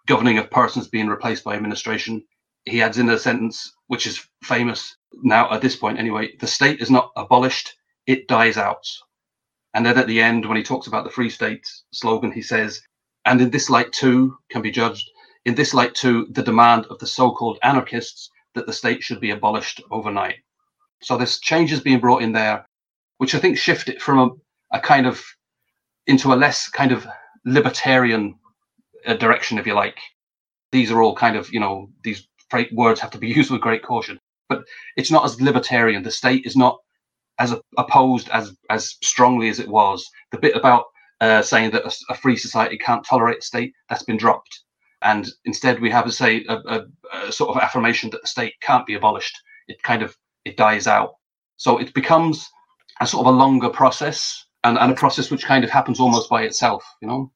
governing 0.07 0.39
of 0.39 0.51
persons 0.51 0.89
being 0.89 1.09
replaced 1.09 1.45
by 1.45 1.57
administration, 1.57 2.25
he 2.65 2.83
adds 2.83 2.99
in 2.99 3.09
a 3.09 3.19
sentence 3.19 3.73
which 3.89 4.07
is 4.07 4.27
famous 4.43 4.97
now 5.23 5.53
at 5.53 5.63
this 5.63 5.77
point 5.77 5.99
anyway. 5.99 6.37
The 6.37 6.47
state 6.47 6.81
is 6.81 6.91
not 6.91 7.11
abolished; 7.17 7.75
it 8.07 8.29
dies 8.29 8.57
out. 8.57 8.87
And 9.75 9.85
then 9.85 9.99
at 9.99 10.07
the 10.07 10.23
end, 10.23 10.47
when 10.47 10.57
he 10.57 10.63
talks 10.63 10.87
about 10.87 11.05
the 11.05 11.11
Free 11.11 11.29
State 11.31 11.67
slogan, 11.93 12.33
he 12.33 12.43
says, 12.43 12.81
and 13.27 13.41
in 13.41 13.51
this 13.51 13.69
light, 13.69 13.93
too, 13.93 14.39
can 14.51 14.63
be 14.63 14.71
judged. 14.71 15.11
In 15.45 15.55
this 15.55 15.75
light, 15.75 15.95
too, 15.95 16.27
the 16.31 16.43
demand 16.43 16.87
of 16.87 16.99
the 16.99 17.07
so 17.07 17.33
called 17.33 17.59
anarchists 17.63 18.31
that 18.55 18.67
the 18.67 18.73
state 18.73 19.03
should 19.03 19.21
be 19.21 19.31
abolished 19.31 19.83
overnight. 19.91 20.37
So 21.03 21.17
there's 21.17 21.41
changes 21.41 21.81
being 21.81 22.01
brought 22.01 22.23
in 22.23 22.33
there, 22.33 22.67
which 23.19 23.35
I 23.35 23.39
think 23.39 23.59
shift 23.59 23.89
it 23.89 24.01
from 24.01 24.19
a, 24.19 24.77
a 24.77 24.81
kind 24.81 25.07
of 25.07 25.23
into 26.07 26.33
a 26.33 26.37
less 26.37 26.69
kind 26.69 26.93
of 26.93 27.07
libertarian 27.45 28.35
uh, 29.07 29.15
direction, 29.15 29.59
if 29.59 29.67
you 29.67 29.75
like. 29.75 29.99
These 30.73 30.91
are 30.91 31.03
all 31.03 31.15
kind 31.15 31.37
of, 31.37 31.53
you 31.53 31.61
know, 31.61 31.91
these 32.03 32.27
words 32.73 33.01
have 33.01 33.11
to 33.11 33.19
be 33.19 33.29
used 33.39 33.51
with 33.51 33.61
great 33.61 33.83
caution, 33.83 34.19
but 34.49 34.65
it's 34.97 35.11
not 35.11 35.25
as 35.25 35.41
libertarian. 35.41 36.03
The 36.03 36.11
state 36.11 36.45
is 36.45 36.57
not 36.57 36.79
as 37.39 37.55
opposed 37.77 38.29
as 38.31 38.57
as 38.71 38.97
strongly 39.03 39.49
as 39.49 39.61
it 39.61 39.69
was. 39.69 40.09
The 40.33 40.39
bit 40.39 40.57
about 40.57 40.87
uh, 41.21 41.43
saying 41.43 41.71
that 41.71 41.85
a, 41.85 42.13
a, 42.13 42.15
free 42.15 42.37
society 42.37 42.77
can't 42.77 43.05
tolerate 43.05 43.39
a 43.39 43.43
state, 43.43 43.73
that's 43.89 44.03
been 44.03 44.19
dropped. 44.19 44.63
And 45.03 45.27
instead, 45.45 45.81
we 45.81 45.91
have, 45.91 46.13
say, 46.13 46.45
a, 46.49 46.57
a, 46.57 46.87
a 47.29 47.33
sort 47.33 47.57
of 47.57 47.63
affirmation 47.63 48.11
that 48.11 48.23
the 48.23 48.29
state 48.29 48.55
can't 48.61 48.87
be 48.87 48.95
abolished. 48.95 49.35
It 49.69 49.83
kind 49.83 50.03
of 50.03 50.17
it 50.45 50.57
dies 50.57 50.87
out. 50.87 51.15
So 51.57 51.79
it 51.79 51.95
becomes 51.95 52.49
a 53.01 53.07
sort 53.07 53.27
of 53.27 53.35
a 53.35 53.37
longer 53.37 53.69
process 53.69 54.46
and, 54.67 54.79
and 54.79 54.93
a 54.93 54.95
process 54.95 55.31
which 55.31 55.45
kind 55.45 55.65
of 55.65 55.71
happens 55.71 56.01
almost 56.01 56.29
by 56.29 56.43
itself, 56.43 56.85
you 57.01 57.09
know? 57.09 57.31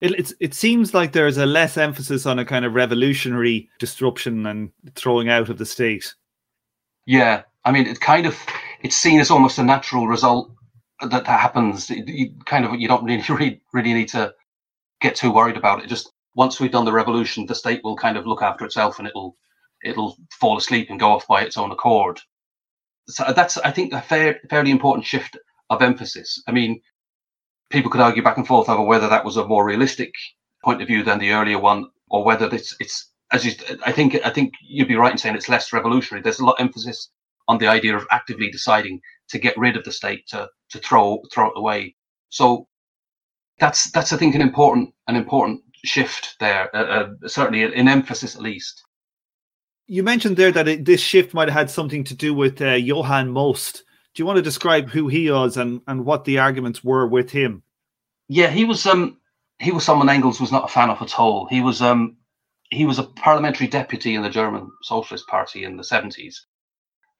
It, 0.00 0.32
it 0.38 0.54
seems 0.54 0.94
like 0.94 1.12
there's 1.12 1.38
a 1.38 1.46
less 1.46 1.76
emphasis 1.76 2.24
on 2.24 2.38
a 2.38 2.44
kind 2.44 2.64
of 2.64 2.74
revolutionary 2.74 3.68
disruption 3.80 4.46
and 4.46 4.70
throwing 4.94 5.28
out 5.28 5.48
of 5.48 5.58
the 5.58 5.66
state. 5.66 6.14
Yeah, 7.04 7.42
I 7.64 7.72
mean, 7.72 7.86
it 7.86 8.00
kind 8.00 8.26
of 8.26 8.38
it's 8.82 8.94
seen 8.94 9.18
as 9.18 9.30
almost 9.30 9.58
a 9.58 9.64
natural 9.64 10.06
result 10.06 10.52
that, 11.00 11.10
that 11.10 11.26
happens, 11.26 11.90
you 11.90 12.32
kind 12.44 12.64
of 12.64 12.74
you 12.78 12.86
don't 12.86 13.04
really, 13.04 13.24
really 13.28 13.60
really 13.72 13.94
need 13.94 14.08
to 14.08 14.32
get 15.00 15.16
too 15.16 15.32
worried 15.32 15.56
about 15.56 15.82
it. 15.82 15.88
Just 15.88 16.12
once 16.34 16.60
we've 16.60 16.70
done 16.70 16.84
the 16.84 16.92
revolution, 16.92 17.46
the 17.46 17.54
state 17.54 17.80
will 17.82 17.96
kind 17.96 18.16
of 18.16 18.26
look 18.26 18.42
after 18.42 18.64
itself 18.64 18.98
and 18.98 19.08
it'll 19.08 19.36
it'll 19.82 20.16
fall 20.38 20.58
asleep 20.58 20.90
and 20.90 21.00
go 21.00 21.10
off 21.10 21.26
by 21.26 21.42
its 21.42 21.56
own 21.56 21.72
accord. 21.72 22.20
So 23.08 23.24
that's 23.34 23.58
I 23.58 23.72
think 23.72 23.92
a 23.92 24.00
fair, 24.00 24.38
fairly 24.48 24.70
important 24.70 25.06
shift 25.06 25.36
of 25.70 25.82
emphasis. 25.82 26.42
I 26.46 26.52
mean, 26.52 26.80
people 27.70 27.90
could 27.90 28.00
argue 28.00 28.22
back 28.22 28.36
and 28.36 28.46
forth 28.46 28.68
over 28.68 28.82
whether 28.82 29.08
that 29.08 29.24
was 29.24 29.36
a 29.36 29.46
more 29.46 29.64
realistic 29.64 30.12
point 30.64 30.82
of 30.82 30.88
view 30.88 31.02
than 31.02 31.18
the 31.18 31.30
earlier 31.30 31.58
one, 31.58 31.86
or 32.10 32.24
whether 32.24 32.52
it's 32.54 32.74
it's 32.80 33.10
as 33.32 33.44
you 33.44 33.52
I 33.84 33.92
think 33.92 34.18
I 34.24 34.30
think 34.30 34.54
you'd 34.62 34.88
be 34.88 34.96
right 34.96 35.12
in 35.12 35.18
saying 35.18 35.34
it's 35.34 35.48
less 35.48 35.72
revolutionary. 35.72 36.22
There's 36.22 36.40
a 36.40 36.44
lot 36.44 36.58
of 36.58 36.64
emphasis 36.64 37.10
on 37.46 37.58
the 37.58 37.68
idea 37.68 37.96
of 37.96 38.06
actively 38.10 38.50
deciding 38.50 39.00
to 39.28 39.38
get 39.38 39.56
rid 39.56 39.76
of 39.76 39.84
the 39.84 39.92
state, 39.92 40.26
to 40.28 40.48
to 40.70 40.78
throw 40.78 41.22
throw 41.32 41.48
it 41.48 41.58
away. 41.58 41.94
So 42.30 42.66
that's 43.58 43.90
that's 43.90 44.12
I 44.12 44.16
think 44.16 44.34
an 44.34 44.40
important 44.40 44.94
an 45.06 45.16
important 45.16 45.62
shift 45.84 46.36
there, 46.40 46.74
uh, 46.74 46.84
uh, 47.22 47.28
certainly 47.28 47.62
in 47.62 47.88
emphasis 47.88 48.34
at 48.34 48.42
least. 48.42 48.84
You 49.86 50.02
mentioned 50.02 50.36
there 50.36 50.52
that 50.52 50.68
it, 50.68 50.84
this 50.84 51.00
shift 51.00 51.32
might 51.32 51.48
have 51.48 51.56
had 51.56 51.70
something 51.70 52.04
to 52.04 52.14
do 52.14 52.34
with 52.34 52.60
uh, 52.60 52.72
Johann 52.72 53.30
Most. 53.30 53.84
Do 54.18 54.22
you 54.22 54.26
want 54.26 54.38
to 54.38 54.42
describe 54.42 54.90
who 54.90 55.06
he 55.06 55.30
was 55.30 55.56
and, 55.56 55.80
and 55.86 56.04
what 56.04 56.24
the 56.24 56.40
arguments 56.40 56.82
were 56.82 57.06
with 57.06 57.30
him? 57.30 57.62
Yeah, 58.26 58.48
he 58.50 58.64
was 58.64 58.84
um 58.84 59.16
he 59.60 59.70
was 59.70 59.84
someone 59.84 60.08
Engels 60.08 60.40
was 60.40 60.50
not 60.50 60.64
a 60.64 60.72
fan 60.72 60.90
of 60.90 61.00
at 61.00 61.20
all. 61.20 61.46
He 61.46 61.60
was 61.60 61.80
um 61.80 62.16
he 62.68 62.84
was 62.84 62.98
a 62.98 63.04
parliamentary 63.04 63.68
deputy 63.68 64.16
in 64.16 64.22
the 64.22 64.28
German 64.28 64.72
Socialist 64.82 65.28
Party 65.28 65.62
in 65.62 65.76
the 65.76 65.84
seventies, 65.84 66.44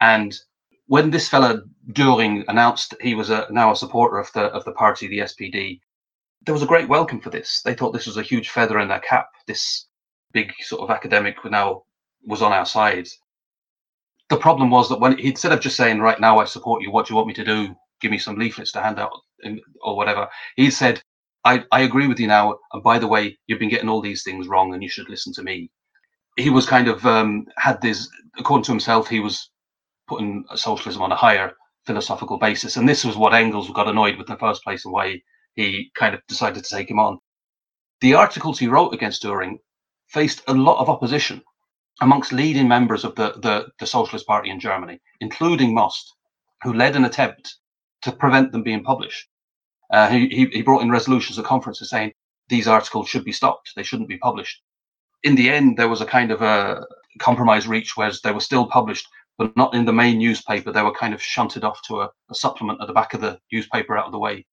and 0.01 0.37
when 0.89 1.13
this 1.13 1.29
fella 1.29 1.63
Dühring 1.93 2.43
announced 2.49 2.97
he 3.01 3.15
was 3.15 3.31
a, 3.31 3.47
now 3.49 3.71
a 3.71 3.77
supporter 3.77 4.19
of 4.19 4.33
the 4.33 4.47
of 4.47 4.65
the 4.65 4.73
party, 4.73 5.07
the 5.07 5.21
SPD, 5.21 5.79
there 6.47 6.53
was 6.53 6.65
a 6.65 6.73
great 6.73 6.89
welcome 6.89 7.21
for 7.21 7.31
this. 7.31 7.63
They 7.65 7.75
thought 7.75 7.93
this 7.93 8.09
was 8.09 8.17
a 8.17 8.23
huge 8.23 8.49
feather 8.51 8.81
in 8.81 8.89
their 8.89 8.99
cap. 8.99 9.29
This 9.47 9.87
big 10.33 10.53
sort 10.63 10.83
of 10.83 10.91
academic 10.91 11.37
now 11.45 11.85
was 12.27 12.43
on 12.43 12.51
our 12.51 12.67
side. 12.67 13.07
The 14.29 14.37
problem 14.37 14.71
was 14.71 14.89
that 14.89 15.01
when 15.01 15.17
he 15.17 15.29
instead 15.29 15.53
of 15.53 15.61
just 15.61 15.77
saying, 15.77 16.01
"Right 16.01 16.21
now, 16.21 16.39
I 16.39 16.45
support 16.45 16.83
you. 16.83 16.91
What 16.91 17.07
do 17.07 17.13
you 17.13 17.17
want 17.17 17.29
me 17.29 17.35
to 17.35 17.45
do? 17.45 17.75
Give 18.01 18.11
me 18.11 18.19
some 18.19 18.37
leaflets 18.39 18.73
to 18.73 18.83
hand 18.83 18.99
out 18.99 19.13
or 19.83 19.97
whatever," 19.97 20.29
he 20.57 20.71
said, 20.71 21.03
I, 21.45 21.65
I 21.73 21.81
agree 21.81 22.07
with 22.09 22.21
you 22.21 22.27
now. 22.27 22.59
And 22.73 22.83
by 22.83 22.99
the 22.99 23.09
way, 23.09 23.39
you've 23.47 23.59
been 23.59 23.71
getting 23.71 23.89
all 23.89 24.03
these 24.03 24.23
things 24.23 24.49
wrong, 24.49 24.75
and 24.75 24.83
you 24.83 24.89
should 24.89 25.09
listen 25.09 25.33
to 25.35 25.43
me." 25.43 25.71
He 26.37 26.51
was 26.51 26.67
kind 26.67 26.89
of 26.89 27.05
um, 27.07 27.47
had 27.57 27.81
this, 27.81 28.09
according 28.39 28.65
to 28.65 28.73
himself, 28.73 29.09
he 29.09 29.21
was 29.21 29.51
putting 30.09 30.45
socialism 30.55 31.03
on 31.03 31.13
a 31.13 31.17
higher 31.17 31.55
philosophical 31.87 32.39
basis. 32.39 32.77
And 32.77 32.89
this 32.89 33.05
was 33.05 33.17
what 33.17 33.35
Engels 33.35 33.71
got 33.71 33.89
annoyed 33.89 34.17
with 34.19 34.29
in 34.29 34.35
the 34.35 34.39
first 34.39 34.63
place 34.63 34.85
and 34.85 34.93
why 34.93 35.21
he 35.55 35.91
kind 35.95 36.15
of 36.15 36.21
decided 36.29 36.63
to 36.63 36.77
take 36.77 36.91
him 36.91 37.01
on. 37.01 37.19
The 38.01 38.15
articles 38.15 38.59
he 38.59 38.69
wrote 38.69 38.95
against 38.95 39.23
Dühring 39.23 39.59
faced 40.07 40.43
a 40.49 40.55
lot 40.55 40.81
of 40.81 40.89
opposition 40.89 41.43
amongst 42.01 42.33
leading 42.33 42.69
members 42.69 43.05
of 43.05 43.15
the, 43.15 43.33
the, 43.39 43.69
the 43.79 43.87
Socialist 43.87 44.27
Party 44.27 44.51
in 44.51 44.61
Germany, 44.61 45.01
including 45.21 45.75
Most, 45.75 46.15
who 46.63 46.73
led 46.73 46.97
an 46.97 47.05
attempt 47.05 47.57
to 48.03 48.13
prevent 48.13 48.53
them 48.53 48.63
being 48.63 48.85
published. 48.85 49.29
Uh, 49.93 50.09
he, 50.09 50.49
he 50.53 50.63
brought 50.63 50.83
in 50.83 50.91
resolutions 50.91 51.39
at 51.39 51.45
conferences 51.45 51.91
saying 51.91 52.13
these 52.49 52.69
articles 52.69 53.09
should 53.09 53.25
be 53.25 53.33
stopped, 53.33 53.73
they 53.75 53.83
shouldn't 53.83 54.09
be 54.09 54.19
published. 54.19 54.63
In 55.25 55.35
the 55.35 55.51
end, 55.51 55.77
there 55.77 55.89
was 55.89 56.01
a 56.01 56.07
kind 56.07 56.31
of 56.31 56.43
a 56.43 56.87
compromise 57.19 57.67
reached 57.67 57.97
where 57.97 58.13
they 58.23 58.33
were 58.33 58.41
still 58.41 58.67
published, 58.67 59.07
but 59.37 59.57
not 59.57 59.75
in 59.75 59.85
the 59.85 59.93
main 59.93 60.19
newspaper. 60.19 60.73
They 60.73 60.83
were 60.83 60.95
kind 60.95 61.15
of 61.15 61.23
shunted 61.23 61.65
off 61.65 61.81
to 61.89 62.03
a, 62.03 62.11
a 62.31 62.35
supplement 62.35 62.81
at 62.81 62.87
the 62.87 62.93
back 62.93 63.15
of 63.15 63.21
the 63.21 63.39
newspaper 63.53 63.97
out 63.97 64.07
of 64.07 64.13
the 64.13 64.19
way. 64.19 64.47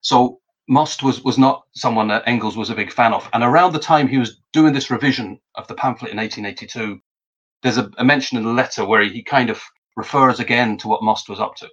So 0.00 0.40
Most 0.68 1.02
was, 1.02 1.22
was 1.22 1.38
not 1.38 1.64
someone 1.74 2.08
that 2.08 2.24
Engels 2.26 2.56
was 2.56 2.70
a 2.70 2.74
big 2.74 2.92
fan 2.92 3.12
of. 3.12 3.28
And 3.32 3.42
around 3.42 3.72
the 3.72 3.78
time 3.78 4.06
he 4.06 4.18
was 4.18 4.40
doing 4.52 4.72
this 4.72 4.90
revision 4.90 5.40
of 5.54 5.66
the 5.66 5.74
pamphlet 5.74 6.12
in 6.12 6.18
1882, 6.18 7.00
there's 7.62 7.78
a, 7.78 7.90
a 7.98 8.04
mention 8.04 8.38
in 8.38 8.44
the 8.44 8.52
letter 8.52 8.84
where 8.84 9.02
he, 9.02 9.22
kind 9.22 9.50
of 9.50 9.60
refers 9.96 10.38
again 10.38 10.76
to 10.78 10.88
what 10.88 11.02
Most 11.02 11.28
was 11.28 11.40
up 11.40 11.56
to. 11.56 11.68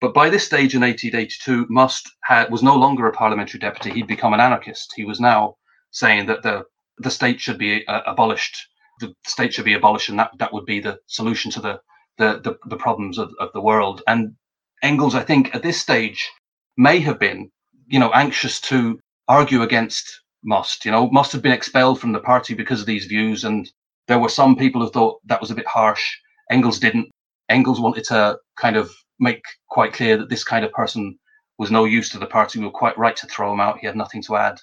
But 0.00 0.14
by 0.14 0.28
this 0.28 0.44
stage 0.44 0.74
in 0.74 0.80
1882, 0.80 1.66
Most 1.70 2.10
had, 2.24 2.50
was 2.50 2.62
no 2.62 2.74
longer 2.74 3.06
a 3.06 3.12
parliamentary 3.12 3.60
deputy. 3.60 3.90
He'd 3.90 4.08
become 4.08 4.34
an 4.34 4.40
anarchist. 4.40 4.92
He 4.96 5.04
was 5.04 5.20
now 5.20 5.56
saying 5.92 6.26
that 6.26 6.42
the, 6.42 6.64
the 6.98 7.10
state 7.10 7.40
should 7.40 7.58
be 7.58 7.86
uh, 7.86 8.00
abolished 8.06 8.56
the 9.00 9.14
state 9.26 9.52
should 9.52 9.64
be 9.64 9.74
abolished, 9.74 10.08
and 10.08 10.18
that 10.18 10.30
that 10.38 10.52
would 10.52 10.66
be 10.66 10.80
the 10.80 10.98
solution 11.06 11.50
to 11.52 11.60
the 11.60 11.80
the 12.18 12.40
the, 12.40 12.58
the 12.68 12.76
problems 12.76 13.18
of, 13.18 13.32
of 13.40 13.52
the 13.52 13.60
world. 13.60 14.02
And 14.06 14.36
Engels, 14.82 15.14
I 15.14 15.22
think, 15.22 15.54
at 15.54 15.62
this 15.62 15.80
stage 15.80 16.30
may 16.76 17.00
have 17.00 17.18
been, 17.18 17.50
you 17.86 17.98
know, 17.98 18.10
anxious 18.12 18.60
to 18.62 18.98
argue 19.28 19.62
against 19.62 20.22
Most. 20.42 20.84
You 20.84 20.90
know, 20.90 21.10
Most 21.10 21.32
had 21.32 21.42
been 21.42 21.52
expelled 21.52 22.00
from 22.00 22.12
the 22.12 22.20
party 22.20 22.54
because 22.54 22.80
of 22.80 22.86
these 22.86 23.06
views, 23.06 23.44
and 23.44 23.70
there 24.08 24.18
were 24.18 24.28
some 24.28 24.56
people 24.56 24.82
who 24.82 24.90
thought 24.90 25.20
that 25.26 25.40
was 25.40 25.50
a 25.50 25.54
bit 25.54 25.66
harsh. 25.66 26.04
Engels 26.50 26.78
didn't. 26.78 27.10
Engels 27.48 27.80
wanted 27.80 28.04
to 28.04 28.38
kind 28.56 28.76
of 28.76 28.90
make 29.18 29.42
quite 29.68 29.92
clear 29.92 30.16
that 30.16 30.28
this 30.28 30.44
kind 30.44 30.64
of 30.64 30.72
person 30.72 31.18
was 31.58 31.70
no 31.70 31.84
use 31.84 32.10
to 32.10 32.18
the 32.18 32.26
party. 32.26 32.58
We 32.58 32.66
were 32.66 32.72
quite 32.72 32.98
right 32.98 33.16
to 33.16 33.26
throw 33.26 33.52
him 33.52 33.60
out. 33.60 33.78
He 33.78 33.86
had 33.86 33.96
nothing 33.96 34.22
to 34.24 34.36
add. 34.36 34.58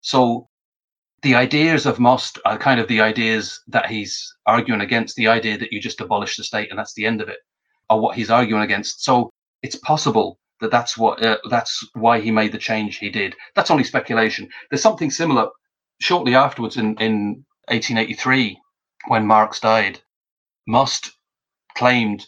So 0.00 0.48
the 1.22 1.34
ideas 1.34 1.84
of 1.86 1.98
Most 1.98 2.38
are 2.46 2.56
kind 2.56 2.80
of 2.80 2.88
the 2.88 3.00
ideas 3.00 3.60
that 3.68 3.86
he's 3.86 4.34
arguing 4.46 4.80
against. 4.80 5.16
The 5.16 5.28
idea 5.28 5.58
that 5.58 5.72
you 5.72 5.80
just 5.80 6.00
abolish 6.00 6.36
the 6.36 6.44
state 6.44 6.70
and 6.70 6.78
that's 6.78 6.94
the 6.94 7.04
end 7.04 7.20
of 7.20 7.28
it, 7.28 7.38
are 7.90 8.00
what 8.00 8.16
he's 8.16 8.30
arguing 8.30 8.62
against. 8.62 9.04
So 9.04 9.30
it's 9.62 9.76
possible 9.76 10.38
that 10.60 10.70
that's 10.70 10.96
what 10.98 11.24
uh, 11.24 11.38
that's 11.48 11.84
why 11.94 12.20
he 12.20 12.30
made 12.30 12.52
the 12.52 12.58
change 12.58 12.98
he 12.98 13.10
did. 13.10 13.34
That's 13.54 13.70
only 13.70 13.84
speculation. 13.84 14.48
There's 14.70 14.82
something 14.82 15.10
similar 15.10 15.48
shortly 16.00 16.34
afterwards 16.34 16.76
in 16.76 16.96
in 16.98 17.44
1883 17.68 18.58
when 19.08 19.26
Marx 19.26 19.60
died. 19.60 20.00
Most 20.66 21.12
claimed 21.76 22.26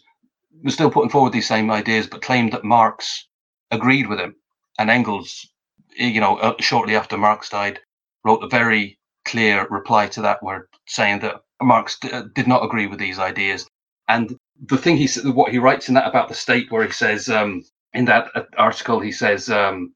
was 0.63 0.75
still 0.75 0.91
putting 0.91 1.11
forward 1.11 1.33
these 1.33 1.49
same 1.49 1.71
ideas, 1.71 2.07
but 2.07 2.23
claimed 2.23 2.53
that 2.53 2.65
Marx 2.65 3.29
agreed 3.71 4.07
with 4.09 4.21
him, 4.21 4.37
and 4.79 4.91
Engels, 4.91 5.49
you 5.97 6.21
know, 6.21 6.37
uh, 6.39 6.55
shortly 6.61 6.97
after 6.97 7.17
Marx 7.17 7.49
died, 7.49 7.81
wrote 8.25 8.43
a 8.45 8.49
very 8.49 8.99
clear 9.25 9.67
reply 9.71 10.07
to 10.09 10.23
that, 10.23 10.43
where 10.43 10.69
saying 10.87 11.21
that 11.21 11.43
Marx 11.61 11.99
d- 11.99 12.11
uh, 12.11 12.25
did 12.35 12.47
not 12.47 12.65
agree 12.65 12.87
with 12.87 12.99
these 12.99 13.19
ideas. 13.19 13.67
And 14.09 14.37
the 14.67 14.79
thing 14.79 14.97
he 14.97 15.07
said, 15.07 15.27
what 15.35 15.53
he 15.53 15.59
writes 15.59 15.89
in 15.89 15.95
that 15.95 16.09
about 16.09 16.29
the 16.29 16.35
state, 16.35 16.71
where 16.71 16.85
he 16.85 16.93
says 16.93 17.29
um, 17.29 17.65
in 17.95 18.05
that 18.07 18.31
article, 18.57 19.01
he 19.01 19.13
says 19.13 19.51
um, 19.51 19.95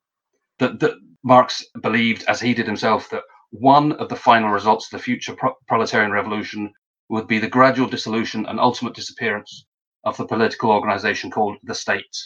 that, 0.59 0.81
that 0.81 0.95
Marx 1.23 1.65
believed, 1.81 2.25
as 2.29 2.41
he 2.41 2.55
did 2.55 2.67
himself, 2.67 3.09
that 3.11 3.23
one 3.51 3.93
of 3.93 4.09
the 4.09 4.17
final 4.17 4.51
results 4.51 4.87
of 4.87 4.99
the 4.99 5.03
future 5.03 5.35
pro- 5.35 5.55
proletarian 5.67 6.13
revolution 6.13 6.73
would 7.09 7.27
be 7.27 7.39
the 7.39 7.49
gradual 7.49 7.89
dissolution 7.89 8.47
and 8.47 8.61
ultimate 8.61 8.95
disappearance 8.95 9.67
of 10.05 10.17
the 10.17 10.27
political 10.27 10.71
organization 10.71 11.31
called 11.31 11.57
the 11.63 11.75
state. 11.75 12.17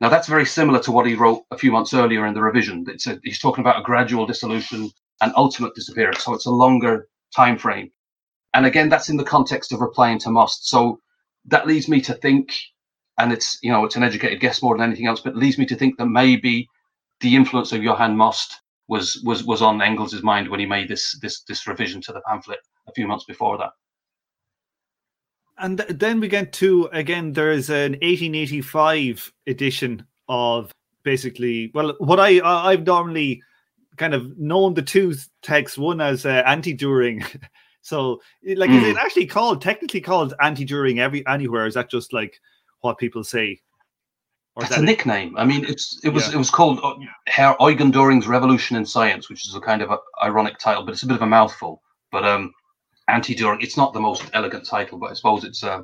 Now, 0.00 0.10
that's 0.10 0.28
very 0.28 0.44
similar 0.44 0.80
to 0.80 0.92
what 0.92 1.06
he 1.06 1.14
wrote 1.14 1.42
a 1.50 1.58
few 1.58 1.72
months 1.72 1.94
earlier 1.94 2.26
in 2.26 2.34
the 2.34 2.42
revision. 2.42 2.84
A, 2.88 3.18
he's 3.22 3.38
talking 3.38 3.62
about 3.62 3.80
a 3.80 3.84
gradual 3.84 4.26
dissolution 4.26 4.90
and 5.20 5.32
ultimate 5.36 5.74
disappearance. 5.74 6.24
So 6.24 6.34
it's 6.34 6.46
a 6.46 6.50
longer 6.50 7.08
time 7.34 7.56
frame. 7.58 7.90
And 8.52 8.66
again, 8.66 8.88
that's 8.88 9.08
in 9.08 9.16
the 9.16 9.24
context 9.24 9.72
of 9.72 9.80
replying 9.80 10.18
to 10.20 10.30
Most. 10.30 10.68
So 10.68 11.00
that 11.46 11.66
leads 11.66 11.88
me 11.88 12.00
to 12.02 12.14
think, 12.14 12.52
and 13.18 13.32
it's 13.32 13.58
you 13.62 13.70
know 13.70 13.84
it's 13.84 13.96
an 13.96 14.02
educated 14.02 14.40
guess 14.40 14.62
more 14.62 14.76
than 14.76 14.86
anything 14.86 15.06
else, 15.06 15.20
but 15.20 15.32
it 15.34 15.38
leads 15.38 15.58
me 15.58 15.66
to 15.66 15.76
think 15.76 15.96
that 15.98 16.06
maybe 16.06 16.68
the 17.20 17.34
influence 17.34 17.72
of 17.72 17.82
Johann 17.82 18.16
Most 18.16 18.60
was 18.88 19.20
was 19.24 19.44
was 19.44 19.62
on 19.62 19.82
Engels's 19.82 20.22
mind 20.22 20.48
when 20.48 20.60
he 20.60 20.66
made 20.66 20.88
this 20.88 21.18
this 21.20 21.42
this 21.42 21.66
revision 21.66 22.00
to 22.02 22.12
the 22.12 22.20
pamphlet 22.22 22.60
a 22.86 22.92
few 22.92 23.06
months 23.06 23.24
before 23.24 23.58
that. 23.58 23.70
And 25.58 25.78
then 25.78 26.20
we 26.20 26.28
get 26.28 26.52
to 26.54 26.88
again. 26.92 27.32
There 27.32 27.50
is 27.50 27.70
an 27.70 27.92
1885 27.92 29.32
edition 29.46 30.06
of 30.28 30.70
basically. 31.02 31.70
Well, 31.74 31.94
what 31.98 32.20
I 32.20 32.40
I've 32.40 32.86
normally 32.86 33.42
kind 33.96 34.12
of 34.12 34.36
known 34.38 34.74
the 34.74 34.82
two 34.82 35.14
texts. 35.42 35.78
One 35.78 36.02
as 36.02 36.26
uh, 36.26 36.42
anti-Dühring. 36.46 37.24
so, 37.80 38.20
like, 38.44 38.68
mm. 38.68 38.76
is 38.76 38.82
it 38.82 38.92
hmm. 38.92 38.98
actually 38.98 39.26
called 39.26 39.62
technically 39.62 40.02
called 40.02 40.34
anti-Dühring 40.42 40.98
every 40.98 41.26
anywhere? 41.26 41.66
Is 41.66 41.74
that 41.74 41.90
just 41.90 42.12
like 42.12 42.38
what 42.80 42.98
people 42.98 43.24
say? 43.24 43.60
Or 44.54 44.62
That's 44.62 44.76
that 44.76 44.80
a 44.80 44.82
it? 44.82 44.86
nickname. 44.86 45.36
I 45.36 45.44
mean, 45.44 45.64
it's 45.64 46.00
it 46.02 46.10
was 46.10 46.28
yeah. 46.28 46.34
it 46.34 46.38
was 46.38 46.50
called 46.50 46.80
uh, 46.82 46.94
Herr 47.26 47.56
Eugen 47.60 47.92
Dühring's 47.92 48.26
Revolution 48.26 48.76
in 48.76 48.86
Science, 48.86 49.28
which 49.28 49.46
is 49.46 49.54
a 49.54 49.60
kind 49.60 49.82
of 49.82 49.90
a 49.90 49.98
ironic 50.22 50.58
title, 50.58 50.84
but 50.84 50.92
it's 50.92 51.02
a 51.02 51.06
bit 51.06 51.16
of 51.16 51.22
a 51.22 51.26
mouthful. 51.26 51.82
But 52.10 52.24
um, 52.24 52.52
anti-Dühring. 53.08 53.62
It's 53.62 53.76
not 53.76 53.92
the 53.92 54.00
most 54.00 54.24
elegant 54.32 54.66
title, 54.66 54.98
but 54.98 55.10
I 55.10 55.14
suppose 55.14 55.44
it's 55.44 55.62
uh, 55.62 55.82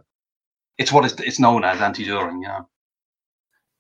it's 0.78 0.92
what 0.92 1.04
it's, 1.04 1.20
it's 1.20 1.38
known 1.38 1.64
as 1.64 1.80
anti-Dühring. 1.80 2.42
Yeah. 2.42 2.60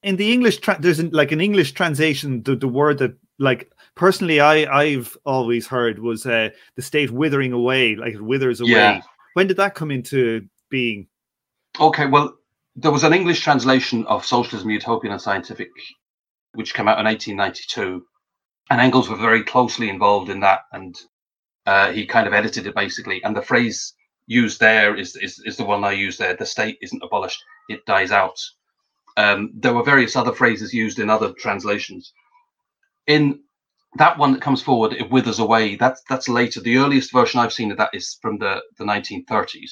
In 0.02 0.16
the 0.16 0.32
English, 0.32 0.58
tra- 0.58 0.78
there's 0.80 0.98
an, 0.98 1.10
like 1.10 1.32
an 1.32 1.40
English 1.40 1.72
translation. 1.72 2.42
The, 2.42 2.56
the 2.56 2.68
word 2.68 2.98
that 2.98 3.14
like 3.38 3.72
personally 3.94 4.40
I 4.40 4.64
I've 4.72 5.16
always 5.24 5.66
heard 5.66 5.98
was 5.98 6.26
uh, 6.26 6.50
the 6.76 6.82
state 6.82 7.10
withering 7.10 7.52
away, 7.52 7.96
like 7.96 8.14
it 8.14 8.22
withers 8.22 8.60
away. 8.60 8.70
Yeah. 8.70 9.02
When 9.34 9.46
did 9.46 9.56
that 9.56 9.74
come 9.74 9.90
into 9.90 10.46
being? 10.68 11.06
Okay, 11.80 12.06
well, 12.06 12.36
there 12.76 12.90
was 12.90 13.04
an 13.04 13.12
English 13.12 13.40
translation 13.40 14.06
of 14.06 14.24
Socialism, 14.24 14.70
Utopian, 14.70 15.12
and 15.12 15.20
Scientific, 15.20 15.70
which 16.54 16.74
came 16.74 16.88
out 16.88 16.98
in 16.98 17.06
1892, 17.06 18.04
and 18.70 18.80
Engels 18.80 19.08
was 19.08 19.20
very 19.20 19.42
closely 19.42 19.88
involved 19.88 20.30
in 20.30 20.40
that, 20.40 20.60
and 20.72 20.96
uh, 21.66 21.92
he 21.92 22.06
kind 22.06 22.26
of 22.26 22.32
edited 22.32 22.66
it 22.66 22.74
basically, 22.74 23.22
and 23.24 23.36
the 23.36 23.42
phrase 23.42 23.94
used 24.26 24.60
there 24.60 24.96
is, 24.96 25.16
is 25.16 25.40
is 25.44 25.56
the 25.56 25.64
one 25.64 25.84
I 25.84 25.92
use 25.92 26.16
there. 26.16 26.34
The 26.34 26.46
state 26.46 26.78
isn't 26.80 27.02
abolished; 27.02 27.42
it 27.68 27.84
dies 27.86 28.10
out. 28.10 28.38
Um, 29.16 29.50
there 29.54 29.74
were 29.74 29.82
various 29.82 30.16
other 30.16 30.32
phrases 30.32 30.72
used 30.72 30.98
in 30.98 31.10
other 31.10 31.32
translations. 31.32 32.12
In 33.06 33.40
that 33.96 34.16
one 34.16 34.32
that 34.32 34.40
comes 34.40 34.62
forward, 34.62 34.94
it 34.94 35.10
withers 35.10 35.38
away. 35.38 35.76
That's 35.76 36.02
that's 36.08 36.28
later. 36.28 36.60
The 36.60 36.78
earliest 36.78 37.12
version 37.12 37.40
I've 37.40 37.52
seen 37.52 37.70
of 37.70 37.78
that 37.78 37.90
is 37.92 38.18
from 38.22 38.38
the, 38.38 38.62
the 38.78 38.84
1930s, 38.84 39.70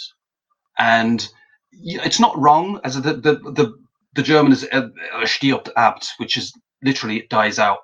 and 0.78 1.26
it's 1.72 2.20
not 2.20 2.38
wrong. 2.38 2.80
As 2.85 3.00
the 3.00 3.14
the 3.14 3.35
the, 3.52 3.74
the 4.14 4.22
German 4.22 4.52
is 4.52 4.66
uh, 4.72 4.88
stirbt 5.22 5.70
ab, 5.76 6.02
which 6.18 6.37
is 6.37 6.52
literally 6.83 7.18
it 7.18 7.28
dies 7.28 7.59
out, 7.59 7.78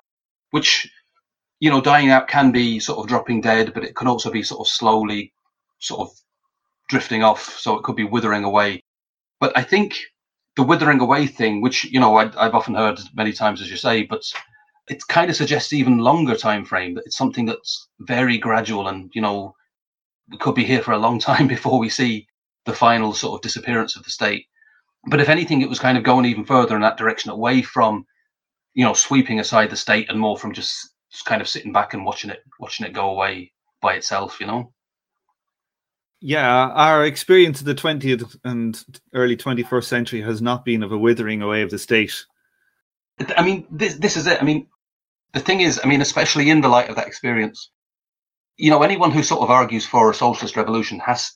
which 0.51 0.88
you 1.61 1.70
know, 1.70 1.81
dying 1.81 2.11
out 2.11 2.29
can 2.29 2.53
be 2.53 2.79
sort 2.79 2.99
of 2.99 3.07
dropping 3.07 3.40
dead, 3.40 3.72
but 3.72 3.85
it 3.85 3.96
can 3.96 4.09
also 4.09 4.31
be 4.31 4.42
sort 4.42 4.61
of 4.61 4.68
slowly 4.68 5.33
sort 5.79 6.01
of 6.01 6.14
drifting 6.88 7.22
off. 7.22 7.59
So 7.59 7.77
it 7.77 7.83
could 7.83 7.96
be 7.96 8.05
withering 8.05 8.44
away. 8.44 8.83
But 9.40 9.57
I 9.57 9.62
think 9.62 9.96
the 10.57 10.62
withering 10.62 11.01
away 11.01 11.27
thing, 11.27 11.61
which, 11.61 11.85
you 11.85 12.01
know, 12.01 12.16
I, 12.16 12.25
have 12.42 12.55
often 12.55 12.75
heard 12.75 13.01
many 13.14 13.33
times, 13.33 13.61
as 13.61 13.70
you 13.70 13.77
say, 13.77 14.03
but 14.03 14.22
it 14.88 15.07
kind 15.09 15.31
of 15.31 15.37
suggests 15.37 15.72
even 15.72 15.99
longer 15.99 16.37
time 16.37 16.64
frame 16.64 16.94
that 16.94 17.05
it's 17.07 17.16
something 17.16 17.46
that's 17.46 17.88
very 18.01 18.38
gradual 18.38 18.88
and, 18.88 19.11
you 19.14 19.22
know, 19.22 19.55
we 20.31 20.38
could 20.38 20.55
be 20.55 20.64
here 20.64 20.83
for 20.83 20.92
a 20.92 20.99
long 20.99 21.18
time 21.31 21.46
before 21.46 21.79
we 21.79 21.88
see 21.88 22.27
the 22.66 22.74
final 22.74 23.14
sort 23.14 23.38
of 23.38 23.42
disappearance 23.42 23.96
of 23.96 24.05
the 24.05 24.11
state. 24.11 24.46
But 25.09 25.20
if 25.20 25.29
anything, 25.29 25.62
it 25.62 25.68
was 25.68 25.79
kind 25.79 25.96
of 25.96 26.05
going 26.05 26.26
even 26.26 26.44
further 26.44 26.74
in 26.74 26.83
that 26.83 26.96
direction, 26.96 27.31
away 27.31 27.62
from, 27.62 28.07
you 28.74 28.85
know, 28.85 28.92
sweeping 28.92 29.40
aside 29.40 29.70
the 29.70 29.76
state 29.76 30.11
and 30.11 30.18
more 30.18 30.37
from 30.37 30.52
just 30.52 30.90
kind 31.24 31.40
of 31.40 31.48
sitting 31.48 31.72
back 31.72 31.94
and 31.94 32.05
watching 32.05 32.29
it 32.29 32.42
watching 32.61 32.85
it 32.85 32.92
go 32.92 33.09
away 33.09 33.50
by 33.81 33.94
itself 33.94 34.38
you 34.38 34.46
know? 34.46 34.70
Yeah 36.20 36.68
our 36.68 37.07
experience 37.07 37.61
of 37.61 37.64
the 37.64 37.74
20th 37.74 38.37
and 38.44 38.85
early 39.14 39.35
21st 39.35 39.85
century 39.85 40.20
has 40.20 40.42
not 40.42 40.62
been 40.62 40.83
of 40.83 40.92
a 40.92 40.98
withering 40.98 41.40
away 41.40 41.62
of 41.62 41.70
the 41.70 41.79
state. 41.79 42.26
I 43.35 43.42
mean 43.42 43.66
this 43.70 43.94
this 43.94 44.18
is 44.18 44.26
it. 44.26 44.42
I 44.42 44.44
mean 44.44 44.66
the 45.37 45.40
thing 45.40 45.61
is 45.61 45.79
i 45.85 45.87
mean 45.87 46.00
especially 46.00 46.48
in 46.50 46.62
the 46.62 46.68
light 46.68 46.88
of 46.88 46.96
that 46.96 47.07
experience 47.07 47.70
you 48.57 48.70
know 48.70 48.83
anyone 48.83 49.11
who 49.11 49.22
sort 49.22 49.42
of 49.42 49.50
argues 49.50 49.87
for 49.87 50.11
a 50.11 50.14
socialist 50.14 50.57
revolution 50.57 50.98
has 50.98 51.33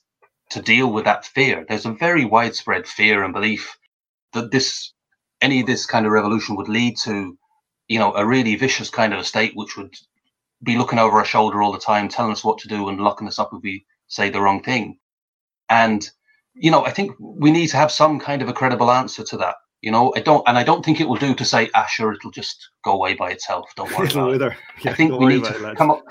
to 0.50 0.60
deal 0.60 0.92
with 0.92 1.04
that 1.04 1.24
fear 1.24 1.64
there's 1.68 1.86
a 1.86 1.92
very 1.92 2.24
widespread 2.24 2.86
fear 2.86 3.24
and 3.24 3.32
belief 3.32 3.76
that 4.32 4.50
this 4.50 4.92
any 5.40 5.60
of 5.60 5.66
this 5.66 5.86
kind 5.86 6.06
of 6.06 6.12
revolution 6.12 6.56
would 6.56 6.68
lead 6.68 6.96
to 6.96 7.36
you 7.90 7.98
know, 7.98 8.14
a 8.14 8.24
really 8.24 8.54
vicious 8.54 8.88
kind 8.88 9.12
of 9.12 9.18
a 9.18 9.24
state 9.24 9.50
which 9.56 9.76
would 9.76 9.92
be 10.62 10.78
looking 10.78 11.00
over 11.00 11.18
our 11.18 11.24
shoulder 11.24 11.60
all 11.60 11.72
the 11.72 11.78
time, 11.78 12.08
telling 12.08 12.30
us 12.30 12.44
what 12.44 12.56
to 12.58 12.68
do 12.68 12.88
and 12.88 13.00
locking 13.00 13.26
us 13.26 13.40
up 13.40 13.50
if 13.52 13.60
we 13.64 13.84
say 14.06 14.30
the 14.30 14.40
wrong 14.40 14.62
thing. 14.62 14.96
And, 15.68 16.08
you 16.54 16.70
know, 16.70 16.84
I 16.84 16.90
think 16.90 17.16
we 17.18 17.50
need 17.50 17.66
to 17.66 17.76
have 17.76 17.90
some 17.90 18.20
kind 18.20 18.42
of 18.42 18.48
a 18.48 18.52
credible 18.52 18.92
answer 18.92 19.24
to 19.24 19.36
that. 19.38 19.56
You 19.80 19.90
know, 19.90 20.12
I 20.14 20.20
don't, 20.20 20.46
and 20.46 20.56
I 20.56 20.62
don't 20.62 20.84
think 20.84 21.00
it 21.00 21.08
will 21.08 21.16
do 21.16 21.34
to 21.34 21.44
say, 21.44 21.68
ah, 21.74 21.86
sure, 21.86 22.12
it'll 22.12 22.30
just 22.30 22.70
go 22.84 22.92
away 22.92 23.14
by 23.14 23.32
itself. 23.32 23.68
Don't 23.74 23.90
worry 23.98 24.08
about 24.12 24.34
it. 24.34 24.52
Yeah, 24.82 24.92
I 24.92 24.94
think 24.94 25.18
we 25.18 25.26
need 25.26 25.44
to 25.44 25.70
it, 25.70 25.76
come 25.76 25.90
up. 25.90 26.04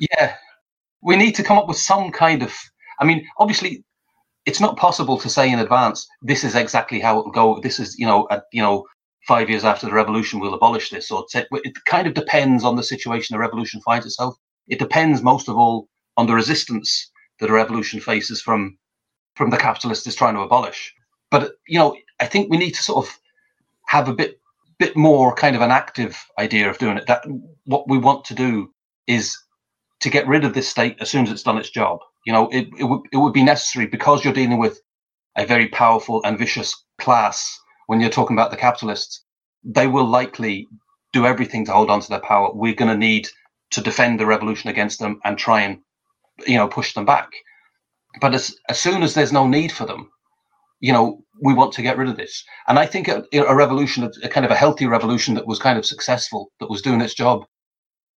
Yeah, 0.00 0.34
we 1.02 1.16
need 1.16 1.32
to 1.32 1.42
come 1.42 1.58
up 1.58 1.68
with 1.68 1.76
some 1.76 2.10
kind 2.10 2.42
of. 2.42 2.54
I 3.00 3.04
mean, 3.04 3.26
obviously, 3.38 3.84
it's 4.46 4.60
not 4.60 4.76
possible 4.76 5.18
to 5.18 5.28
say 5.28 5.50
in 5.50 5.58
advance 5.58 6.06
this 6.20 6.44
is 6.44 6.54
exactly 6.54 7.00
how 7.00 7.18
it 7.18 7.24
will 7.24 7.32
go. 7.32 7.60
This 7.60 7.78
is, 7.78 7.98
you 7.98 8.06
know, 8.06 8.26
a, 8.30 8.42
you 8.52 8.62
know, 8.62 8.86
five 9.26 9.48
years 9.48 9.64
after 9.64 9.86
the 9.86 9.92
revolution 9.92 10.40
we'll 10.40 10.54
abolish 10.54 10.90
this 10.90 11.10
or 11.10 11.24
it 11.34 11.84
kind 11.84 12.06
of 12.06 12.14
depends 12.14 12.64
on 12.64 12.76
the 12.76 12.82
situation 12.82 13.34
the 13.34 13.40
revolution 13.40 13.80
finds 13.80 14.04
itself 14.04 14.34
it 14.68 14.78
depends 14.78 15.22
most 15.22 15.48
of 15.48 15.56
all 15.56 15.88
on 16.16 16.26
the 16.26 16.34
resistance 16.34 17.10
that 17.38 17.50
a 17.50 17.52
revolution 17.52 18.00
faces 18.00 18.40
from 18.42 18.76
from 19.36 19.50
the 19.50 19.56
capitalists 19.56 20.06
is 20.06 20.14
trying 20.14 20.34
to 20.34 20.40
abolish 20.40 20.92
but 21.30 21.52
you 21.68 21.78
know 21.78 21.96
i 22.20 22.26
think 22.26 22.50
we 22.50 22.56
need 22.56 22.72
to 22.72 22.82
sort 22.82 23.06
of 23.06 23.18
have 23.86 24.08
a 24.08 24.14
bit 24.14 24.40
bit 24.78 24.96
more 24.96 25.34
kind 25.34 25.54
of 25.54 25.62
an 25.62 25.70
active 25.70 26.18
idea 26.38 26.68
of 26.68 26.78
doing 26.78 26.96
it 26.96 27.06
that 27.06 27.24
what 27.64 27.88
we 27.88 27.98
want 27.98 28.24
to 28.24 28.34
do 28.34 28.72
is 29.06 29.36
to 30.00 30.10
get 30.10 30.26
rid 30.26 30.44
of 30.44 30.54
this 30.54 30.68
state 30.68 30.96
as 31.00 31.08
soon 31.08 31.24
as 31.24 31.30
it's 31.30 31.44
done 31.44 31.58
its 31.58 31.70
job 31.70 32.00
you 32.24 32.32
know 32.32 32.48
it, 32.50 32.68
it, 32.78 32.84
would, 32.84 33.00
it 33.12 33.16
would 33.16 33.32
be 33.32 33.42
necessary 33.44 33.86
because 33.86 34.24
you're 34.24 34.34
dealing 34.34 34.58
with 34.58 34.80
a 35.36 35.46
very 35.46 35.68
powerful 35.68 36.22
and 36.24 36.38
vicious 36.38 36.74
class 37.00 37.58
when 37.86 38.00
you're 38.00 38.10
talking 38.10 38.36
about 38.36 38.50
the 38.50 38.56
capitalists, 38.56 39.24
they 39.64 39.86
will 39.86 40.06
likely 40.06 40.66
do 41.12 41.26
everything 41.26 41.64
to 41.66 41.72
hold 41.72 41.90
on 41.90 42.00
to 42.00 42.08
their 42.08 42.20
power, 42.20 42.50
we're 42.54 42.74
going 42.74 42.90
to 42.90 42.96
need 42.96 43.28
to 43.70 43.80
defend 43.80 44.18
the 44.18 44.26
revolution 44.26 44.70
against 44.70 44.98
them 44.98 45.20
and 45.24 45.36
try 45.36 45.60
and, 45.60 45.78
you 46.46 46.56
know, 46.56 46.68
push 46.68 46.94
them 46.94 47.04
back. 47.04 47.28
But 48.20 48.34
as, 48.34 48.54
as 48.68 48.78
soon 48.78 49.02
as 49.02 49.14
there's 49.14 49.32
no 49.32 49.46
need 49.46 49.72
for 49.72 49.86
them, 49.86 50.10
you 50.80 50.92
know, 50.92 51.22
we 51.42 51.54
want 51.54 51.72
to 51.74 51.82
get 51.82 51.96
rid 51.96 52.08
of 52.08 52.16
this. 52.16 52.44
And 52.66 52.78
I 52.78 52.86
think 52.86 53.08
a, 53.08 53.24
a 53.34 53.54
revolution, 53.54 54.10
a 54.22 54.28
kind 54.28 54.44
of 54.44 54.52
a 54.52 54.56
healthy 54.56 54.86
revolution 54.86 55.34
that 55.34 55.46
was 55.46 55.58
kind 55.58 55.78
of 55.78 55.86
successful, 55.86 56.50
that 56.60 56.70
was 56.70 56.82
doing 56.82 57.00
its 57.00 57.14
job, 57.14 57.44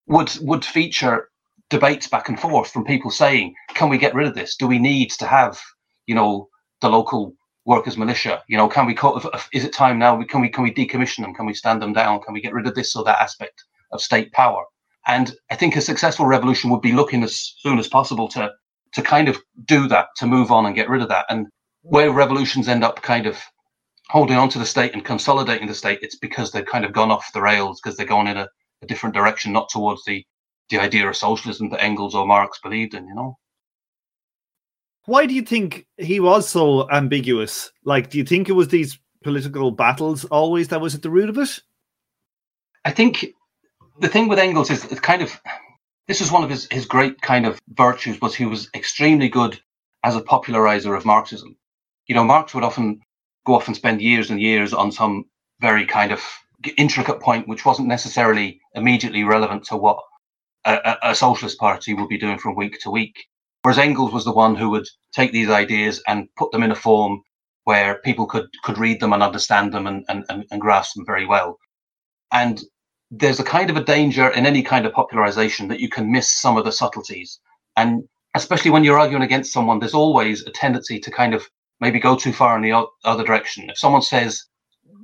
would 0.06 0.32
would 0.42 0.64
feature 0.64 1.28
debates 1.72 2.06
back 2.06 2.28
and 2.28 2.38
forth 2.38 2.70
from 2.70 2.84
people 2.84 3.10
saying, 3.10 3.54
"Can 3.74 3.88
we 3.88 3.98
get 3.98 4.14
rid 4.14 4.28
of 4.28 4.34
this? 4.34 4.56
Do 4.56 4.66
we 4.68 4.78
need 4.78 5.10
to 5.22 5.26
have, 5.26 5.58
you 6.06 6.14
know, 6.14 6.48
the 6.82 6.90
local 6.90 7.34
workers' 7.64 7.96
militia? 7.96 8.42
You 8.48 8.58
know, 8.58 8.68
can 8.68 8.86
we? 8.86 8.94
Is 9.52 9.64
it 9.64 9.72
time 9.72 9.98
now? 9.98 10.22
Can 10.22 10.40
we? 10.42 10.48
Can 10.48 10.64
we 10.64 10.72
decommission 10.72 11.22
them? 11.22 11.34
Can 11.34 11.46
we 11.46 11.54
stand 11.54 11.80
them 11.82 11.94
down? 11.94 12.20
Can 12.22 12.34
we 12.34 12.42
get 12.46 12.54
rid 12.54 12.66
of 12.66 12.74
this 12.74 12.94
or 12.94 13.02
that 13.04 13.22
aspect 13.26 13.64
of 13.92 14.00
state 14.00 14.30
power?" 14.32 14.62
And 15.06 15.34
I 15.50 15.56
think 15.56 15.74
a 15.74 15.80
successful 15.80 16.26
revolution 16.26 16.70
would 16.70 16.82
be 16.88 16.92
looking 16.92 17.22
as 17.24 17.54
soon 17.64 17.78
as 17.78 17.88
possible 17.88 18.28
to 18.28 18.52
to 18.94 19.02
kind 19.02 19.28
of 19.28 19.36
do 19.64 19.88
that, 19.88 20.08
to 20.18 20.26
move 20.26 20.52
on 20.52 20.66
and 20.66 20.74
get 20.74 20.90
rid 20.90 21.02
of 21.02 21.08
that. 21.08 21.24
And 21.30 21.46
where 21.82 22.12
revolutions 22.12 22.68
end 22.68 22.84
up 22.84 23.02
kind 23.02 23.26
of 23.26 23.36
holding 24.10 24.36
on 24.36 24.50
to 24.50 24.58
the 24.58 24.66
state 24.66 24.92
and 24.92 25.04
consolidating 25.04 25.66
the 25.66 25.74
state, 25.74 26.00
it's 26.02 26.18
because 26.26 26.52
they've 26.52 26.74
kind 26.74 26.84
of 26.84 26.92
gone 26.92 27.10
off 27.10 27.32
the 27.32 27.40
rails 27.40 27.80
because 27.80 27.96
they're 27.96 28.14
going 28.14 28.26
in 28.26 28.36
a, 28.36 28.46
a 28.82 28.86
different 28.86 29.14
direction, 29.14 29.52
not 29.52 29.70
towards 29.70 30.04
the 30.04 30.24
the 30.72 30.80
idea 30.80 31.08
of 31.08 31.16
socialism 31.16 31.68
that 31.68 31.82
Engels 31.82 32.14
or 32.16 32.26
Marx 32.26 32.58
believed 32.60 32.94
in, 32.94 33.06
you 33.06 33.14
know. 33.14 33.38
Why 35.04 35.26
do 35.26 35.34
you 35.34 35.42
think 35.42 35.86
he 35.98 36.18
was 36.18 36.48
so 36.48 36.90
ambiguous? 36.90 37.70
Like, 37.84 38.10
do 38.10 38.18
you 38.18 38.24
think 38.24 38.48
it 38.48 38.52
was 38.52 38.68
these 38.68 38.98
political 39.22 39.70
battles 39.70 40.24
always 40.24 40.68
that 40.68 40.80
was 40.80 40.94
at 40.94 41.02
the 41.02 41.10
root 41.10 41.28
of 41.28 41.38
it? 41.38 41.60
I 42.84 42.90
think 42.90 43.26
the 44.00 44.08
thing 44.08 44.28
with 44.28 44.38
Engels 44.38 44.70
is 44.70 44.84
it's 44.86 45.00
kind 45.00 45.22
of 45.22 45.40
this 46.08 46.20
was 46.20 46.32
one 46.32 46.42
of 46.42 46.50
his, 46.50 46.66
his 46.70 46.86
great 46.86 47.20
kind 47.20 47.46
of 47.46 47.60
virtues 47.68 48.20
was 48.20 48.34
he 48.34 48.44
was 48.44 48.68
extremely 48.74 49.28
good 49.28 49.60
as 50.02 50.16
a 50.16 50.20
popularizer 50.20 50.94
of 50.94 51.04
Marxism. 51.04 51.56
You 52.06 52.14
know, 52.14 52.24
Marx 52.24 52.54
would 52.54 52.64
often 52.64 53.00
go 53.46 53.54
off 53.54 53.68
and 53.68 53.76
spend 53.76 54.02
years 54.02 54.30
and 54.30 54.40
years 54.40 54.72
on 54.72 54.90
some 54.90 55.24
very 55.60 55.86
kind 55.86 56.10
of 56.10 56.20
intricate 56.76 57.20
point 57.20 57.46
which 57.48 57.64
wasn't 57.64 57.88
necessarily 57.88 58.60
immediately 58.74 59.24
relevant 59.24 59.64
to 59.64 59.76
what 59.76 59.98
a, 60.64 60.96
a, 61.02 61.14
socialist 61.14 61.58
party 61.58 61.94
would 61.94 62.08
be 62.08 62.18
doing 62.18 62.38
from 62.38 62.54
week 62.54 62.78
to 62.80 62.90
week. 62.90 63.26
Whereas 63.62 63.78
Engels 63.78 64.12
was 64.12 64.24
the 64.24 64.32
one 64.32 64.54
who 64.54 64.70
would 64.70 64.88
take 65.12 65.32
these 65.32 65.50
ideas 65.50 66.02
and 66.06 66.28
put 66.36 66.52
them 66.52 66.62
in 66.62 66.70
a 66.70 66.76
form 66.76 67.22
where 67.64 67.96
people 68.04 68.26
could 68.26 68.48
could 68.64 68.78
read 68.78 69.00
them 69.00 69.12
and 69.12 69.22
understand 69.22 69.72
them 69.72 69.86
and, 69.86 70.04
and, 70.08 70.24
and 70.28 70.60
grasp 70.60 70.94
them 70.94 71.06
very 71.06 71.26
well. 71.26 71.58
And 72.32 72.62
there's 73.10 73.40
a 73.40 73.44
kind 73.44 73.70
of 73.70 73.76
a 73.76 73.84
danger 73.84 74.28
in 74.28 74.46
any 74.46 74.62
kind 74.62 74.86
of 74.86 74.92
popularization 74.92 75.68
that 75.68 75.80
you 75.80 75.88
can 75.88 76.10
miss 76.10 76.32
some 76.32 76.56
of 76.56 76.64
the 76.64 76.72
subtleties. 76.72 77.38
And 77.76 78.04
especially 78.34 78.70
when 78.70 78.84
you're 78.84 78.98
arguing 78.98 79.22
against 79.22 79.52
someone, 79.52 79.78
there's 79.78 79.94
always 79.94 80.42
a 80.46 80.50
tendency 80.50 80.98
to 80.98 81.10
kind 81.10 81.34
of 81.34 81.46
maybe 81.80 82.00
go 82.00 82.16
too 82.16 82.32
far 82.32 82.56
in 82.56 82.62
the 82.62 82.86
other 83.04 83.24
direction. 83.24 83.68
If 83.68 83.78
someone 83.78 84.02
says, 84.02 84.44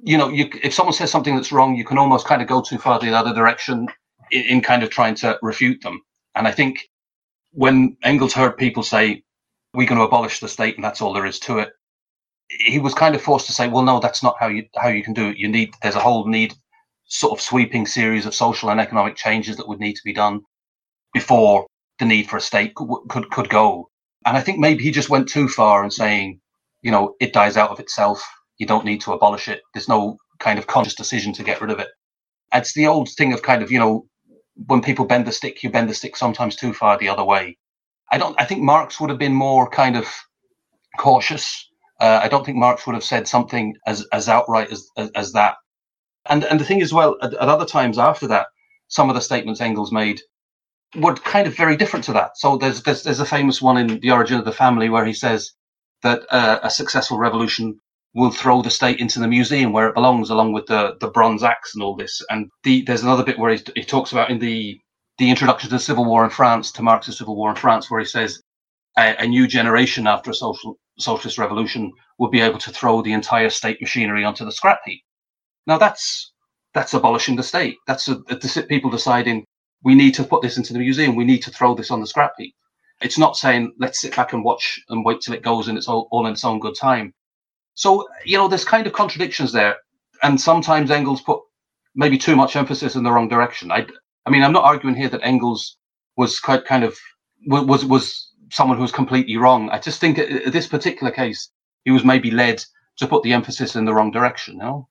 you 0.03 0.17
know, 0.17 0.29
you, 0.29 0.49
if 0.63 0.73
someone 0.73 0.95
says 0.95 1.11
something 1.11 1.37
that's 1.37 1.53
wrong, 1.53 1.77
you 1.77 1.85
can 1.85 1.99
almost 1.99 2.27
kind 2.27 2.41
of 2.41 2.49
go 2.49 2.63
too 2.63 2.79
far 2.79 2.99
the 2.99 3.13
other 3.13 3.35
direction 3.35 3.89
in, 4.31 4.43
in 4.43 4.61
kind 4.63 4.83
of 4.83 4.91
trying 4.91 5.15
to 5.17 5.39
refute 5.43 5.83
them. 5.83 6.01
And 6.35 6.47
I 6.47 6.53
think 6.53 6.89
when 7.53 7.97
Engels 8.05 8.33
heard 8.33 8.57
people 8.57 8.83
say, 8.83 9.23
we're 9.75 9.87
going 9.87 9.99
to 9.99 10.05
abolish 10.07 10.41
the 10.41 10.49
state 10.49 10.77
and 10.77 10.85
that's 10.85 11.01
all 11.01 11.13
there 11.13 11.27
is 11.27 11.39
to 11.41 11.59
it, 11.59 11.71
he 12.49 12.79
was 12.79 12.95
kind 12.95 13.15
of 13.15 13.23
forced 13.23 13.47
to 13.47 13.53
say, 13.53 13.69
well, 13.69 13.83
no, 13.83 14.01
that's 14.01 14.23
not 14.23 14.37
how 14.41 14.49
you 14.49 14.65
how 14.77 14.89
you 14.89 15.03
can 15.03 15.13
do 15.13 15.29
it. 15.29 15.37
You 15.37 15.49
need 15.49 15.75
there's 15.83 15.95
a 15.95 16.01
whole 16.01 16.27
need 16.27 16.55
sort 17.05 17.33
of 17.33 17.43
sweeping 17.43 17.87
series 17.87 18.27
of 18.27 18.35
social 18.35 18.71
and 18.71 18.81
economic 18.81 19.17
changes 19.17 19.57
that 19.57 19.69
would 19.69 19.81
need 19.81 19.95
to 19.95 20.05
be 20.05 20.13
done 20.13 20.41
before 21.13 21.67
the 21.99 22.05
need 22.05 22.29
for 22.29 22.37
a 22.37 22.41
state 22.41 22.75
could 22.75 22.89
could, 23.09 23.31
could 23.31 23.49
go. 23.49 23.91
And 24.27 24.37
I 24.37 24.41
think 24.41 24.59
maybe 24.59 24.83
he 24.83 24.91
just 24.91 25.11
went 25.11 25.29
too 25.29 25.49
far 25.49 25.85
in 25.85 25.91
saying, 25.91 26.41
you 26.83 26.91
know, 26.91 27.15
it 27.21 27.33
dies 27.33 27.57
out 27.57 27.71
of 27.71 27.81
itself. 27.81 28.23
You 28.59 28.67
don't 28.67 28.85
need 28.85 29.01
to 29.03 29.13
abolish 29.13 29.49
it. 29.49 29.63
There's 29.75 29.89
no 29.89 30.17
kind 30.39 30.59
of 30.59 30.67
conscious 30.67 30.95
decision 30.95 31.33
to 31.35 31.45
get 31.45 31.61
rid 31.61 31.71
of 31.71 31.79
it. 31.79 31.89
It's 32.53 32.73
the 32.73 32.87
old 32.87 33.09
thing 33.11 33.33
of 33.33 33.43
kind 33.43 33.63
of, 33.63 33.71
you 33.71 33.79
know, 33.79 34.07
when 34.67 34.83
people 34.83 35.05
bend 35.05 35.27
the 35.27 35.33
stick, 35.33 35.63
you 35.63 35.71
bend 35.71 35.89
the 35.89 35.95
stick 35.95 36.17
sometimes 36.17 36.57
too 36.57 36.73
far 36.73 36.99
the 36.99 37.09
other 37.09 37.25
way. 37.25 37.57
I 38.11 38.19
don't. 38.19 38.39
I 38.41 38.45
think 38.45 38.63
Marx 38.63 39.01
would 39.01 39.11
have 39.11 39.19
been 39.19 39.35
more 39.35 39.69
kind 39.69 39.97
of 39.97 40.07
cautious. 40.99 41.69
Uh, 42.01 42.21
I 42.23 42.29
don't 42.29 42.45
think 42.45 42.57
Marx 42.59 42.87
would 42.87 42.95
have 42.95 43.05
said 43.05 43.29
something 43.29 43.77
as 43.87 44.07
as 44.13 44.29
outright 44.29 44.71
as 44.71 44.89
as, 44.97 45.11
as 45.15 45.33
that. 45.33 45.57
And 46.27 46.45
and 46.45 46.59
the 46.59 46.65
thing 46.65 46.81
is, 46.81 46.93
well, 46.93 47.17
at, 47.23 47.35
at, 47.35 47.49
other 47.49 47.67
times 47.67 47.99
after 47.99 48.27
that, 48.29 48.47
some 48.89 49.09
of 49.09 49.15
the 49.15 49.21
statements 49.21 49.61
Engels 49.61 49.93
made 49.93 50.21
were 50.97 51.15
kind 51.15 51.47
of 51.47 51.57
very 51.57 51.77
different 51.77 52.05
to 52.07 52.13
that. 52.15 52.37
So 52.37 52.57
there's 52.57 52.83
there's, 52.83 53.03
there's 53.03 53.21
a 53.21 53.27
famous 53.27 53.61
one 53.61 53.77
in 53.77 54.01
The 54.01 54.11
Origin 54.11 54.39
of 54.39 54.45
the 54.45 54.53
Family 54.53 54.89
where 54.89 55.05
he 55.05 55.13
says 55.13 55.53
that 56.03 56.23
uh, 56.31 56.61
a 56.63 56.71
successful 56.71 57.19
revolution 57.19 57.81
will 58.15 58.31
throw 58.31 58.63
the 58.63 58.71
state 58.71 58.99
into 59.01 59.21
the 59.21 59.29
museum 59.29 59.73
where 59.73 59.89
it 59.89 59.95
belongs, 59.95 60.31
along 60.31 60.53
with 60.53 60.67
the 60.67 60.97
the 61.01 61.11
bronze 61.11 61.43
axe 61.43 61.75
and 61.75 61.83
all 61.83 61.97
this. 61.97 62.21
And 62.31 62.51
the, 62.65 62.83
there's 62.83 63.03
another 63.03 63.25
bit 63.25 63.39
where 63.39 63.53
he, 63.55 63.61
he 63.75 63.85
talks 63.85 64.13
about 64.13 64.31
in 64.31 64.39
the 64.39 64.81
the 65.19 65.31
introduction 65.31 65.69
to 65.69 65.77
the 65.77 65.81
Civil 65.81 66.05
War 66.05 66.25
in 66.25 66.31
France, 66.31 66.71
to 66.73 66.83
Marx's 66.83 67.19
Civil 67.19 67.37
War 67.37 67.51
in 67.51 67.57
France, 67.57 67.91
where 67.91 68.01
he 68.01 68.07
says 68.07 68.41
a, 68.99 69.17
a 69.19 69.27
new 69.27 69.47
generation 69.47 70.07
after 70.07 70.31
a 70.31 70.35
social 70.35 70.79
socialist 70.99 71.39
revolution 71.39 71.93
would 72.19 72.31
be 72.31 72.41
able 72.41 72.59
to 72.59 72.73
throw 72.73 73.03
the 73.03 73.13
entire 73.13 73.51
state 73.51 73.81
machinery 73.81 74.25
onto 74.25 74.45
the 74.45 74.53
scrap 74.53 74.81
heap. 74.85 75.03
Now 75.67 75.79
that's 75.79 76.33
that's 76.75 76.95
abolishing 76.95 77.37
the 77.37 77.43
state. 77.43 77.77
That's 77.87 78.09
a, 78.09 78.21
a, 78.29 78.63
people 78.65 78.91
deciding 78.91 79.45
we 79.85 79.95
need 79.95 80.15
to 80.15 80.25
put 80.25 80.43
this 80.43 80.57
into 80.57 80.73
the 80.73 80.79
museum. 80.79 81.15
We 81.15 81.25
need 81.25 81.43
to 81.43 81.51
throw 81.51 81.75
this 81.75 81.91
on 81.91 82.01
the 82.01 82.07
scrap 82.07 82.33
heap. 82.39 82.55
It's 83.01 83.19
not 83.19 83.37
saying 83.37 83.75
let's 83.79 84.01
sit 84.01 84.17
back 84.17 84.33
and 84.33 84.45
watch 84.45 84.81
and 84.89 85.05
wait 85.05 85.21
till 85.21 85.35
it 85.35 85.43
goes 85.43 85.69
and 85.69 85.79
it's 85.79 85.89
all, 85.89 86.09
all 86.11 86.27
in 86.27 86.33
its 86.33 86.45
own 86.45 86.59
good 86.59 86.75
time. 86.81 87.15
So, 87.79 88.09
you 88.25 88.37
know, 88.37 88.49
there's 88.49 88.65
kind 88.65 88.89
of 88.89 88.93
contradictions 88.93 89.53
there. 89.53 89.77
And 90.25 90.41
sometimes 90.41 90.91
Engels 90.91 91.21
put 91.21 91.41
maybe 91.95 92.19
too 92.19 92.35
much 92.35 92.57
emphasis 92.57 92.97
in 92.97 93.05
the 93.05 93.13
wrong 93.13 93.29
direction. 93.29 93.71
I, 93.71 93.87
I 94.27 94.31
mean, 94.31 94.43
I'm 94.43 94.53
not 94.53 94.65
arguing 94.65 94.97
here 94.97 95.09
that 95.11 95.23
Engels 95.23 95.77
was 96.17 96.41
quite 96.41 96.65
kind 96.65 96.83
of, 96.83 96.99
was, 97.47 97.85
was 97.85 98.33
someone 98.51 98.79
who 98.79 98.83
was 98.83 98.91
completely 98.91 99.37
wrong. 99.37 99.71
I 99.71 99.79
just 99.79 100.01
think 100.01 100.19
in 100.19 100.51
this 100.51 100.67
particular 100.67 101.13
case, 101.13 101.51
he 101.85 101.93
was 101.93 102.05
maybe 102.05 102.33
led 102.33 102.65
to 102.97 103.07
put 103.07 103.23
the 103.23 103.33
emphasis 103.33 103.77
in 103.77 103.85
the 103.85 103.95
wrong 103.95 104.11
direction, 104.11 104.59
know? 104.59 104.89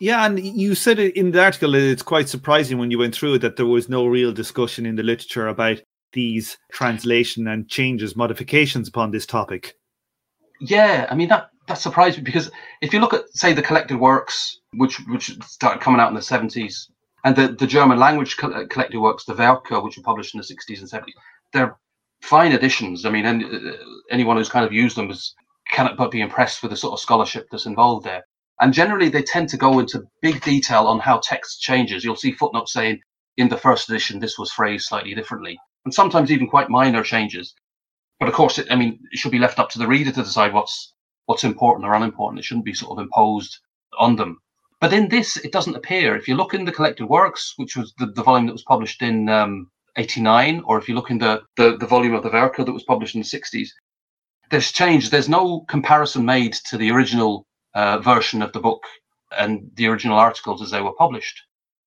Yeah, 0.00 0.26
and 0.26 0.40
you 0.40 0.74
said 0.74 0.98
in 0.98 1.30
the 1.30 1.44
article 1.44 1.76
it's 1.76 2.02
quite 2.02 2.28
surprising 2.28 2.78
when 2.78 2.90
you 2.90 2.98
went 2.98 3.14
through 3.14 3.34
it 3.34 3.42
that 3.42 3.54
there 3.54 3.66
was 3.66 3.88
no 3.88 4.06
real 4.06 4.32
discussion 4.32 4.86
in 4.86 4.96
the 4.96 5.04
literature 5.04 5.46
about 5.46 5.82
these 6.14 6.58
translation 6.72 7.46
and 7.46 7.68
changes, 7.68 8.16
modifications 8.16 8.88
upon 8.88 9.12
this 9.12 9.24
topic 9.24 9.76
yeah, 10.62 11.06
I 11.10 11.14
mean 11.14 11.28
that 11.28 11.50
that 11.68 11.74
surprised 11.78 12.18
me 12.18 12.24
because 12.24 12.50
if 12.80 12.92
you 12.92 13.00
look 13.00 13.14
at 13.14 13.28
say 13.34 13.52
the 13.52 13.62
collected 13.62 13.98
works, 13.98 14.60
which 14.74 14.98
which 15.08 15.36
started 15.42 15.82
coming 15.82 16.00
out 16.00 16.08
in 16.08 16.14
the 16.14 16.22
seventies, 16.22 16.88
and 17.24 17.34
the, 17.36 17.48
the 17.48 17.66
German 17.66 17.98
language 17.98 18.36
collected 18.36 18.98
works, 18.98 19.24
the 19.24 19.34
Werke, 19.34 19.82
which 19.82 19.96
were 19.96 20.02
published 20.02 20.34
in 20.34 20.38
the 20.38 20.44
sixties 20.44 20.80
and 20.80 20.88
seventies, 20.88 21.14
they're 21.52 21.76
fine 22.22 22.52
editions. 22.52 23.04
I 23.04 23.10
mean, 23.10 23.26
any, 23.26 23.44
uh, 23.44 23.72
anyone 24.10 24.36
who's 24.36 24.48
kind 24.48 24.64
of 24.64 24.72
used 24.72 24.96
them 24.96 25.10
is 25.10 25.34
cannot 25.70 25.96
but 25.96 26.10
be 26.10 26.20
impressed 26.20 26.62
with 26.62 26.70
the 26.70 26.76
sort 26.76 26.92
of 26.92 27.00
scholarship 27.00 27.46
that's 27.50 27.66
involved 27.66 28.04
there. 28.04 28.22
And 28.60 28.72
generally, 28.72 29.08
they 29.08 29.22
tend 29.22 29.48
to 29.48 29.56
go 29.56 29.80
into 29.80 30.04
big 30.20 30.42
detail 30.42 30.86
on 30.86 31.00
how 31.00 31.20
text 31.22 31.60
changes. 31.60 32.04
You'll 32.04 32.16
see 32.16 32.32
footnotes 32.32 32.72
saying 32.72 33.00
in 33.36 33.48
the 33.48 33.56
first 33.56 33.88
edition 33.88 34.20
this 34.20 34.38
was 34.38 34.52
phrased 34.52 34.86
slightly 34.86 35.14
differently, 35.14 35.58
and 35.84 35.92
sometimes 35.92 36.30
even 36.30 36.48
quite 36.48 36.70
minor 36.70 37.02
changes. 37.02 37.54
But 38.22 38.28
of 38.28 38.34
course, 38.36 38.56
it, 38.60 38.68
I 38.70 38.76
mean, 38.76 39.00
it 39.10 39.18
should 39.18 39.32
be 39.32 39.40
left 39.40 39.58
up 39.58 39.68
to 39.70 39.80
the 39.80 39.86
reader 39.88 40.12
to 40.12 40.22
decide 40.22 40.54
what's 40.54 40.94
what's 41.26 41.42
important 41.42 41.84
or 41.84 41.92
unimportant. 41.92 42.38
It 42.38 42.44
shouldn't 42.44 42.64
be 42.64 42.72
sort 42.72 42.96
of 42.96 43.02
imposed 43.02 43.58
on 43.98 44.14
them. 44.14 44.38
But 44.80 44.92
in 44.92 45.08
this, 45.08 45.36
it 45.38 45.50
doesn't 45.50 45.74
appear. 45.74 46.14
If 46.14 46.28
you 46.28 46.36
look 46.36 46.54
in 46.54 46.64
the 46.64 46.70
collected 46.70 47.06
works, 47.06 47.54
which 47.56 47.76
was 47.76 47.92
the, 47.98 48.06
the 48.06 48.22
volume 48.22 48.46
that 48.46 48.52
was 48.52 48.62
published 48.62 49.02
in 49.02 49.28
um, 49.28 49.72
89, 49.96 50.62
or 50.66 50.78
if 50.78 50.88
you 50.88 50.94
look 50.94 51.10
in 51.10 51.18
the, 51.18 51.42
the, 51.56 51.76
the 51.76 51.86
volume 51.86 52.14
of 52.14 52.22
the 52.22 52.30
Werke 52.30 52.64
that 52.64 52.70
was 52.72 52.84
published 52.84 53.16
in 53.16 53.22
the 53.22 53.26
60s, 53.26 53.70
there's 54.50 54.70
change. 54.70 55.10
There's 55.10 55.28
no 55.28 55.62
comparison 55.68 56.24
made 56.24 56.52
to 56.70 56.76
the 56.76 56.92
original 56.92 57.44
uh, 57.74 57.98
version 57.98 58.40
of 58.40 58.52
the 58.52 58.60
book 58.60 58.84
and 59.36 59.68
the 59.74 59.88
original 59.88 60.16
articles 60.16 60.62
as 60.62 60.70
they 60.70 60.80
were 60.80 60.94
published. 60.94 61.42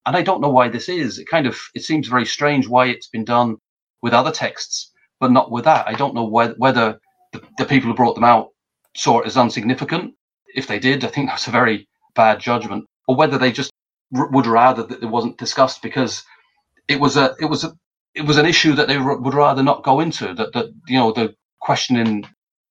And 0.05 0.17
I 0.17 0.21
don't 0.21 0.41
know 0.41 0.49
why 0.49 0.67
this 0.67 0.89
is. 0.89 1.17
It 1.17 1.29
kind 1.29 1.47
of 1.47 1.57
it 1.75 1.85
seems 1.85 2.09
very 2.09 2.25
strange 2.25 2.67
why 2.67 2.87
it's 2.87 3.07
been 3.07 3.23
done 3.23 3.55
with 4.01 4.13
other 4.13 4.31
texts 4.31 4.91
but 5.21 5.31
not 5.31 5.51
with 5.51 5.65
that. 5.65 5.87
I 5.87 5.93
don't 5.93 6.15
know 6.15 6.25
whether, 6.27 6.55
whether 6.57 6.99
the, 7.33 7.43
the 7.59 7.65
people 7.65 7.89
who 7.91 7.95
brought 7.97 8.15
them 8.15 8.25
out 8.25 8.49
saw 8.95 9.21
it 9.21 9.27
as 9.27 9.37
insignificant. 9.37 10.15
If 10.55 10.67
they 10.67 10.79
did, 10.79 11.05
I 11.05 11.09
think 11.09 11.29
that's 11.29 11.47
a 11.47 11.51
very 11.51 11.87
bad 12.15 12.39
judgment, 12.41 12.85
or 13.07 13.15
whether 13.17 13.37
they 13.39 13.51
just 13.53 13.71
r- 14.15 14.29
would 14.31 14.47
rather 14.47 14.83
that 14.83 15.03
it 15.03 15.07
wasn't 15.07 15.37
discussed 15.39 15.81
because 15.83 16.23
it 16.89 17.01
was 17.01 17.17
a 17.17 17.35
it 17.41 17.47
was 17.47 17.65
a 17.65 17.73
it 18.15 18.23
was 18.23 18.37
an 18.37 18.47
issue 18.47 18.75
that 18.75 18.89
they 18.89 18.97
r- 18.97 19.17
would 19.19 19.35
rather 19.35 19.63
not 19.63 19.83
go 19.83 20.01
into. 20.01 20.33
That 20.35 20.53
that 20.53 20.67
you 20.89 20.99
know 20.99 21.13
the 21.13 21.35
questioning 21.61 22.25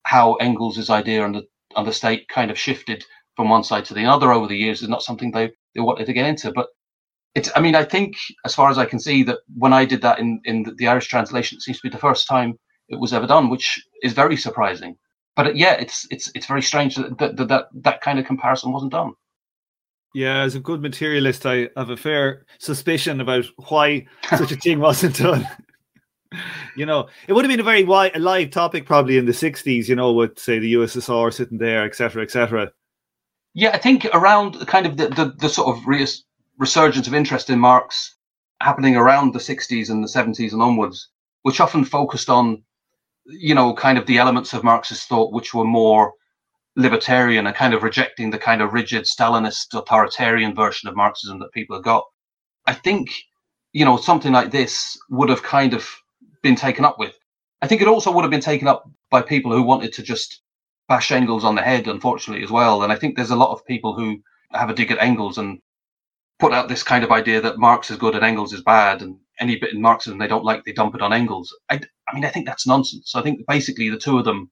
how 0.05 0.35
Engels' 0.37 0.91
idea 0.91 1.25
on 1.25 1.33
the 1.35 1.45
the 1.85 1.93
state 1.93 2.29
kind 2.29 2.53
of 2.53 2.61
shifted 2.61 3.05
from 3.37 3.51
one 3.51 3.65
side 3.65 3.87
to 3.87 3.95
the 3.95 4.07
other 4.07 4.33
over 4.33 4.49
the 4.49 4.57
years 4.57 4.83
is 4.83 4.91
not 4.91 5.03
something 5.03 5.33
they 5.33 5.53
they 5.75 5.83
wanted 5.83 6.07
to 6.07 6.15
get 6.15 6.27
into. 6.29 6.53
But 6.53 6.69
it's, 7.35 7.51
I 7.57 7.61
mean, 7.61 7.75
I 7.75 7.85
think 7.85 8.17
as 8.45 8.55
far 8.55 8.71
as 8.71 8.79
I 8.79 8.85
can 8.85 9.01
see 9.01 9.23
that 9.25 9.39
when 9.57 9.73
I 9.73 9.85
did 9.85 10.03
that 10.03 10.19
in, 10.19 10.41
in 10.45 10.75
the, 10.77 10.87
Irish 10.87 11.09
translation, 11.09 11.57
it 11.57 11.63
seems 11.63 11.79
to 11.79 11.83
be 11.83 11.89
the 11.89 11.99
first 11.99 12.29
time 12.29 12.59
it 12.89 13.01
was 13.01 13.13
ever 13.13 13.27
done, 13.27 13.51
which 13.51 13.85
is 14.03 14.13
very 14.13 14.37
surprising. 14.37 14.97
But 15.37 15.49
uh, 15.49 15.53
yeah, 15.55 15.73
it's 15.73 16.07
it's 16.11 16.31
it's 16.37 16.47
very 16.47 16.63
strange 16.63 16.95
that 16.95 17.19
that 17.19 17.49
that, 17.49 17.67
that 17.75 18.01
kind 18.03 18.21
of 18.21 18.25
comparison 18.25 18.73
wasn't 18.73 18.93
done. 18.93 19.15
Yeah, 20.15 20.43
as 20.43 20.55
a 20.55 20.61
good 20.61 20.81
materialist, 20.81 21.45
I 21.45 21.71
have 21.77 21.91
a 21.91 21.97
fair 21.97 22.47
suspicion 22.59 23.21
about 23.21 23.47
why 23.69 24.07
such 24.31 24.53
a 24.53 24.57
thing 24.57 24.79
wasn't 24.79 25.17
done. 25.17 25.49
you 26.77 26.87
know, 26.87 27.09
it 27.27 27.33
would 27.33 27.45
have 27.45 27.51
been 27.51 27.59
a 27.59 27.65
very 27.65 27.83
wide, 27.83 28.15
a 28.15 28.21
live 28.21 28.51
topic 28.51 28.87
probably 28.87 29.19
in 29.19 29.27
the 29.27 29.33
'60s. 29.33 29.89
You 29.89 29.97
know, 29.97 30.13
with 30.13 30.39
say 30.39 30.61
the 30.61 30.75
USSR 30.75 31.33
sitting 31.33 31.59
there, 31.59 31.85
etc., 31.85 32.23
etc. 32.23 32.71
Yeah, 33.55 33.71
I 33.71 33.79
think 33.79 34.07
around 34.13 34.55
the 34.55 34.67
kind 34.67 34.87
of 34.87 34.97
the 34.97 35.09
the, 35.09 35.35
the 35.37 35.49
sort 35.49 35.77
of 35.77 35.85
re- 35.85 36.07
resurgence 36.59 37.07
of 37.07 37.15
interest 37.15 37.51
in 37.51 37.59
Marx 37.59 38.17
happening 38.61 38.97
around 38.97 39.33
the 39.33 39.39
'60s 39.39 39.91
and 39.91 40.03
the 40.03 40.09
'70s 40.09 40.53
and 40.53 40.63
onwards, 40.63 41.09
which 41.43 41.61
often 41.61 41.85
focused 41.85 42.31
on, 42.31 42.63
you 43.27 43.55
know, 43.55 43.75
kind 43.75 43.99
of 43.99 44.07
the 44.07 44.19
elements 44.19 44.53
of 44.53 44.65
Marxist 44.65 45.09
thought 45.09 45.33
which 45.33 45.55
were 45.55 45.65
more 45.65 46.13
libertarian 46.77 47.47
and 47.47 47.55
kind 47.57 47.75
of 47.75 47.83
rejecting 47.83 48.31
the 48.31 48.39
kind 48.39 48.61
of 48.61 48.73
rigid 48.73 49.05
Stalinist 49.05 49.75
authoritarian 49.75 50.55
version 50.55 50.89
of 50.89 50.97
Marxism 50.97 51.39
that 51.39 51.53
people 51.53 51.77
have 51.77 51.85
got. 51.85 52.05
I 52.67 52.75
think, 52.75 53.11
you 53.73 53.85
know, 53.85 53.97
something 53.97 54.33
like 54.33 54.51
this 54.51 54.99
would 55.11 55.29
have 55.29 55.43
kind 55.43 55.75
of 55.75 55.89
been 56.43 56.57
taken 56.57 56.85
up 56.85 56.99
with. 56.99 57.17
I 57.63 57.67
think 57.67 57.81
it 57.81 57.89
also 57.89 58.11
would 58.13 58.23
have 58.23 58.31
been 58.31 58.41
taken 58.41 58.69
up 58.69 58.89
by 59.11 59.23
people 59.23 59.53
who 59.53 59.63
wanted 59.63 59.93
to 59.95 60.03
just 60.03 60.43
bash 60.89 61.13
Engels 61.13 61.45
on 61.45 61.55
the 61.55 61.63
head, 61.63 61.87
unfortunately, 61.87 62.45
as 62.45 62.51
well. 62.51 62.83
And 62.83 62.93
I 62.93 62.97
think 62.97 63.17
there's 63.17 63.31
a 63.31 63.37
lot 63.37 63.53
of 63.53 63.65
people 63.65 63.95
who 63.95 64.21
have 64.53 64.69
a 64.69 64.75
dig 64.75 64.91
at 64.91 65.03
Engels 65.03 65.39
and 65.39 65.61
put 66.39 66.53
out 66.53 66.69
this 66.69 66.83
kind 66.83 67.05
of 67.05 67.13
idea 67.13 67.41
that 67.41 67.59
Marx 67.59 67.91
is 67.91 67.97
good 67.97 68.15
and 68.15 68.25
Engels 68.25 68.53
is 68.53 68.63
bad, 68.63 69.03
and 69.03 69.17
any 69.41 69.57
bit 69.57 69.73
in 69.73 69.81
Marxism 69.81 70.19
they 70.19 70.27
don't 70.29 70.45
like, 70.45 70.65
they 70.65 70.73
dump 70.73 70.95
it 70.95 71.03
on 71.03 71.13
Engels. 71.13 71.57
I, 71.71 71.81
I 72.09 72.15
mean, 72.15 72.25
I 72.25 72.29
think 72.29 72.47
that's 72.47 72.67
nonsense. 72.67 73.15
I 73.15 73.23
think 73.23 73.47
basically 73.47 73.89
the 73.89 73.99
two 73.99 74.19
of 74.19 74.25
them, 74.25 74.51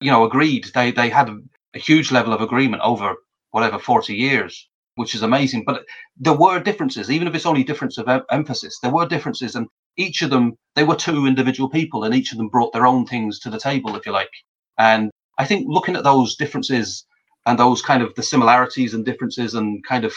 you 0.00 0.10
know, 0.10 0.24
agreed. 0.24 0.66
They 0.74 0.90
they 0.90 1.08
had 1.10 1.28
a 1.28 1.78
huge 1.78 2.12
level 2.12 2.32
of 2.32 2.40
agreement 2.40 2.82
over 2.82 3.14
whatever 3.50 3.78
40 3.78 4.14
years, 4.14 4.68
which 4.96 5.14
is 5.14 5.22
amazing. 5.22 5.64
But 5.66 5.84
there 6.16 6.34
were 6.34 6.60
differences, 6.60 7.10
even 7.10 7.28
if 7.28 7.34
it's 7.34 7.46
only 7.46 7.64
difference 7.64 7.98
of 7.98 8.08
em- 8.08 8.24
emphasis, 8.30 8.78
there 8.80 8.92
were 8.92 9.06
differences. 9.06 9.54
And 9.54 9.68
each 9.96 10.22
of 10.22 10.30
them, 10.30 10.56
they 10.74 10.84
were 10.84 10.96
two 10.96 11.26
individual 11.26 11.68
people, 11.68 12.04
and 12.04 12.14
each 12.14 12.32
of 12.32 12.38
them 12.38 12.48
brought 12.48 12.72
their 12.72 12.86
own 12.86 13.06
things 13.06 13.38
to 13.40 13.50
the 13.50 13.58
table, 13.58 13.96
if 13.96 14.06
you 14.06 14.12
like. 14.12 14.30
And 14.78 15.10
I 15.38 15.44
think 15.44 15.66
looking 15.68 15.96
at 15.96 16.04
those 16.04 16.36
differences 16.36 17.04
and 17.46 17.58
those 17.58 17.82
kind 17.82 18.02
of 18.02 18.14
the 18.14 18.22
similarities 18.22 18.94
and 18.94 19.04
differences 19.04 19.54
and 19.54 19.84
kind 19.84 20.04
of 20.04 20.14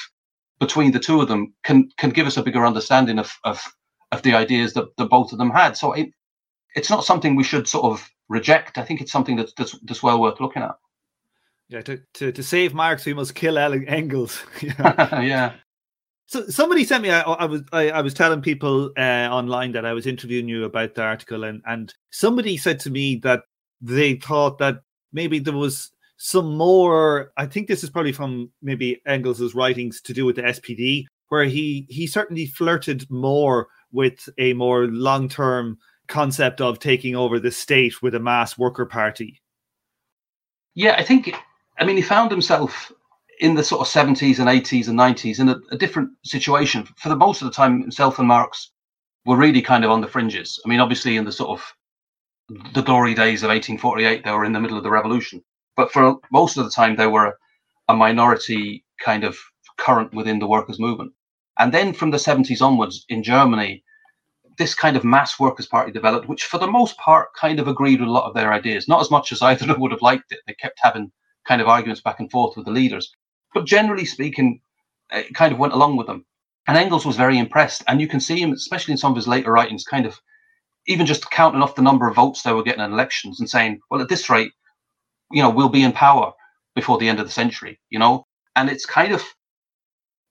between 0.59 0.91
the 0.91 0.99
two 0.99 1.21
of 1.21 1.27
them 1.27 1.53
can 1.63 1.89
can 1.97 2.09
give 2.09 2.27
us 2.27 2.37
a 2.37 2.43
bigger 2.43 2.65
understanding 2.65 3.19
of 3.19 3.37
of, 3.43 3.61
of 4.11 4.21
the 4.23 4.33
ideas 4.33 4.73
that, 4.73 4.95
that 4.97 5.09
both 5.09 5.31
of 5.31 5.37
them 5.37 5.49
had. 5.49 5.77
So 5.77 5.93
it, 5.93 6.09
it's 6.75 6.89
not 6.89 7.05
something 7.05 7.35
we 7.35 7.43
should 7.43 7.67
sort 7.67 7.85
of 7.85 8.09
reject. 8.29 8.77
I 8.77 8.83
think 8.83 9.01
it's 9.01 9.11
something 9.11 9.35
that's, 9.35 9.53
that's, 9.53 9.77
that's 9.83 10.03
well 10.03 10.21
worth 10.21 10.39
looking 10.39 10.63
at. 10.63 10.75
Yeah, 11.69 11.81
to, 11.81 12.01
to, 12.15 12.31
to 12.31 12.43
save 12.43 12.73
Marx, 12.73 13.05
we 13.05 13.13
must 13.13 13.35
kill 13.35 13.57
Engels. 13.57 14.41
yeah. 14.61 15.53
So 16.27 16.47
somebody 16.47 16.83
sent 16.83 17.03
me. 17.03 17.09
I, 17.09 17.21
I 17.21 17.45
was 17.45 17.61
I, 17.71 17.89
I, 17.89 18.01
was 18.01 18.13
telling 18.13 18.41
people 18.41 18.91
uh, 18.97 19.29
online 19.31 19.71
that 19.71 19.85
I 19.85 19.93
was 19.93 20.05
interviewing 20.05 20.49
you 20.49 20.65
about 20.65 20.93
the 20.93 21.03
article, 21.03 21.45
and 21.45 21.61
and 21.65 21.93
somebody 22.11 22.57
said 22.57 22.81
to 22.81 22.89
me 22.89 23.15
that 23.23 23.43
they 23.79 24.15
thought 24.15 24.57
that 24.57 24.81
maybe 25.13 25.39
there 25.39 25.53
was 25.53 25.91
some 26.17 26.57
more. 26.57 27.31
I 27.37 27.45
think 27.45 27.67
this 27.67 27.83
is 27.83 27.89
probably 27.89 28.11
from 28.11 28.51
maybe 28.61 29.01
Engels's 29.05 29.55
writings 29.55 30.01
to 30.01 30.13
do 30.13 30.25
with 30.25 30.35
the 30.35 30.43
SPD, 30.43 31.05
where 31.29 31.45
he 31.45 31.85
he 31.89 32.07
certainly 32.07 32.47
flirted 32.47 33.09
more 33.09 33.67
with 33.91 34.27
a 34.37 34.53
more 34.53 34.87
long 34.87 35.29
term 35.29 35.77
concept 36.07 36.61
of 36.61 36.79
taking 36.79 37.15
over 37.15 37.39
the 37.39 37.51
state 37.51 38.01
with 38.01 38.15
a 38.15 38.19
mass 38.19 38.57
worker 38.57 38.85
party. 38.85 39.41
Yeah, 40.73 40.95
I 40.97 41.03
think 41.03 41.33
I 41.79 41.85
mean, 41.85 41.95
he 41.95 42.01
found 42.01 42.31
himself 42.31 42.91
in 43.39 43.55
the 43.55 43.63
sort 43.63 43.81
of 43.81 43.87
70s 43.87 44.39
and 44.39 44.49
80s 44.49 44.87
and 44.87 44.97
90s 44.97 45.39
in 45.39 45.49
a, 45.49 45.59
a, 45.71 45.77
different 45.77 46.09
situation. 46.23 46.87
For 46.97 47.09
the 47.09 47.15
most 47.15 47.41
of 47.41 47.47
the 47.47 47.53
time, 47.53 47.81
himself 47.81 48.17
and 48.17 48.27
Marx 48.27 48.71
were 49.25 49.37
really 49.37 49.61
kind 49.61 49.85
of 49.85 49.91
on 49.91 50.01
the 50.01 50.07
fringes. 50.07 50.59
I 50.65 50.69
mean, 50.69 50.79
obviously, 50.79 51.17
in 51.17 51.25
the 51.25 51.31
sort 51.31 51.51
of 51.51 51.73
the 52.73 52.81
glory 52.81 53.13
days 53.13 53.43
of 53.43 53.49
1848, 53.49 54.23
they 54.23 54.31
were 54.31 54.45
in 54.45 54.53
the 54.53 54.59
middle 54.59 54.77
of 54.77 54.83
the 54.83 54.89
revolution. 54.89 55.43
But 55.77 55.91
for 55.93 56.17
most 56.31 56.57
of 56.57 56.65
the 56.65 56.71
time, 56.71 56.95
they 56.95 57.07
were 57.07 57.37
a 57.87 57.95
minority 57.95 58.83
kind 58.99 59.23
of 59.23 59.37
current 59.77 60.13
within 60.13 60.39
the 60.39 60.47
workers' 60.47 60.79
movement. 60.79 61.13
And 61.59 61.73
then 61.73 61.93
from 61.93 62.11
the 62.11 62.17
70s 62.17 62.61
onwards 62.61 63.05
in 63.09 63.23
Germany, 63.23 63.83
this 64.57 64.73
kind 64.73 64.97
of 64.97 65.03
mass 65.03 65.39
workers' 65.39 65.67
party 65.67 65.91
developed, 65.91 66.27
which 66.27 66.45
for 66.45 66.57
the 66.57 66.67
most 66.67 66.97
part 66.97 67.29
kind 67.39 67.59
of 67.59 67.67
agreed 67.67 67.99
with 67.99 68.09
a 68.09 68.11
lot 68.11 68.27
of 68.27 68.33
their 68.33 68.51
ideas. 68.51 68.87
Not 68.87 69.01
as 69.01 69.11
much 69.11 69.31
as 69.31 69.41
either 69.41 69.77
would 69.77 69.91
have 69.91 70.01
liked 70.01 70.31
it. 70.31 70.39
They 70.47 70.53
kept 70.55 70.79
having 70.81 71.11
kind 71.47 71.61
of 71.61 71.67
arguments 71.67 72.01
back 72.01 72.19
and 72.19 72.29
forth 72.31 72.57
with 72.57 72.65
the 72.65 72.71
leaders. 72.71 73.15
But 73.53 73.65
generally 73.65 74.05
speaking, 74.05 74.59
it 75.11 75.33
kind 75.35 75.53
of 75.53 75.59
went 75.59 75.73
along 75.73 75.95
with 75.95 76.07
them. 76.07 76.25
And 76.67 76.75
Engels 76.75 77.05
was 77.05 77.15
very 77.15 77.37
impressed. 77.37 77.83
And 77.87 78.01
you 78.01 78.07
can 78.07 78.19
see 78.19 78.41
him, 78.41 78.51
especially 78.51 78.93
in 78.93 78.97
some 78.97 79.11
of 79.11 79.15
his 79.15 79.27
later 79.27 79.51
writings, 79.51 79.83
kind 79.83 80.05
of 80.07 80.19
even 80.87 81.05
just 81.05 81.29
counting 81.29 81.61
off 81.61 81.75
the 81.75 81.81
number 81.81 82.07
of 82.07 82.15
votes 82.15 82.41
they 82.41 82.51
were 82.51 82.63
getting 82.63 82.83
in 82.83 82.91
elections 82.91 83.39
and 83.39 83.49
saying, 83.49 83.79
well, 83.91 84.01
at 84.01 84.09
this 84.09 84.29
rate, 84.29 84.51
you 85.31 85.41
know, 85.41 85.49
we'll 85.49 85.69
be 85.69 85.83
in 85.83 85.91
power 85.91 86.31
before 86.75 86.97
the 86.97 87.09
end 87.09 87.19
of 87.19 87.25
the 87.25 87.31
century, 87.31 87.79
you 87.89 87.99
know? 87.99 88.25
And 88.55 88.69
it's 88.69 88.85
kind 88.85 89.13
of, 89.13 89.23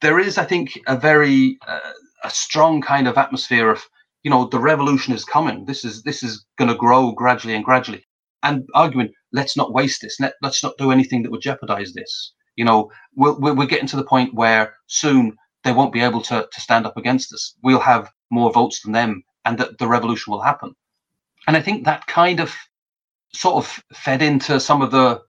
there 0.01 0.19
is, 0.19 0.39
I 0.39 0.45
think, 0.45 0.79
a 0.87 0.97
very, 0.97 1.59
uh, 1.67 1.93
a 2.25 2.31
strong 2.31 2.81
kind 2.83 3.07
of 3.07 3.17
atmosphere 3.17 3.71
of, 3.71 3.85
you 4.23 4.31
know, 4.31 4.47
the 4.47 4.59
revolution 4.59 5.15
is 5.15 5.25
coming. 5.25 5.65
This 5.65 5.85
is, 5.85 6.03
this 6.03 6.23
is 6.23 6.45
going 6.59 6.69
to 6.69 6.77
grow 6.77 7.13
gradually 7.13 7.55
and 7.55 7.65
gradually. 7.65 8.05
And 8.43 8.65
arguing, 8.75 9.13
let's 9.33 9.57
not 9.57 9.73
waste 9.73 10.03
this. 10.03 10.19
Let, 10.21 10.35
let's 10.43 10.63
not 10.63 10.79
do 10.79 10.91
anything 10.91 11.23
that 11.23 11.31
would 11.31 11.41
jeopardize 11.41 11.93
this. 11.93 12.33
You 12.57 12.65
know, 12.65 12.91
we're, 13.15 13.55
we're 13.55 13.67
getting 13.67 13.89
to 13.89 13.97
the 13.97 14.05
point 14.05 14.35
where 14.35 14.75
soon 14.87 15.37
they 15.63 15.73
won't 15.73 15.93
be 15.93 16.01
able 16.01 16.23
to, 16.23 16.49
to 16.51 16.61
stand 16.61 16.87
up 16.87 16.97
against 16.97 17.33
us. 17.33 17.55
We'll 17.63 17.81
have 17.81 18.11
more 18.31 18.53
votes 18.53 18.81
than 18.83 18.93
them, 18.93 19.23
and 19.45 19.59
that 19.59 19.79
the 19.79 19.87
revolution 19.87 20.33
will 20.33 20.43
happen. 20.43 20.75
And 21.47 21.57
I 21.57 21.63
think 21.63 21.85
that 21.85 22.07
kind 22.07 22.41
of 22.41 22.55
sort 23.37 23.57
of 23.57 23.83
fed 23.95 24.23
into 24.23 24.59
some 24.61 24.83
of 24.83 24.91
the 24.91 25.21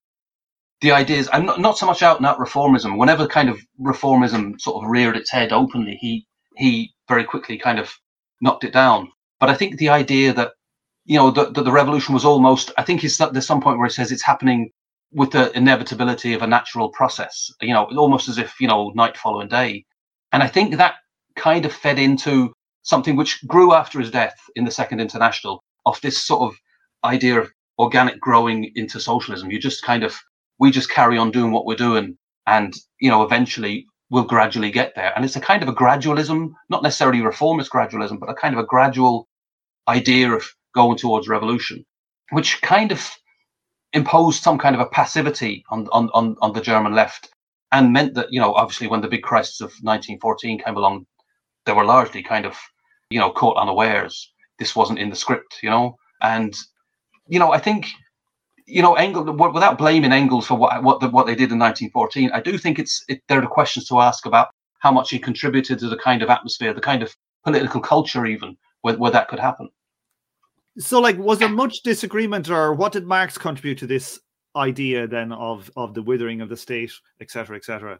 the 0.80 0.92
ideas, 0.92 1.28
and 1.32 1.46
not, 1.46 1.60
not 1.60 1.76
so 1.76 1.86
much 1.86 2.02
out 2.02 2.18
and 2.18 2.26
out 2.26 2.38
reformism. 2.38 2.98
Whenever 2.98 3.26
kind 3.26 3.48
of 3.48 3.58
reformism 3.80 4.60
sort 4.60 4.82
of 4.82 4.90
reared 4.90 5.16
its 5.16 5.30
head 5.30 5.52
openly, 5.52 5.98
he 6.00 6.26
he 6.56 6.92
very 7.08 7.24
quickly 7.24 7.58
kind 7.58 7.78
of 7.78 7.92
knocked 8.40 8.64
it 8.64 8.72
down. 8.72 9.10
But 9.40 9.50
I 9.50 9.54
think 9.54 9.76
the 9.76 9.88
idea 9.88 10.32
that 10.34 10.52
you 11.08 11.16
know, 11.16 11.30
that 11.30 11.54
the, 11.54 11.62
the 11.62 11.72
revolution 11.72 12.12
was 12.12 12.24
almost, 12.24 12.70
I 12.76 12.82
think 12.84 13.02
it's, 13.02 13.16
there's 13.16 13.46
some 13.46 13.62
point 13.62 13.78
where 13.78 13.86
it 13.86 13.92
says 13.92 14.12
it's 14.12 14.22
happening 14.22 14.70
with 15.10 15.30
the 15.30 15.50
inevitability 15.56 16.34
of 16.34 16.42
a 16.42 16.46
natural 16.46 16.90
process, 16.90 17.50
you 17.62 17.72
know, 17.72 17.84
almost 17.96 18.28
as 18.28 18.36
if, 18.36 18.60
you 18.60 18.68
know, 18.68 18.92
night 18.94 19.16
following 19.16 19.48
day. 19.48 19.86
And 20.32 20.42
I 20.42 20.48
think 20.48 20.76
that 20.76 20.96
kind 21.34 21.64
of 21.64 21.72
fed 21.72 21.98
into 21.98 22.52
something 22.82 23.16
which 23.16 23.42
grew 23.46 23.72
after 23.72 23.98
his 23.98 24.10
death 24.10 24.36
in 24.54 24.66
the 24.66 24.70
Second 24.70 25.00
International 25.00 25.64
of 25.86 25.98
this 26.02 26.22
sort 26.22 26.42
of 26.42 26.58
idea 27.04 27.40
of 27.40 27.50
organic 27.78 28.20
growing 28.20 28.72
into 28.74 29.00
socialism. 29.00 29.50
You 29.50 29.58
just 29.58 29.84
kind 29.84 30.02
of, 30.02 30.18
we 30.58 30.70
just 30.70 30.90
carry 30.90 31.16
on 31.16 31.30
doing 31.30 31.52
what 31.52 31.66
we're 31.66 31.76
doing. 31.76 32.16
And, 32.46 32.74
you 33.00 33.10
know, 33.10 33.22
eventually 33.22 33.86
we'll 34.10 34.24
gradually 34.24 34.70
get 34.70 34.94
there. 34.94 35.12
And 35.14 35.24
it's 35.24 35.36
a 35.36 35.40
kind 35.40 35.62
of 35.62 35.68
a 35.68 35.74
gradualism, 35.74 36.52
not 36.68 36.82
necessarily 36.82 37.20
reformist 37.20 37.70
gradualism, 37.70 38.18
but 38.18 38.30
a 38.30 38.34
kind 38.34 38.54
of 38.54 38.60
a 38.60 38.66
gradual 38.66 39.28
idea 39.86 40.32
of 40.32 40.44
going 40.74 40.96
towards 40.96 41.28
revolution, 41.28 41.84
which 42.30 42.60
kind 42.62 42.90
of 42.90 43.08
imposed 43.92 44.42
some 44.42 44.58
kind 44.58 44.74
of 44.74 44.80
a 44.80 44.86
passivity 44.86 45.64
on, 45.70 45.88
on, 45.92 46.10
on, 46.14 46.36
on 46.40 46.52
the 46.52 46.60
German 46.60 46.94
left 46.94 47.30
and 47.72 47.92
meant 47.92 48.14
that, 48.14 48.28
you 48.30 48.40
know, 48.40 48.54
obviously 48.54 48.86
when 48.86 49.00
the 49.00 49.08
big 49.08 49.22
crisis 49.22 49.60
of 49.60 49.68
1914 49.82 50.62
came 50.62 50.76
along, 50.76 51.06
they 51.64 51.72
were 51.72 51.84
largely 51.84 52.22
kind 52.22 52.46
of, 52.46 52.56
you 53.10 53.20
know, 53.20 53.30
caught 53.30 53.58
unawares. 53.58 54.32
This 54.58 54.74
wasn't 54.74 54.98
in 54.98 55.10
the 55.10 55.16
script, 55.16 55.58
you 55.62 55.70
know, 55.70 55.96
and, 56.22 56.54
you 57.28 57.38
know, 57.38 57.52
I 57.52 57.58
think, 57.58 57.86
you 58.66 58.82
know, 58.82 58.94
Engels, 58.94 59.26
without 59.54 59.78
blaming 59.78 60.12
Engels 60.12 60.46
for 60.46 60.54
what 60.56 60.82
what 60.82 61.00
the, 61.00 61.08
what 61.08 61.26
they 61.26 61.34
did 61.34 61.52
in 61.52 61.58
1914, 61.58 62.30
I 62.32 62.40
do 62.40 62.58
think 62.58 62.78
it's 62.78 63.04
it, 63.08 63.22
there 63.28 63.42
are 63.42 63.46
questions 63.46 63.86
to 63.88 64.00
ask 64.00 64.26
about 64.26 64.48
how 64.80 64.90
much 64.90 65.10
he 65.10 65.18
contributed 65.18 65.78
to 65.78 65.88
the 65.88 65.96
kind 65.96 66.22
of 66.22 66.30
atmosphere, 66.30 66.72
the 66.72 66.80
kind 66.80 67.02
of 67.02 67.14
political 67.44 67.80
culture, 67.80 68.26
even 68.26 68.56
where, 68.82 68.96
where 68.96 69.10
that 69.10 69.28
could 69.28 69.40
happen. 69.40 69.68
So, 70.78 71.00
like, 71.00 71.18
was 71.18 71.38
there 71.38 71.48
much 71.48 71.82
disagreement, 71.82 72.48
or 72.50 72.72
what 72.72 72.92
did 72.92 73.06
Marx 73.06 73.36
contribute 73.36 73.78
to 73.78 73.86
this 73.86 74.20
idea 74.56 75.06
then 75.06 75.32
of 75.32 75.70
of 75.76 75.94
the 75.94 76.02
withering 76.02 76.40
of 76.40 76.48
the 76.48 76.56
state, 76.56 76.92
etc., 77.20 77.56
etc.? 77.56 77.98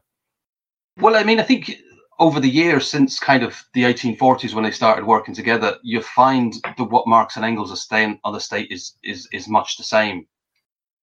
Well, 0.99 1.17
I 1.17 1.23
mean, 1.23 1.41
I 1.41 1.45
think 1.45 1.73
over 2.19 2.41
the 2.41 2.51
years 2.51 2.89
since 2.89 3.19
kind 3.19 3.43
of 3.43 3.65
the 3.75 3.85
1840s 3.85 4.55
when 4.55 4.65
they 4.65 4.71
started 4.71 5.07
working 5.07 5.35
together, 5.35 5.77
you 5.83 6.03
find 6.03 6.55
that 6.77 6.91
what 6.91 7.07
Marx 7.07 7.37
and 7.37 7.45
Engels 7.45 7.73
are 7.73 7.77
saying 7.77 8.19
on 8.25 8.33
the 8.33 8.41
state 8.41 8.71
is 8.71 8.95
is 9.05 9.29
is 9.33 9.49
much 9.49 9.77
the 9.77 9.85
same. 9.85 10.27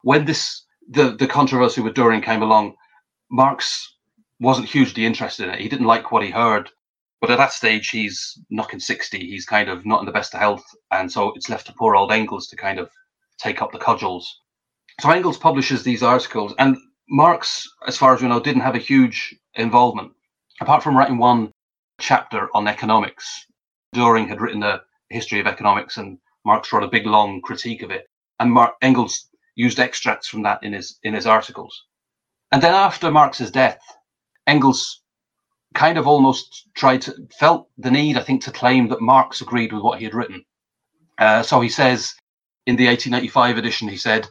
When 0.02 0.24
this 0.24 0.64
the 0.88 1.16
the 1.16 1.26
controversy 1.26 1.80
with 1.80 1.94
Dühring 1.94 2.22
came 2.22 2.42
along, 2.42 2.76
Marx 3.30 3.96
wasn't 4.40 4.68
hugely 4.68 5.04
interested 5.04 5.48
in 5.48 5.54
it. 5.54 5.60
He 5.60 5.68
didn't 5.68 5.86
like 5.86 6.10
what 6.12 6.22
he 6.22 6.30
heard. 6.30 6.70
But 7.20 7.30
at 7.30 7.36
that 7.36 7.52
stage, 7.52 7.90
he's 7.90 8.38
knocking 8.48 8.80
60. 8.80 9.18
He's 9.18 9.44
kind 9.44 9.68
of 9.68 9.84
not 9.84 10.00
in 10.00 10.06
the 10.06 10.12
best 10.12 10.32
of 10.32 10.40
health. 10.40 10.64
And 10.90 11.12
so 11.12 11.32
it's 11.34 11.50
left 11.50 11.66
to 11.66 11.74
poor 11.74 11.94
old 11.94 12.12
Engels 12.12 12.46
to 12.48 12.56
kind 12.56 12.78
of 12.78 12.88
take 13.38 13.60
up 13.60 13.72
the 13.72 13.78
cudgels. 13.78 14.40
So 15.00 15.10
Engels 15.10 15.36
publishes 15.36 15.82
these 15.82 16.02
articles. 16.02 16.54
And 16.58 16.78
Marx, 17.10 17.68
as 17.86 17.98
far 17.98 18.14
as 18.14 18.22
we 18.22 18.28
know, 18.28 18.40
didn't 18.40 18.62
have 18.62 18.74
a 18.74 18.78
huge 18.78 19.36
involvement, 19.54 20.12
apart 20.60 20.82
from 20.82 20.96
writing 20.96 21.18
one 21.18 21.52
chapter 22.00 22.48
on 22.54 22.68
economics. 22.68 23.46
Dühring 23.94 24.28
had 24.28 24.40
written 24.40 24.62
a 24.62 24.82
history 25.08 25.40
of 25.40 25.46
economics, 25.46 25.96
and 25.96 26.18
Marx 26.44 26.72
wrote 26.72 26.84
a 26.84 26.88
big 26.88 27.06
long 27.06 27.40
critique 27.40 27.82
of 27.82 27.90
it. 27.90 28.06
And 28.38 28.52
Mar- 28.52 28.74
Engels 28.82 29.28
used 29.56 29.80
extracts 29.80 30.28
from 30.28 30.42
that 30.42 30.62
in 30.62 30.72
his 30.72 30.98
in 31.02 31.14
his 31.14 31.26
articles. 31.26 31.84
And 32.52 32.62
then 32.62 32.74
after 32.74 33.10
Marx's 33.10 33.50
death, 33.50 33.80
Engels 34.46 35.02
kind 35.74 35.98
of 35.98 36.06
almost 36.06 36.68
tried 36.74 37.02
to 37.02 37.14
felt 37.38 37.68
the 37.78 37.90
need, 37.90 38.16
I 38.16 38.22
think, 38.22 38.42
to 38.44 38.52
claim 38.52 38.88
that 38.88 39.00
Marx 39.00 39.40
agreed 39.40 39.72
with 39.72 39.82
what 39.82 39.98
he 39.98 40.04
had 40.04 40.14
written. 40.14 40.44
Uh, 41.18 41.42
so 41.42 41.60
he 41.60 41.68
says 41.68 42.14
in 42.66 42.76
the 42.76 42.86
1885 42.86 43.58
edition, 43.58 43.88
he 43.88 43.96
said, 43.96 44.28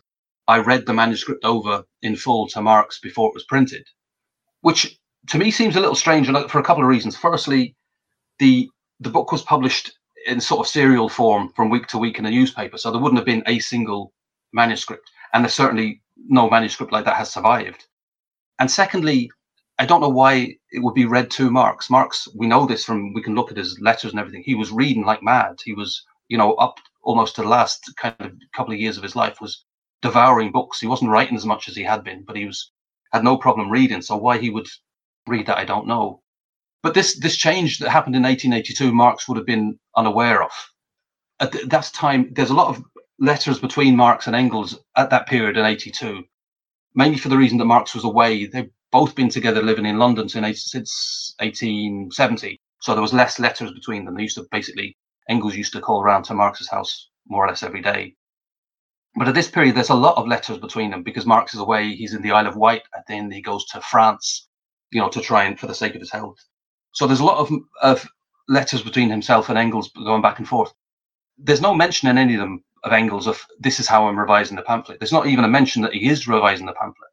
"I 0.48 0.60
read 0.60 0.86
the 0.86 0.94
manuscript 0.94 1.44
over 1.46 1.84
in 2.02 2.16
full 2.16 2.48
to 2.50 2.62
Marx 2.62 3.00
before 3.00 3.30
it 3.30 3.36
was 3.36 3.46
printed," 3.46 3.86
which 4.62 4.99
to 5.28 5.38
me 5.38 5.52
seems 5.52 5.76
a 5.76 5.80
little 5.80 5.96
strange 5.96 6.28
for 6.50 6.60
a 6.60 6.64
couple 6.64 6.84
of 6.84 6.90
reasons. 6.90 7.16
Firstly, 7.16 7.76
the 8.40 8.70
the 9.00 9.10
book 9.10 9.32
was 9.32 9.42
published 9.42 9.92
in 10.28 10.42
sort 10.42 10.60
of 10.60 10.68
serial 10.68 11.10
form 11.10 11.50
from 11.56 11.70
week 11.70 11.88
to 11.88 11.98
week 11.98 12.20
in 12.20 12.26
a 12.26 12.32
newspaper, 12.32 12.78
so 12.78 12.92
there 12.92 13.02
wouldn't 13.02 13.20
have 13.20 13.26
been 13.26 13.44
a 13.48 13.60
single 13.60 14.14
manuscript, 14.54 15.10
and 15.34 15.44
there's 15.44 15.54
certainly 15.54 16.02
no 16.28 16.50
manuscript 16.50 16.92
like 16.92 17.06
that 17.06 17.16
has 17.16 17.32
survived. 17.32 17.86
And 18.60 18.70
secondly, 18.70 19.32
I 19.78 19.86
don't 19.86 20.02
know 20.02 20.10
why 20.10 20.56
it 20.72 20.84
would 20.84 20.94
be 20.94 21.06
read 21.06 21.32
to 21.32 21.50
Marx. 21.50 21.90
Marx, 21.90 22.28
we 22.36 22.48
know 22.48 22.66
this 22.66 22.84
from 22.84 23.14
we 23.14 23.22
can 23.22 23.36
look 23.36 23.52
at 23.52 23.58
his 23.58 23.80
letters 23.80 24.12
and 24.12 24.20
everything. 24.20 24.44
He 24.44 24.56
was 24.56 24.72
reading 24.72 25.06
like 25.06 25.24
mad. 25.24 25.56
He 25.64 25.74
was, 25.74 26.04
you 26.28 26.38
know, 26.38 26.54
up 26.56 26.80
almost 27.04 27.36
to 27.36 27.44
the 27.44 27.48
last 27.48 27.94
kind 27.96 28.16
of 28.20 28.34
couple 28.54 28.74
of 28.74 28.80
years 28.80 28.98
of 28.98 29.04
his 29.04 29.16
life 29.16 29.40
was 29.40 29.64
devouring 30.02 30.52
books. 30.52 30.82
He 30.82 30.88
wasn't 30.88 31.12
writing 31.12 31.38
as 31.38 31.46
much 31.46 31.70
as 31.70 31.76
he 31.76 31.84
had 31.84 32.04
been, 32.04 32.24
but 32.26 32.36
he 32.36 32.46
was 32.46 32.72
had 33.14 33.24
no 33.24 33.38
problem 33.38 33.72
reading. 33.72 34.02
So 34.02 34.18
why 34.18 34.38
he 34.38 34.50
would 34.50 34.68
read 35.30 35.46
that, 35.48 35.58
I 35.58 35.66
don't 35.66 35.88
know. 35.88 36.22
But 36.82 36.94
this 36.94 37.20
this 37.20 37.36
change 37.36 37.80
that 37.80 37.90
happened 37.90 38.16
in 38.16 38.24
1882, 38.24 38.94
Marx 38.94 39.28
would 39.28 39.38
have 39.38 39.46
been 39.46 39.80
unaware 39.96 40.44
of. 40.44 40.52
At 41.40 41.52
that 41.70 41.92
time, 41.94 42.32
there's 42.34 42.50
a 42.50 42.56
lot 42.56 42.70
of 42.70 42.84
letters 43.20 43.60
between 43.60 43.96
Marx 43.96 44.28
and 44.28 44.36
Engels 44.36 44.80
at 44.96 45.10
that 45.10 45.28
period 45.28 45.58
in 45.58 45.66
82, 45.66 46.24
mainly 46.96 47.18
for 47.18 47.30
the 47.30 47.38
reason 47.38 47.58
that 47.58 47.66
Marx 47.66 47.94
was 47.94 48.06
away. 48.06 48.46
They've 48.46 48.72
both 48.92 49.16
been 49.16 49.30
together 49.30 49.62
living 49.62 49.86
in 49.86 50.00
London 50.00 50.30
since 50.30 51.36
1870. 51.40 52.60
So 52.82 52.94
there 52.94 53.02
was 53.02 53.14
less 53.14 53.40
letters 53.40 53.72
between 53.74 54.06
them. 54.06 54.16
They 54.16 54.24
used 54.24 54.38
to 54.38 54.48
basically, 54.52 54.98
Engels 55.30 55.56
used 55.56 55.74
to 55.74 55.82
call 55.82 56.02
around 56.02 56.24
to 56.24 56.34
Marx's 56.34 56.70
house 56.70 57.10
more 57.28 57.46
or 57.46 57.48
less 57.50 57.64
every 57.64 57.82
day. 57.82 58.16
But 59.16 59.28
at 59.28 59.36
this 59.36 59.50
period, 59.50 59.76
there's 59.76 59.90
a 59.90 59.96
lot 59.96 60.18
of 60.18 60.28
letters 60.28 60.60
between 60.60 60.92
them 60.92 61.04
because 61.04 61.26
Marx 61.26 61.54
is 61.54 61.60
away. 61.60 61.94
He's 61.94 62.14
in 62.14 62.22
the 62.22 62.32
Isle 62.32 62.48
of 62.48 62.56
Wight, 62.56 62.84
and 62.94 63.04
then 63.08 63.32
he 63.32 63.42
goes 63.42 63.66
to 63.68 63.82
France, 63.82 64.49
you 64.92 65.00
know, 65.00 65.10
to 65.10 65.22
try 65.22 65.44
and 65.44 65.60
for 65.60 65.68
the 65.68 65.76
sake 65.76 65.96
of 65.96 66.02
his 66.02 66.12
health. 66.12 66.38
So 66.94 67.08
there's 67.08 67.20
a 67.20 67.26
lot 67.26 67.38
of, 67.38 67.52
of 67.82 68.08
letters 68.48 68.82
between 68.82 69.10
himself 69.10 69.50
and 69.50 69.58
Engels 69.58 69.92
going 69.94 70.22
back 70.22 70.40
and 70.40 70.48
forth. 70.48 70.74
There's 71.38 71.62
no 71.62 71.74
mention 71.74 72.10
in 72.10 72.18
any 72.18 72.34
of 72.36 72.40
them 72.40 72.64
of 72.84 72.94
Engels 72.94 73.28
of 73.28 73.44
this 73.60 73.80
is 73.80 73.88
how 73.88 74.08
I'm 74.08 74.20
revising 74.20 74.56
the 74.56 74.64
pamphlet. 74.64 75.00
There's 75.00 75.12
not 75.12 75.28
even 75.28 75.46
a 75.46 75.50
mention 75.50 75.82
that 75.84 75.94
he 75.94 76.08
is 76.10 76.28
revising 76.28 76.66
the 76.66 76.74
pamphlet. 76.74 77.10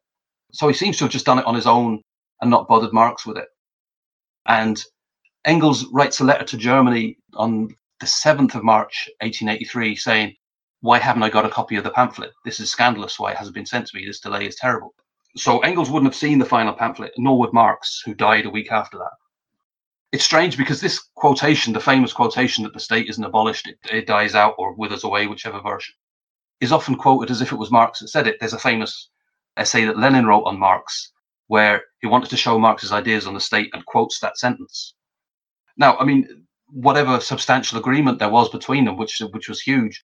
So 0.51 0.67
he 0.67 0.73
seems 0.73 0.97
to 0.97 1.03
have 1.03 1.11
just 1.11 1.25
done 1.25 1.39
it 1.39 1.45
on 1.45 1.55
his 1.55 1.67
own 1.67 2.01
and 2.41 2.49
not 2.49 2.67
bothered 2.67 2.93
Marx 2.93 3.25
with 3.25 3.37
it. 3.37 3.49
And 4.45 4.81
Engels 5.45 5.85
writes 5.91 6.19
a 6.19 6.23
letter 6.23 6.45
to 6.45 6.57
Germany 6.57 7.17
on 7.35 7.75
the 7.99 8.05
7th 8.05 8.55
of 8.55 8.63
March, 8.63 9.09
1883, 9.21 9.95
saying, 9.95 10.35
Why 10.81 10.99
haven't 10.99 11.23
I 11.23 11.29
got 11.29 11.45
a 11.45 11.49
copy 11.49 11.75
of 11.75 11.83
the 11.83 11.91
pamphlet? 11.91 12.31
This 12.45 12.59
is 12.59 12.69
scandalous 12.69 13.19
why 13.19 13.31
it 13.31 13.37
hasn't 13.37 13.55
been 13.55 13.65
sent 13.65 13.87
to 13.87 13.97
me. 13.97 14.05
This 14.05 14.19
delay 14.19 14.47
is 14.47 14.55
terrible. 14.55 14.93
So 15.37 15.59
Engels 15.59 15.91
wouldn't 15.91 16.11
have 16.11 16.19
seen 16.19 16.39
the 16.39 16.45
final 16.45 16.73
pamphlet, 16.73 17.13
nor 17.17 17.37
would 17.39 17.53
Marx, 17.53 18.01
who 18.03 18.15
died 18.15 18.47
a 18.47 18.49
week 18.49 18.71
after 18.71 18.97
that. 18.97 19.11
It's 20.11 20.23
strange 20.23 20.57
because 20.57 20.81
this 20.81 20.99
quotation, 21.15 21.73
the 21.73 21.79
famous 21.79 22.11
quotation 22.11 22.63
that 22.63 22.73
the 22.73 22.79
state 22.79 23.07
isn't 23.07 23.23
abolished, 23.23 23.67
it, 23.67 23.77
it 23.91 24.07
dies 24.07 24.33
out 24.33 24.55
or 24.57 24.73
withers 24.73 25.03
away, 25.03 25.27
whichever 25.27 25.61
version, 25.61 25.93
is 26.59 26.71
often 26.71 26.95
quoted 26.95 27.29
as 27.29 27.41
if 27.41 27.51
it 27.51 27.57
was 27.57 27.69
Marx 27.69 27.99
that 27.99 28.07
said 28.07 28.25
it. 28.25 28.37
There's 28.39 28.53
a 28.53 28.59
famous 28.59 29.09
essay 29.57 29.85
that 29.85 29.97
Lenin 29.97 30.25
wrote 30.25 30.45
on 30.45 30.57
Marx, 30.57 31.11
where 31.47 31.83
he 32.01 32.07
wanted 32.07 32.31
to 32.31 32.37
show 32.37 32.57
Marx's 32.57 32.91
ideas 32.91 33.27
on 33.27 33.33
the 33.35 33.39
state 33.39 33.69
and 33.73 33.85
quotes 33.85 34.19
that 34.19 34.39
sentence. 34.39 34.95
Now, 35.77 35.97
I 35.97 36.05
mean, 36.05 36.47
whatever 36.67 37.19
substantial 37.19 37.77
agreement 37.77 38.17
there 38.17 38.29
was 38.29 38.49
between 38.49 38.85
them, 38.85 38.97
which 38.97 39.21
which 39.31 39.49
was 39.49 39.61
huge, 39.61 40.03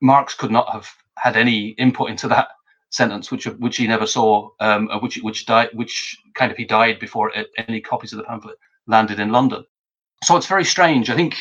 Marx 0.00 0.34
could 0.34 0.52
not 0.52 0.70
have 0.70 0.88
had 1.18 1.36
any 1.36 1.70
input 1.70 2.10
into 2.10 2.28
that 2.28 2.48
sentence, 2.90 3.30
which 3.30 3.46
which 3.46 3.76
he 3.76 3.86
never 3.86 4.06
saw, 4.06 4.50
um, 4.60 4.88
uh, 4.90 4.98
which 4.98 5.18
which 5.22 5.46
died, 5.46 5.70
which 5.72 6.16
kind 6.34 6.52
of 6.52 6.58
he 6.58 6.64
died 6.64 6.98
before 6.98 7.32
any 7.56 7.80
copies 7.80 8.12
of 8.12 8.18
the 8.18 8.24
pamphlet 8.24 8.56
landed 8.86 9.18
in 9.18 9.32
London. 9.32 9.64
So 10.24 10.36
it's 10.36 10.46
very 10.46 10.64
strange. 10.64 11.08
I 11.08 11.16
think 11.16 11.36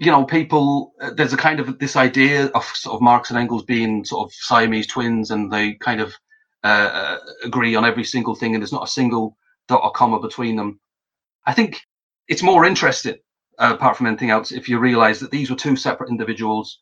you 0.00 0.10
know, 0.10 0.24
people, 0.24 0.94
uh, 1.02 1.10
there's 1.10 1.34
a 1.34 1.36
kind 1.36 1.60
of 1.60 1.78
this 1.78 1.94
idea 1.94 2.46
of 2.46 2.64
sort 2.64 2.94
of 2.94 3.02
Marx 3.02 3.28
and 3.28 3.38
Engels 3.38 3.64
being 3.64 4.02
sort 4.02 4.26
of 4.26 4.32
Siamese 4.32 4.86
twins, 4.86 5.30
and 5.30 5.52
they 5.52 5.74
kind 5.74 6.00
of 6.00 6.14
uh, 6.64 6.66
uh, 6.66 7.18
agree 7.44 7.74
on 7.74 7.84
every 7.84 8.04
single 8.04 8.34
thing, 8.34 8.54
and 8.54 8.62
there's 8.62 8.72
not 8.72 8.88
a 8.88 8.90
single 8.90 9.36
dot 9.68 9.82
or 9.84 9.92
comma 9.92 10.18
between 10.18 10.56
them. 10.56 10.80
I 11.46 11.52
think 11.52 11.82
it's 12.28 12.42
more 12.42 12.64
interesting, 12.64 13.16
uh, 13.58 13.72
apart 13.74 13.98
from 13.98 14.06
anything 14.06 14.30
else, 14.30 14.52
if 14.52 14.70
you 14.70 14.78
realise 14.78 15.20
that 15.20 15.30
these 15.30 15.50
were 15.50 15.56
two 15.56 15.76
separate 15.76 16.08
individuals, 16.08 16.78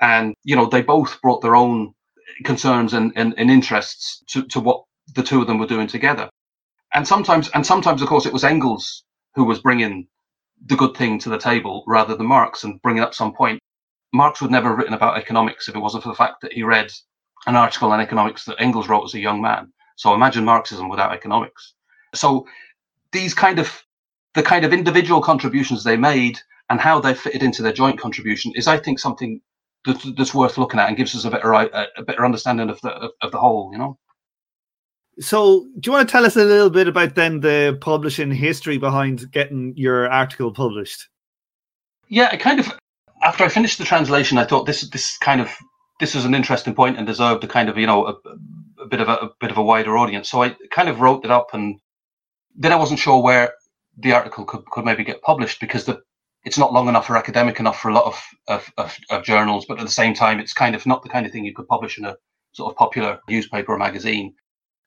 and 0.00 0.32
you 0.44 0.54
know 0.54 0.66
they 0.66 0.82
both 0.82 1.20
brought 1.22 1.42
their 1.42 1.56
own 1.56 1.92
concerns 2.44 2.92
and, 2.94 3.12
and, 3.16 3.34
and 3.36 3.50
interests 3.50 4.22
to, 4.28 4.42
to 4.48 4.60
what 4.60 4.84
the 5.14 5.22
two 5.22 5.40
of 5.40 5.46
them 5.46 5.58
were 5.58 5.66
doing 5.66 5.86
together. 5.86 6.28
And 6.92 7.06
sometimes, 7.06 7.48
and 7.50 7.64
sometimes, 7.64 8.02
of 8.02 8.08
course, 8.08 8.26
it 8.26 8.32
was 8.32 8.44
Engels 8.44 9.04
who 9.34 9.44
was 9.44 9.60
bringing 9.60 10.08
the 10.66 10.76
good 10.76 10.96
thing 10.96 11.18
to 11.20 11.28
the 11.28 11.38
table 11.38 11.84
rather 11.86 12.16
than 12.16 12.26
Marx 12.26 12.64
and 12.64 12.82
bringing 12.82 13.02
up 13.02 13.14
some 13.14 13.32
point. 13.32 13.60
Marx 14.12 14.40
would 14.40 14.50
never 14.50 14.70
have 14.70 14.78
written 14.78 14.94
about 14.94 15.16
economics 15.16 15.68
if 15.68 15.76
it 15.76 15.80
wasn't 15.80 16.02
for 16.02 16.08
the 16.08 16.16
fact 16.16 16.40
that 16.42 16.52
he 16.52 16.62
read 16.62 16.90
an 17.46 17.56
article 17.56 17.92
on 17.92 18.00
economics 18.00 18.44
that 18.44 18.60
Engels 18.60 18.88
wrote 18.88 19.04
as 19.04 19.14
a 19.14 19.20
young 19.20 19.40
man. 19.40 19.72
So 19.96 20.14
imagine 20.14 20.44
Marxism 20.44 20.88
without 20.88 21.12
economics. 21.12 21.74
So 22.14 22.46
these 23.12 23.34
kind 23.34 23.58
of 23.58 23.82
the 24.34 24.42
kind 24.42 24.64
of 24.64 24.72
individual 24.72 25.20
contributions 25.20 25.82
they 25.82 25.96
made 25.96 26.38
and 26.68 26.80
how 26.80 27.00
they 27.00 27.14
fitted 27.14 27.42
into 27.42 27.62
their 27.62 27.72
joint 27.72 27.98
contribution 27.98 28.52
is, 28.54 28.68
I 28.68 28.78
think, 28.78 28.98
something 28.98 29.40
that's, 29.84 30.12
that's 30.16 30.34
worth 30.34 30.58
looking 30.58 30.80
at 30.80 30.88
and 30.88 30.96
gives 30.96 31.14
us 31.14 31.24
a 31.24 31.30
better 31.30 31.52
a, 31.52 31.86
a 31.96 32.02
better 32.02 32.24
understanding 32.24 32.70
of 32.70 32.80
the 32.80 32.90
of, 32.90 33.10
of 33.22 33.32
the 33.32 33.38
whole. 33.38 33.70
You 33.72 33.78
know. 33.78 33.98
So, 35.18 35.66
do 35.78 35.88
you 35.88 35.92
want 35.92 36.08
to 36.08 36.12
tell 36.12 36.24
us 36.24 36.36
a 36.36 36.44
little 36.44 36.70
bit 36.70 36.88
about 36.88 37.14
then 37.14 37.40
the 37.40 37.76
publishing 37.80 38.30
history 38.30 38.78
behind 38.78 39.30
getting 39.32 39.74
your 39.76 40.10
article 40.10 40.52
published? 40.52 41.08
Yeah, 42.08 42.30
I 42.32 42.36
kind 42.36 42.60
of 42.60 42.72
after 43.22 43.44
I 43.44 43.48
finished 43.48 43.78
the 43.78 43.84
translation, 43.84 44.38
I 44.38 44.44
thought 44.44 44.66
this 44.66 44.82
this 44.90 45.18
kind 45.18 45.40
of 45.40 45.50
this 45.98 46.14
was 46.14 46.24
an 46.24 46.34
interesting 46.34 46.74
point 46.74 46.96
and 46.96 47.06
deserved 47.06 47.44
a 47.44 47.48
kind 47.48 47.68
of 47.68 47.76
you 47.76 47.86
know 47.86 48.06
a, 48.06 48.14
a 48.82 48.86
bit 48.86 49.00
of 49.00 49.08
a, 49.08 49.14
a, 49.16 49.30
bit 49.40 49.50
of 49.50 49.58
a 49.58 49.62
wider 49.62 49.96
audience. 49.96 50.30
So 50.30 50.42
I 50.42 50.56
kind 50.70 50.88
of 50.88 51.00
wrote 51.00 51.24
it 51.24 51.30
up, 51.30 51.48
and 51.52 51.78
then 52.56 52.72
I 52.72 52.76
wasn't 52.76 53.00
sure 53.00 53.22
where 53.22 53.52
the 53.98 54.12
article 54.12 54.44
could, 54.44 54.64
could 54.66 54.84
maybe 54.84 55.04
get 55.04 55.22
published 55.22 55.60
because 55.60 55.84
the 55.84 56.00
it's 56.44 56.58
not 56.58 56.72
long 56.72 56.88
enough 56.88 57.10
or 57.10 57.16
academic 57.16 57.60
enough 57.60 57.80
for 57.80 57.90
a 57.90 57.94
lot 57.94 58.06
of, 58.06 58.22
of, 58.48 58.72
of, 58.78 58.96
of 59.10 59.24
journals, 59.24 59.66
but 59.66 59.78
at 59.78 59.84
the 59.84 59.92
same 59.92 60.14
time, 60.14 60.40
it's 60.40 60.54
kind 60.54 60.74
of 60.74 60.86
not 60.86 61.02
the 61.02 61.08
kind 61.08 61.26
of 61.26 61.32
thing 61.32 61.44
you 61.44 61.54
could 61.54 61.68
publish 61.68 61.98
in 61.98 62.04
a 62.04 62.16
sort 62.52 62.72
of 62.72 62.76
popular 62.76 63.20
newspaper 63.28 63.72
or 63.72 63.78
magazine. 63.78 64.34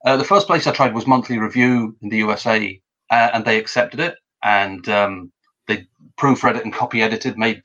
Uh, 0.05 0.17
the 0.17 0.23
first 0.23 0.47
place 0.47 0.67
I 0.67 0.71
tried 0.71 0.93
was 0.93 1.07
Monthly 1.07 1.37
Review 1.37 1.95
in 2.01 2.09
the 2.09 2.17
USA, 2.17 2.81
uh, 3.09 3.29
and 3.33 3.45
they 3.45 3.57
accepted 3.57 3.99
it, 3.99 4.15
and 4.43 4.87
um, 4.89 5.31
they 5.67 5.87
proofread 6.19 6.57
it 6.57 6.65
and 6.65 6.73
copy 6.73 7.01
edited, 7.01 7.37
made 7.37 7.61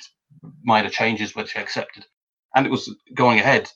minor 0.62 0.90
changes, 0.90 1.34
which 1.34 1.56
I 1.56 1.60
accepted 1.60 2.04
and 2.54 2.66
it 2.66 2.70
was 2.70 2.94
going 3.14 3.38
ahead. 3.38 3.70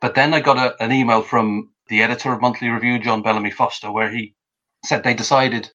But 0.00 0.14
then 0.14 0.34
I 0.34 0.40
got 0.40 0.58
a, 0.58 0.82
an 0.82 0.92
email 0.92 1.22
from 1.22 1.70
the 1.88 2.02
editor 2.02 2.32
of 2.32 2.40
Monthly 2.40 2.68
Review, 2.68 2.98
John 2.98 3.22
Bellamy 3.22 3.50
Foster, 3.50 3.90
where 3.90 4.10
he 4.10 4.34
said 4.84 5.02
they 5.02 5.14
decided 5.14 5.70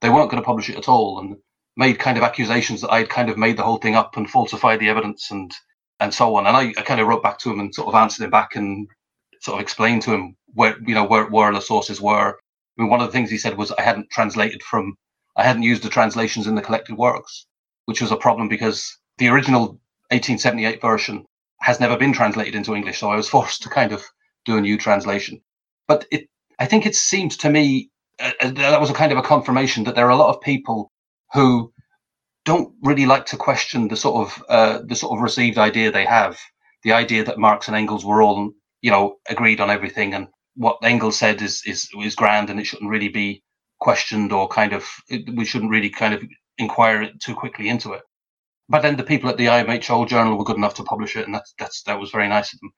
they 0.00 0.10
weren't 0.10 0.30
going 0.30 0.42
to 0.42 0.46
publish 0.46 0.68
it 0.70 0.76
at 0.76 0.88
all 0.88 1.18
and 1.18 1.36
made 1.76 1.98
kind 1.98 2.16
of 2.16 2.24
accusations 2.24 2.80
that 2.80 2.92
I'd 2.92 3.10
kind 3.10 3.28
of 3.28 3.36
made 3.36 3.56
the 3.56 3.62
whole 3.62 3.78
thing 3.78 3.94
up 3.94 4.16
and 4.16 4.28
falsified 4.28 4.80
the 4.80 4.88
evidence 4.88 5.30
and 5.30 5.52
and 6.00 6.12
so 6.12 6.34
on. 6.34 6.46
And 6.46 6.56
I, 6.56 6.72
I 6.78 6.82
kind 6.82 7.00
of 7.00 7.06
wrote 7.06 7.22
back 7.22 7.38
to 7.40 7.50
him 7.50 7.60
and 7.60 7.74
sort 7.74 7.88
of 7.88 7.94
answered 7.94 8.24
him 8.24 8.30
back 8.30 8.54
and 8.54 8.86
sort 9.40 9.56
of 9.56 9.62
explained 9.62 10.02
to 10.02 10.12
him 10.12 10.36
where 10.54 10.76
you 10.86 10.94
know 10.94 11.04
where, 11.04 11.26
where 11.26 11.52
the 11.52 11.60
sources 11.60 12.00
were. 12.00 12.30
I 12.30 12.82
mean, 12.82 12.90
one 12.90 13.00
of 13.00 13.06
the 13.06 13.12
things 13.12 13.30
he 13.30 13.38
said 13.38 13.56
was 13.56 13.72
I 13.72 13.82
hadn't 13.82 14.10
translated 14.10 14.62
from 14.62 14.96
I 15.36 15.44
hadn't 15.44 15.62
used 15.62 15.82
the 15.82 15.88
translations 15.88 16.46
in 16.46 16.54
the 16.54 16.62
collected 16.62 16.96
works, 16.96 17.46
which 17.84 18.00
was 18.00 18.10
a 18.10 18.16
problem 18.16 18.48
because 18.48 18.98
the 19.18 19.28
original 19.28 19.80
1878 20.10 20.80
version 20.80 21.24
has 21.60 21.80
never 21.80 21.96
been 21.96 22.12
translated 22.12 22.54
into 22.54 22.74
English, 22.74 22.98
so 22.98 23.10
I 23.10 23.16
was 23.16 23.28
forced 23.36 23.62
to 23.62 23.68
kind 23.68 23.92
of 23.92 24.04
do 24.44 24.56
a 24.56 24.60
new 24.60 24.78
translation. 24.78 25.40
But 25.88 26.06
it, 26.10 26.28
I 26.58 26.66
think 26.66 26.86
it 26.86 26.94
seems 26.94 27.36
to 27.38 27.50
me 27.50 27.90
uh, 28.18 28.32
uh, 28.40 28.50
that 28.50 28.80
was 28.80 28.90
a 28.90 28.94
kind 28.94 29.12
of 29.12 29.18
a 29.18 29.22
confirmation 29.22 29.84
that 29.84 29.94
there 29.94 30.06
are 30.06 30.10
a 30.10 30.16
lot 30.16 30.34
of 30.34 30.40
people 30.40 30.90
who 31.32 31.72
don't 32.44 32.72
really 32.82 33.06
like 33.06 33.26
to 33.26 33.36
question 33.36 33.88
the 33.88 33.96
sort 33.96 34.26
of 34.26 34.44
uh, 34.48 34.80
the 34.86 34.96
sort 34.96 35.16
of 35.16 35.22
received 35.22 35.58
idea 35.58 35.90
they 35.90 36.04
have, 36.06 36.38
the 36.84 36.92
idea 36.92 37.24
that 37.24 37.38
Marx 37.38 37.68
and 37.68 37.76
Engels 37.76 38.04
were 38.04 38.22
all 38.22 38.52
you 38.82 38.90
know 38.90 39.16
agreed 39.28 39.60
on 39.60 39.70
everything, 39.70 40.14
and 40.14 40.28
what 40.54 40.78
Engels 40.82 41.18
said 41.18 41.42
is 41.42 41.62
is 41.66 41.88
is 42.02 42.14
grand, 42.14 42.50
and 42.50 42.60
it 42.60 42.64
shouldn't 42.64 42.90
really 42.90 43.08
be 43.08 43.42
questioned 43.80 44.32
or 44.32 44.48
kind 44.48 44.72
of 44.72 44.84
we 45.34 45.44
shouldn't 45.44 45.70
really 45.70 45.90
kind 45.90 46.14
of 46.14 46.22
inquire 46.58 47.10
too 47.22 47.34
quickly 47.34 47.68
into 47.68 47.92
it. 47.92 48.02
But 48.68 48.82
then 48.82 48.96
the 48.96 49.04
people 49.04 49.30
at 49.30 49.36
the 49.36 49.46
IMHO 49.46 50.08
journal 50.08 50.36
were 50.36 50.44
good 50.44 50.56
enough 50.56 50.74
to 50.74 50.84
publish 50.84 51.16
it, 51.16 51.26
and 51.26 51.34
that's 51.34 51.54
that's 51.58 51.82
that 51.84 52.00
was 52.00 52.10
very 52.10 52.28
nice 52.28 52.52
of 52.52 52.60
them. 52.60 52.72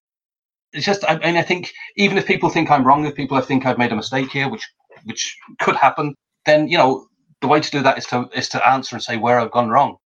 It's 0.73 0.85
just, 0.85 1.03
I 1.09 1.19
mean, 1.19 1.37
I 1.37 1.43
think 1.43 1.73
even 1.97 2.19
if 2.19 2.27
people 2.27 2.51
think 2.51 2.71
I'm 2.71 2.87
wrong, 2.87 3.07
if 3.07 3.15
people 3.15 3.41
think 3.41 3.65
I've 3.65 3.79
made 3.79 3.93
a 3.93 3.97
mistake 3.97 4.31
here, 4.31 4.51
which 4.51 4.69
which 5.05 5.37
could 5.61 5.77
happen, 5.77 6.15
then 6.45 6.69
you 6.69 6.79
know 6.79 7.08
the 7.41 7.49
way 7.49 7.61
to 7.61 7.71
do 7.71 7.83
that 7.83 7.99
is 7.99 8.07
to 8.07 8.29
is 8.35 8.49
to 8.51 8.69
answer 8.69 8.97
and 8.97 9.03
say 9.03 9.17
where 9.17 9.39
I've 9.39 9.51
gone 9.51 9.71
wrong. 9.71 9.97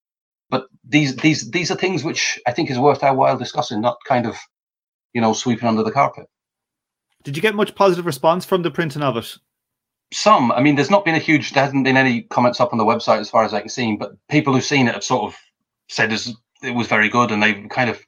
But 0.50 0.66
these 0.84 1.16
these 1.16 1.50
these 1.50 1.70
are 1.70 1.76
things 1.76 2.04
which 2.04 2.38
I 2.46 2.52
think 2.52 2.70
is 2.70 2.78
worth 2.78 3.02
our 3.02 3.14
while 3.14 3.38
discussing, 3.38 3.80
not 3.80 3.98
kind 4.06 4.26
of 4.26 4.36
you 5.14 5.20
know 5.20 5.32
sweeping 5.32 5.68
under 5.68 5.82
the 5.82 5.92
carpet. 5.92 6.26
Did 7.22 7.36
you 7.36 7.42
get 7.42 7.54
much 7.54 7.74
positive 7.74 8.06
response 8.06 8.44
from 8.44 8.62
the 8.62 8.70
printing 8.70 9.02
of 9.02 9.16
it? 9.16 9.36
Some. 10.12 10.52
I 10.52 10.60
mean, 10.60 10.74
there's 10.74 10.90
not 10.90 11.04
been 11.04 11.14
a 11.14 11.20
huge. 11.20 11.52
There 11.52 11.64
hasn't 11.64 11.84
been 11.84 11.96
any 11.96 12.22
comments 12.22 12.60
up 12.60 12.72
on 12.72 12.78
the 12.78 12.84
website 12.84 13.20
as 13.20 13.30
far 13.30 13.44
as 13.44 13.54
I 13.54 13.60
can 13.60 13.68
see. 13.68 13.96
But 13.96 14.12
people 14.28 14.52
who've 14.52 14.64
seen 14.64 14.88
it 14.88 14.94
have 14.94 15.04
sort 15.04 15.32
of 15.32 15.38
said 15.88 16.12
it 16.12 16.74
was 16.74 16.86
very 16.86 17.08
good, 17.08 17.30
and 17.30 17.42
they 17.42 17.54
kind 17.68 17.88
of 17.88 18.04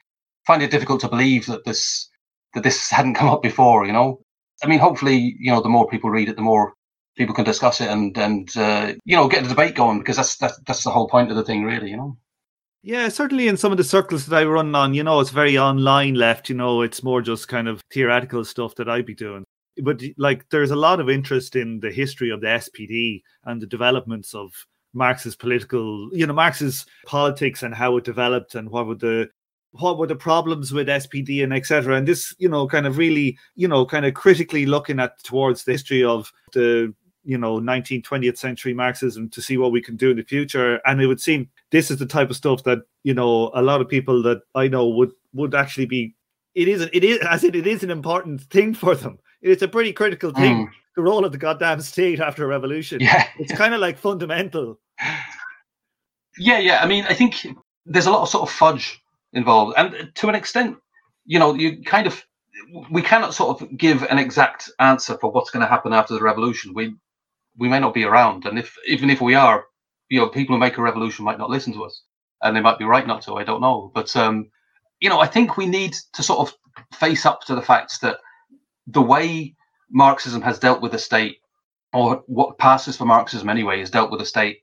find 0.47 0.63
it 0.63 0.71
difficult 0.71 1.01
to 1.01 1.09
believe 1.09 1.47
that 1.47 1.65
this 1.65 2.11
that 2.55 2.63
this 2.63 2.91
hadn't 2.91 3.15
come 3.15 3.29
up 3.29 3.43
before. 3.43 3.87
You 3.87 3.93
know, 3.93 4.21
I 4.63 4.67
mean, 4.67 4.81
hopefully, 4.81 5.37
you 5.39 5.51
know, 5.51 5.63
the 5.63 5.69
more 5.69 5.89
people 5.89 6.11
read 6.11 6.29
it, 6.29 6.37
the 6.37 6.43
more 6.43 6.75
people 7.17 7.35
can 7.35 7.45
discuss 7.45 7.81
it 7.81 7.89
and 7.89 8.17
and 8.19 8.57
uh, 8.57 8.93
you 9.05 9.17
know 9.17 9.29
get 9.29 9.43
the 9.43 9.49
debate 9.49 9.75
going 9.75 9.99
because 9.99 10.17
that's 10.17 10.37
that's 10.37 10.59
that's 10.67 10.85
the 10.85 10.91
whole 10.91 11.09
point 11.09 11.31
of 11.31 11.37
the 11.37 11.45
thing, 11.45 11.65
really. 11.65 11.91
You 11.91 11.97
know. 11.97 12.17
Yeah, 12.83 13.09
certainly 13.09 13.49
in 13.49 13.57
some 13.57 13.73
of 13.73 13.79
the 13.79 13.85
circles 13.85 14.27
that 14.27 14.37
I 14.37 14.45
run 14.45 14.75
on, 14.75 14.93
you 14.93 15.03
know, 15.03 15.19
it's 15.19 15.31
very 15.31 15.57
online 15.57 16.17
left. 16.17 16.51
You 16.51 16.55
know, 16.55 16.83
it's 16.83 17.03
more 17.03 17.23
just 17.23 17.49
kind 17.49 17.67
of 17.67 17.81
theoretical 17.91 18.45
stuff 18.45 18.75
that 18.75 18.91
I'd 18.91 19.07
be 19.07 19.15
doing. 19.15 19.43
But 19.83 20.03
like, 20.19 20.47
there's 20.51 20.71
a 20.71 20.77
lot 20.77 21.01
of 21.01 21.09
interest 21.09 21.57
in 21.57 21.81
the 21.81 21.91
history 21.91 22.29
of 22.29 22.43
the 22.43 22.49
SPD 22.49 23.23
and 23.45 23.63
the 23.63 23.67
developments 23.67 24.35
of 24.35 24.53
Marx's 24.93 25.35
political, 25.35 26.11
you 26.13 26.27
know, 26.27 26.35
Marx's 26.35 26.85
politics 27.07 27.63
and 27.63 27.75
how 27.75 27.97
it 27.97 28.05
developed 28.05 28.55
and 28.55 28.69
what 28.69 28.87
were 28.87 28.95
the 28.95 29.31
what 29.73 29.99
were 29.99 30.07
the 30.07 30.15
problems 30.15 30.71
with 30.71 30.87
SPD 30.87 31.43
and 31.43 31.55
etc. 31.55 31.97
And 31.97 32.07
this, 32.07 32.35
you 32.39 32.51
know, 32.51 32.69
kind 32.69 32.87
of 32.87 32.99
really, 32.99 33.39
you 33.57 33.67
know, 33.67 33.87
kind 33.87 34.05
of 34.05 34.13
critically 34.13 34.67
looking 34.67 35.01
at 35.01 35.23
towards 35.25 35.65
the 35.65 35.73
history 35.73 36.05
of 36.05 36.31
the 36.53 36.95
you 37.25 37.39
know 37.39 37.59
19th 37.59 38.05
20th 38.05 38.37
century 38.37 38.75
marxism 38.75 39.29
to 39.31 39.41
see 39.41 39.57
what 39.57 39.73
we 39.73 39.81
can 39.81 39.97
do 39.97 40.11
in 40.11 40.17
the 40.17 40.23
future 40.23 40.81
and 40.87 41.01
it 41.01 41.07
would 41.07 41.21
seem 41.21 41.49
this 41.71 41.91
is 41.91 41.99
the 41.99 42.07
type 42.07 42.31
of 42.31 42.37
stuff 42.37 42.63
that 42.65 42.81
you 43.03 43.15
know 43.15 43.51
a 43.55 43.63
lot 43.63 43.81
of 43.81 43.89
people 43.89 44.23
that 44.23 44.43
i 44.55 44.69
know 44.69 44.89
would 44.89 45.13
would 45.33 45.55
actually 45.55 45.87
be 45.87 46.15
it 46.55 46.69
is 46.69 46.83
it 46.93 47.05
is 47.05 47.19
as 47.31 47.45
it, 47.45 47.57
it 47.57 47.67
is 47.67 47.83
an 47.83 47.91
important 47.91 48.41
thing 48.43 48.75
for 48.75 48.95
them 48.95 49.19
it's 49.43 49.63
a 49.63 49.69
pretty 49.69 49.93
critical 49.93 50.33
thing 50.33 50.67
mm. 50.67 50.71
the 50.97 51.03
role 51.03 51.25
of 51.25 51.33
the 51.33 51.39
goddamn 51.39 51.81
state 51.81 52.21
after 52.21 52.45
a 52.45 52.49
revolution 52.49 53.01
yeah 53.01 53.27
it's 53.39 53.53
kind 53.53 53.75
of 53.75 53.81
like 53.81 53.99
fundamental 53.99 54.79
yeah, 56.39 56.59
yeah. 56.59 56.83
I 56.83 56.87
mean, 56.87 57.05
I 57.09 57.15
think 57.15 57.47
there's 57.87 58.07
a 58.07 58.11
lot 58.11 58.23
of 58.23 58.29
sort 58.29 58.49
of 58.49 58.55
fudge 58.55 59.03
involved, 59.33 59.75
and 59.77 60.11
to 60.15 60.29
an 60.29 60.35
extent, 60.35 60.77
you 61.27 61.39
know, 61.39 61.55
you 61.55 61.83
kind 61.83 62.07
of 62.07 62.25
we 62.91 63.03
cannot 63.03 63.35
sort 63.35 63.61
of 63.61 63.77
give 63.77 64.03
an 64.05 64.19
exact 64.19 64.71
answer 64.79 65.19
for 65.19 65.31
what's 65.31 65.51
going 65.51 65.63
to 65.63 65.69
happen 65.69 65.93
after 65.93 66.15
the 66.15 66.23
revolution. 66.23 66.73
We 66.75 66.95
we 67.59 67.69
may 67.69 67.81
not 67.81 67.95
be 67.95 68.05
around, 68.05 68.47
and 68.47 68.59
if 68.59 68.75
even 68.87 69.11
if 69.11 69.21
we 69.21 69.35
are, 69.35 69.65
you 70.09 70.21
know, 70.21 70.29
people 70.29 70.55
who 70.55 70.61
make 70.61 70.79
a 70.79 70.83
revolution 70.83 71.25
might 71.25 71.39
not 71.39 71.51
listen 71.51 71.73
to 71.75 71.85
us, 71.85 72.03
and 72.43 72.57
they 72.57 72.61
might 72.61 72.79
be 72.79 72.85
right 72.85 73.07
not 73.07 73.23
to. 73.23 73.37
I 73.37 73.45
don't 73.45 73.61
know, 73.61 73.91
but 73.95 74.15
um, 74.17 74.51
you 75.01 75.09
know, 75.09 75.21
I 75.21 75.27
think 75.27 75.57
we 75.57 75.67
need 75.67 75.95
to 76.15 76.23
sort 76.23 76.41
of 76.41 76.55
face 76.95 77.27
up 77.27 77.43
to 77.43 77.55
the 77.55 77.63
facts 77.63 77.99
that 77.99 78.19
the 78.87 79.03
way 79.03 79.55
Marxism 79.91 80.43
has 80.43 80.59
dealt 80.59 80.83
with 80.83 80.93
the 80.93 80.99
state, 80.99 81.39
or 81.93 82.23
what 82.27 82.59
passes 82.59 82.97
for 82.97 83.05
Marxism 83.05 83.49
anyway, 83.49 83.81
has 83.81 83.91
dealt 83.91 84.11
with 84.11 84.21
the 84.21 84.27
state 84.27 84.59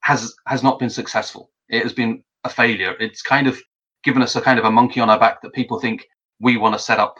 has 0.00 0.34
has 0.46 0.62
not 0.62 0.78
been 0.78 0.90
successful. 0.90 1.50
It 1.68 1.82
has 1.82 1.92
been 1.92 2.22
a 2.44 2.48
failure. 2.48 2.94
It's 3.00 3.22
kind 3.22 3.46
of 3.46 3.60
given 4.04 4.22
us 4.22 4.36
a 4.36 4.40
kind 4.40 4.58
of 4.58 4.64
a 4.64 4.70
monkey 4.70 5.00
on 5.00 5.10
our 5.10 5.18
back 5.18 5.42
that 5.42 5.52
people 5.52 5.80
think 5.80 6.06
we 6.40 6.56
want 6.56 6.74
to 6.74 6.78
set 6.78 7.00
up, 7.00 7.16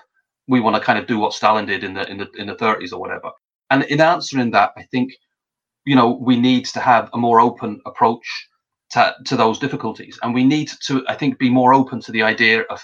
we 0.46 0.60
want 0.60 0.76
to 0.76 0.82
kind 0.82 0.98
of 0.98 1.06
do 1.06 1.18
what 1.18 1.32
Stalin 1.32 1.66
did 1.66 1.82
in 1.82 1.94
the 1.94 2.08
in 2.08 2.18
the 2.18 2.30
in 2.36 2.46
the 2.46 2.54
30s 2.54 2.92
or 2.92 3.00
whatever. 3.00 3.30
And 3.70 3.84
in 3.84 4.00
answering 4.00 4.50
that, 4.52 4.72
I 4.76 4.82
think 4.84 5.12
you 5.84 5.96
know 5.96 6.10
we 6.10 6.38
need 6.38 6.66
to 6.66 6.80
have 6.80 7.10
a 7.12 7.18
more 7.18 7.40
open 7.40 7.80
approach 7.86 8.48
to, 8.90 9.14
to 9.26 9.36
those 9.36 9.58
difficulties, 9.58 10.18
and 10.22 10.34
we 10.34 10.44
need 10.44 10.70
to 10.86 11.04
I 11.08 11.14
think 11.14 11.38
be 11.38 11.50
more 11.50 11.74
open 11.74 12.00
to 12.02 12.12
the 12.12 12.22
idea 12.22 12.62
of 12.62 12.80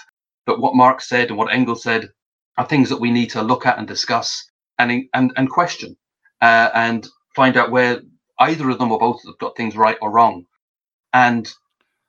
that 0.47 0.59
what 0.59 0.75
Marx 0.75 1.07
said 1.07 1.29
and 1.29 1.37
what 1.37 1.53
Engels 1.53 1.83
said 1.83 2.09
are 2.57 2.65
things 2.65 2.89
that 2.89 2.99
we 2.99 3.11
need 3.11 3.29
to 3.31 3.41
look 3.41 3.65
at 3.65 3.77
and 3.77 3.87
discuss 3.87 4.49
and 4.79 5.03
and 5.13 5.31
and 5.35 5.49
question 5.49 5.95
uh, 6.41 6.69
and 6.73 7.07
find 7.35 7.57
out 7.57 7.71
where 7.71 8.01
either 8.39 8.69
of 8.69 8.77
them 8.77 8.91
or 8.91 8.99
both 8.99 9.23
have 9.25 9.37
got 9.37 9.55
things 9.55 9.75
right 9.75 9.97
or 10.01 10.11
wrong. 10.11 10.45
And 11.13 11.51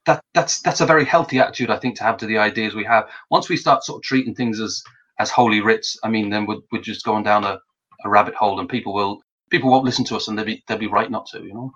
that 0.06 0.22
that's 0.34 0.60
that's 0.60 0.80
a 0.80 0.86
very 0.86 1.04
healthy 1.04 1.38
attitude, 1.38 1.70
I 1.70 1.78
think, 1.78 1.96
to 1.96 2.04
have 2.04 2.16
to 2.18 2.26
the 2.26 2.38
ideas 2.38 2.74
we 2.74 2.84
have. 2.84 3.08
Once 3.30 3.48
we 3.48 3.56
start 3.56 3.84
sort 3.84 3.98
of 3.98 4.02
treating 4.02 4.34
things 4.34 4.60
as 4.60 4.82
as 5.18 5.30
holy 5.30 5.60
writs, 5.60 5.98
I 6.02 6.08
mean, 6.08 6.30
then 6.30 6.46
we're, 6.46 6.60
we're 6.72 6.82
just 6.82 7.04
going 7.04 7.22
down 7.22 7.44
a, 7.44 7.60
a 8.04 8.08
rabbit 8.08 8.34
hole, 8.34 8.60
and 8.60 8.68
people 8.68 8.94
will 8.94 9.20
people 9.50 9.70
won't 9.70 9.84
listen 9.84 10.04
to 10.06 10.16
us, 10.16 10.28
and 10.28 10.38
they'll 10.38 10.44
be 10.44 10.62
they'll 10.66 10.78
be 10.78 10.86
right 10.86 11.10
not 11.10 11.26
to, 11.26 11.42
you 11.42 11.54
know. 11.54 11.72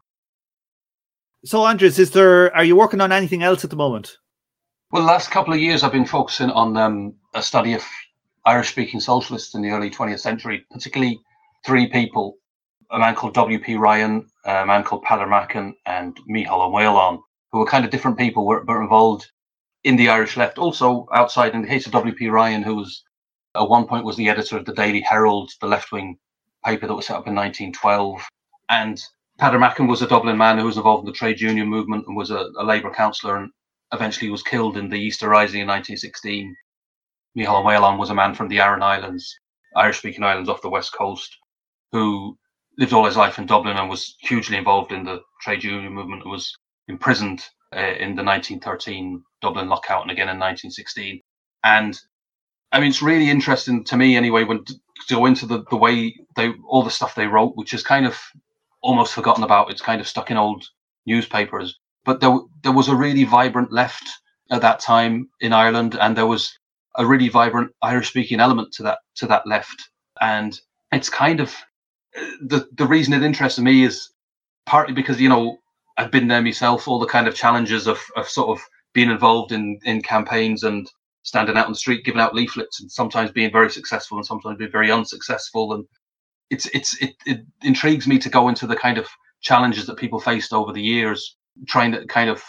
So, 1.44 1.64
Andres, 1.64 1.98
is 1.98 2.10
there 2.10 2.54
are 2.54 2.64
you 2.64 2.76
working 2.76 3.00
on 3.00 3.12
anything 3.12 3.42
else 3.42 3.64
at 3.64 3.70
the 3.70 3.76
moment? 3.76 4.16
Well, 4.90 5.02
the 5.02 5.08
last 5.08 5.30
couple 5.30 5.52
of 5.52 5.60
years, 5.60 5.82
I've 5.82 5.92
been 5.92 6.06
focusing 6.06 6.50
on 6.50 6.76
um, 6.76 7.14
a 7.34 7.42
study 7.42 7.74
of 7.74 7.82
Irish-speaking 8.46 9.00
socialists 9.00 9.54
in 9.54 9.60
the 9.60 9.68
early 9.68 9.90
20th 9.90 10.20
century, 10.20 10.64
particularly 10.70 11.20
three 11.66 11.88
people 11.88 12.38
a 12.90 12.98
man 12.98 13.14
called 13.14 13.34
W.P. 13.34 13.76
Ryan, 13.76 14.26
a 14.44 14.64
man 14.64 14.82
called 14.82 15.04
Peadar 15.04 15.28
Macken, 15.28 15.74
and 15.86 16.16
Mícheál 16.28 16.60
Ó 16.60 16.72
Maoláin, 16.72 17.20
who 17.52 17.58
were 17.58 17.66
kind 17.66 17.84
of 17.84 17.90
different 17.90 18.18
people, 18.18 18.46
were, 18.46 18.64
were 18.64 18.82
involved 18.82 19.30
in 19.84 19.96
the 19.96 20.08
Irish 20.08 20.36
left. 20.36 20.58
Also 20.58 21.06
outside, 21.12 21.54
in 21.54 21.62
the 21.62 21.68
case 21.68 21.86
of 21.86 21.92
W.P. 21.92 22.28
Ryan, 22.28 22.62
who 22.62 22.76
was 22.76 23.02
at 23.54 23.68
one 23.68 23.86
point 23.86 24.04
was 24.04 24.16
the 24.16 24.28
editor 24.28 24.56
of 24.56 24.64
the 24.64 24.74
Daily 24.74 25.00
Herald, 25.00 25.50
the 25.60 25.66
left-wing 25.66 26.18
paper 26.64 26.86
that 26.86 26.94
was 26.94 27.06
set 27.06 27.16
up 27.16 27.26
in 27.26 27.34
1912, 27.34 28.28
and 28.68 29.02
Peadar 29.40 29.58
Macken 29.58 29.88
was 29.88 30.02
a 30.02 30.08
Dublin 30.08 30.36
man 30.36 30.58
who 30.58 30.64
was 30.64 30.76
involved 30.76 31.06
in 31.06 31.12
the 31.12 31.16
trade 31.16 31.40
union 31.40 31.68
movement 31.68 32.06
and 32.06 32.16
was 32.16 32.30
a, 32.30 32.50
a 32.58 32.64
Labour 32.64 32.92
councillor 32.92 33.36
and 33.36 33.50
eventually 33.92 34.30
was 34.30 34.42
killed 34.42 34.76
in 34.76 34.88
the 34.88 34.98
Easter 34.98 35.28
Rising 35.28 35.60
in 35.60 35.68
1916. 35.68 36.56
Mícheál 37.36 37.62
Ó 37.62 37.64
Maoláin 37.64 37.98
was 37.98 38.10
a 38.10 38.14
man 38.14 38.34
from 38.34 38.48
the 38.48 38.60
Aran 38.60 38.82
Islands, 38.82 39.38
Irish-speaking 39.76 40.24
islands 40.24 40.48
off 40.48 40.62
the 40.62 40.68
west 40.68 40.92
coast, 40.92 41.36
who 41.92 42.36
lived 42.78 42.92
all 42.92 43.04
his 43.04 43.16
life 43.16 43.38
in 43.38 43.46
Dublin 43.46 43.76
and 43.76 43.88
was 43.88 44.16
hugely 44.20 44.56
involved 44.56 44.92
in 44.92 45.04
the 45.04 45.20
trade 45.40 45.62
union 45.62 45.92
movement 45.92 46.22
and 46.22 46.30
was 46.30 46.56
imprisoned 46.88 47.44
uh, 47.76 47.78
in 47.78 48.16
the 48.16 48.24
1913 48.24 49.22
Dublin 49.40 49.68
lockout 49.68 50.02
and 50.02 50.10
again 50.10 50.28
in 50.28 50.38
1916. 50.38 51.20
And 51.64 51.98
I 52.72 52.80
mean, 52.80 52.90
it's 52.90 53.02
really 53.02 53.30
interesting 53.30 53.84
to 53.84 53.96
me 53.96 54.16
anyway 54.16 54.44
when 54.44 54.64
to 54.64 55.14
go 55.14 55.26
into 55.26 55.46
the, 55.46 55.64
the 55.70 55.76
way 55.76 56.14
they 56.36 56.52
all 56.66 56.82
the 56.82 56.90
stuff 56.90 57.14
they 57.14 57.26
wrote, 57.26 57.56
which 57.56 57.72
is 57.72 57.82
kind 57.82 58.06
of 58.06 58.18
almost 58.82 59.14
forgotten 59.14 59.44
about. 59.44 59.70
It's 59.70 59.80
kind 59.80 60.00
of 60.00 60.08
stuck 60.08 60.30
in 60.30 60.36
old 60.36 60.64
newspapers. 61.06 61.78
But 62.04 62.20
there 62.20 62.38
there 62.62 62.72
was 62.72 62.88
a 62.88 62.96
really 62.96 63.24
vibrant 63.24 63.72
left 63.72 64.08
at 64.50 64.62
that 64.62 64.80
time 64.80 65.28
in 65.40 65.52
Ireland, 65.52 65.96
and 66.00 66.16
there 66.16 66.26
was 66.26 66.58
a 66.96 67.06
really 67.06 67.28
vibrant 67.28 67.70
Irish 67.82 68.08
speaking 68.08 68.40
element 68.40 68.72
to 68.74 68.82
that 68.84 68.98
to 69.16 69.26
that 69.26 69.46
left. 69.46 69.90
And 70.20 70.58
it's 70.92 71.08
kind 71.08 71.40
of 71.40 71.54
the 72.40 72.68
the 72.76 72.86
reason 72.86 73.14
it 73.14 73.22
interested 73.22 73.62
me 73.62 73.84
is 73.84 74.10
partly 74.66 74.94
because 74.94 75.20
you 75.20 75.28
know 75.28 75.58
I've 75.96 76.10
been 76.10 76.28
there 76.28 76.42
myself. 76.42 76.86
All 76.86 76.98
the 76.98 77.06
kind 77.06 77.28
of 77.28 77.34
challenges 77.34 77.86
of 77.86 77.98
of 78.16 78.28
sort 78.28 78.50
of 78.50 78.64
being 78.92 79.10
involved 79.10 79.52
in 79.52 79.78
in 79.84 80.02
campaigns 80.02 80.64
and 80.64 80.90
standing 81.22 81.56
out 81.56 81.66
on 81.66 81.72
the 81.72 81.78
street, 81.78 82.04
giving 82.04 82.20
out 82.20 82.34
leaflets, 82.34 82.80
and 82.80 82.90
sometimes 82.90 83.30
being 83.30 83.52
very 83.52 83.70
successful 83.70 84.18
and 84.18 84.26
sometimes 84.26 84.58
being 84.58 84.70
very 84.70 84.90
unsuccessful. 84.90 85.74
And 85.74 85.84
it's 86.50 86.66
it's 86.66 87.00
it, 87.02 87.14
it 87.26 87.40
intrigues 87.62 88.06
me 88.06 88.18
to 88.18 88.30
go 88.30 88.48
into 88.48 88.66
the 88.66 88.76
kind 88.76 88.98
of 88.98 89.08
challenges 89.40 89.86
that 89.86 89.98
people 89.98 90.20
faced 90.20 90.52
over 90.52 90.72
the 90.72 90.82
years, 90.82 91.36
trying 91.66 91.92
to 91.92 92.06
kind 92.06 92.30
of 92.30 92.42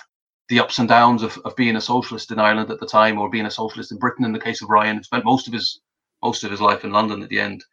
the 0.50 0.60
ups 0.60 0.80
and 0.80 0.90
downs 0.90 1.22
of, 1.22 1.38
of 1.46 1.56
being 1.56 1.76
a 1.76 1.82
socialist 1.82 2.32
in 2.32 2.40
Ireland 2.40 2.72
at 2.72 2.80
the 2.80 2.88
time 2.88 3.20
or 3.20 3.30
being 3.30 3.46
a 3.46 3.52
socialist 3.52 3.92
in 3.92 4.00
Britain 4.00 4.26
in 4.26 4.32
the 4.34 4.40
case 4.40 4.62
of 4.62 4.70
Ryan, 4.70 4.98
who 4.98 5.04
spent 5.04 5.26
most 5.26 5.48
of 5.48 5.54
his 5.54 5.82
most 6.24 6.44
of 6.44 6.52
his 6.52 6.62
life 6.62 6.84
in 6.84 6.92
London 6.92 7.22
at 7.24 7.30
the 7.30 7.40
end 7.40 7.64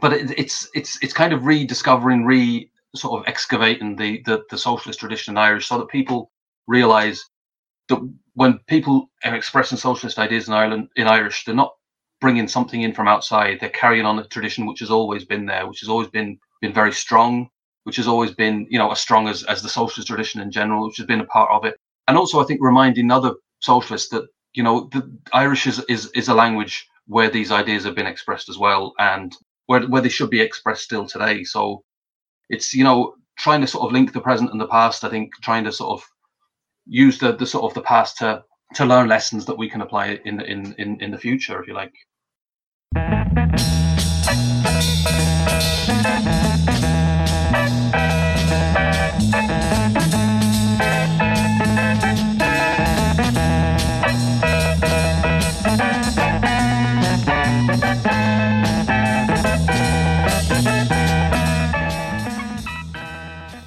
but 0.00 0.12
it, 0.12 0.38
it's 0.38 0.68
it's 0.74 0.98
it's 1.02 1.12
kind 1.12 1.32
of 1.32 1.46
rediscovering, 1.46 2.24
re 2.24 2.70
sort 2.94 3.20
of 3.20 3.28
excavating 3.28 3.96
the, 3.96 4.22
the 4.24 4.42
the 4.50 4.58
socialist 4.58 5.00
tradition 5.00 5.34
in 5.34 5.38
Irish, 5.38 5.66
so 5.66 5.78
that 5.78 5.88
people 5.88 6.30
realise 6.66 7.28
that 7.88 8.00
when 8.34 8.58
people 8.66 9.10
are 9.24 9.34
expressing 9.34 9.78
socialist 9.78 10.18
ideas 10.18 10.48
in 10.48 10.54
Ireland 10.54 10.88
in 10.96 11.06
Irish, 11.06 11.44
they're 11.44 11.54
not 11.54 11.74
bringing 12.20 12.48
something 12.48 12.82
in 12.82 12.94
from 12.94 13.08
outside. 13.08 13.58
They're 13.60 13.70
carrying 13.70 14.06
on 14.06 14.18
a 14.18 14.24
tradition 14.24 14.66
which 14.66 14.80
has 14.80 14.90
always 14.90 15.24
been 15.24 15.46
there, 15.46 15.66
which 15.66 15.80
has 15.80 15.88
always 15.88 16.08
been 16.08 16.38
been 16.60 16.72
very 16.72 16.92
strong, 16.92 17.48
which 17.84 17.96
has 17.96 18.08
always 18.08 18.32
been, 18.32 18.66
you 18.70 18.78
know, 18.78 18.90
as 18.90 19.00
strong 19.00 19.28
as, 19.28 19.44
as 19.44 19.62
the 19.62 19.68
socialist 19.68 20.08
tradition 20.08 20.40
in 20.40 20.50
general, 20.50 20.86
which 20.86 20.96
has 20.96 21.06
been 21.06 21.20
a 21.20 21.26
part 21.26 21.50
of 21.50 21.64
it. 21.64 21.78
And 22.08 22.16
also, 22.16 22.40
I 22.40 22.44
think 22.44 22.60
reminding 22.62 23.10
other 23.10 23.34
socialists 23.60 24.08
that, 24.10 24.26
you 24.54 24.62
know, 24.62 24.88
the 24.92 25.10
Irish 25.32 25.66
is, 25.66 25.84
is, 25.88 26.10
is 26.14 26.28
a 26.28 26.34
language 26.34 26.86
where 27.06 27.30
these 27.30 27.50
ideas 27.52 27.84
have 27.84 27.94
been 27.94 28.06
expressed 28.06 28.48
as 28.48 28.58
well 28.58 28.94
and 28.98 29.36
where, 29.66 29.82
where 29.82 30.02
they 30.02 30.08
should 30.08 30.30
be 30.30 30.40
expressed 30.40 30.84
still 30.84 31.06
today. 31.06 31.44
So 31.44 31.82
it's, 32.48 32.72
you 32.74 32.84
know, 32.84 33.14
trying 33.38 33.60
to 33.60 33.66
sort 33.66 33.84
of 33.86 33.92
link 33.92 34.12
the 34.12 34.20
present 34.20 34.50
and 34.50 34.60
the 34.60 34.68
past, 34.68 35.04
I 35.04 35.10
think 35.10 35.32
trying 35.42 35.64
to 35.64 35.72
sort 35.72 36.00
of 36.00 36.06
use 36.86 37.18
the, 37.18 37.32
the 37.32 37.46
sort 37.46 37.64
of 37.64 37.74
the 37.74 37.82
past 37.82 38.18
to, 38.18 38.44
to 38.74 38.84
learn 38.84 39.08
lessons 39.08 39.46
that 39.46 39.56
we 39.56 39.70
can 39.70 39.80
apply 39.80 40.20
in, 40.24 40.40
in, 40.40 40.74
in, 40.78 41.00
in 41.00 41.10
the 41.10 41.18
future, 41.18 41.60
if 41.60 41.66
you 41.66 41.74
like. 41.74 41.94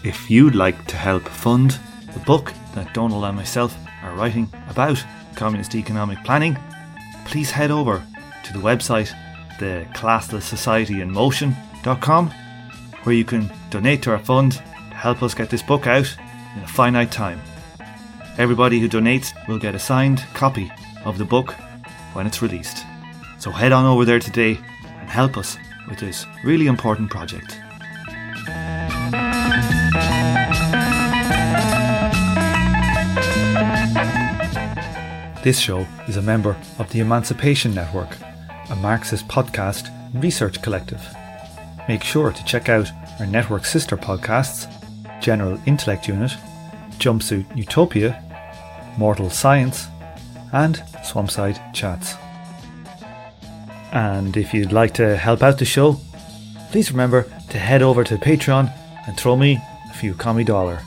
If 0.04 0.32
you'd 0.32 0.56
like 0.56 0.86
to 0.88 0.96
help 0.96 1.28
fund 1.28 1.80
the 2.18 2.26
book 2.26 2.52
that 2.74 2.92
Donald 2.96 3.24
and 3.26 3.36
myself 3.36 3.78
are 4.02 4.16
writing 4.16 4.52
about 4.70 5.04
communist 5.36 5.76
economic 5.76 6.24
planning, 6.24 6.58
please 7.26 7.52
head 7.52 7.70
over 7.70 8.04
to 8.44 8.54
the 8.54 8.60
website, 8.60 9.14
the 9.60 9.86
Classless 9.94 10.42
Society 10.42 11.02
in 11.02 11.12
Motion.com, 11.12 12.32
where 13.04 13.14
you 13.14 13.24
can 13.24 13.52
donate 13.70 14.02
to 14.02 14.12
our 14.12 14.20
fund 14.20 14.54
to 14.54 14.96
help 14.96 15.22
us 15.22 15.36
get 15.36 15.52
this 15.52 15.62
book 15.62 15.86
out 15.86 16.12
in 16.56 16.64
a 16.64 16.68
finite 16.68 17.12
time. 17.12 17.40
Everybody 18.40 18.80
who 18.80 18.90
donates 18.90 19.32
will 19.48 19.60
get 19.60 19.76
a 19.76 19.80
signed 19.80 20.24
copy 20.34 20.72
of 21.06 21.20
the 21.20 21.26
book 21.26 21.54
when 22.14 22.26
it's 22.26 22.42
released. 22.42 22.84
So 23.38 23.52
head 23.52 23.72
on 23.72 23.86
over 23.86 24.06
there 24.06 24.20
today 24.20 24.58
and 25.00 25.10
help 25.10 25.38
us 25.38 25.56
with 25.88 26.00
this 26.00 26.26
really 26.44 26.66
important 26.66 27.12
project. 27.12 27.60
This 35.48 35.60
show 35.60 35.88
is 36.10 36.18
a 36.18 36.22
member 36.22 36.58
of 36.78 36.92
the 36.92 37.00
Emancipation 37.00 37.74
Network, 37.74 38.18
a 38.70 38.76
Marxist 38.76 39.30
podcast 39.30 39.90
research 40.22 40.62
collective. 40.62 41.02
Make 41.88 42.04
sure 42.04 42.34
to 42.34 42.44
check 42.44 42.68
out 42.68 42.92
our 43.18 43.26
network 43.26 43.64
sister 43.64 43.96
podcasts 43.96 44.68
General 45.22 45.58
Intellect 45.66 46.06
Unit, 46.06 46.32
Jumpsuit 47.00 47.46
Utopia, 47.56 48.22
Mortal 48.98 49.30
Science, 49.30 49.88
and 50.52 50.76
Swampside 51.06 51.74
Chats. 51.74 52.16
And 53.94 54.36
if 54.36 54.54
you'd 54.54 54.74
like 54.74 54.94
to 54.96 55.16
help 55.16 55.44
out 55.44 55.60
the 55.60 55.64
show, 55.64 55.96
please 56.72 56.92
remember 56.92 57.24
to 57.52 57.58
head 57.58 57.82
over 57.82 58.04
to 58.04 58.18
Patreon 58.18 58.70
and 59.08 59.16
throw 59.16 59.38
me 59.38 59.62
a 59.90 59.94
few 59.94 60.14
commie 60.14 60.44
dollar. 60.44 60.82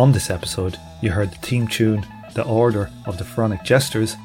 On 0.00 0.12
this 0.12 0.30
episode, 0.30 0.78
you 1.02 1.10
heard 1.10 1.30
the 1.30 1.36
theme 1.36 1.68
tune 1.68 2.06
The 2.32 2.42
Order 2.42 2.90
of 3.04 3.18
the 3.18 3.24
Pharaonic 3.24 3.64
Jesters 3.64 4.16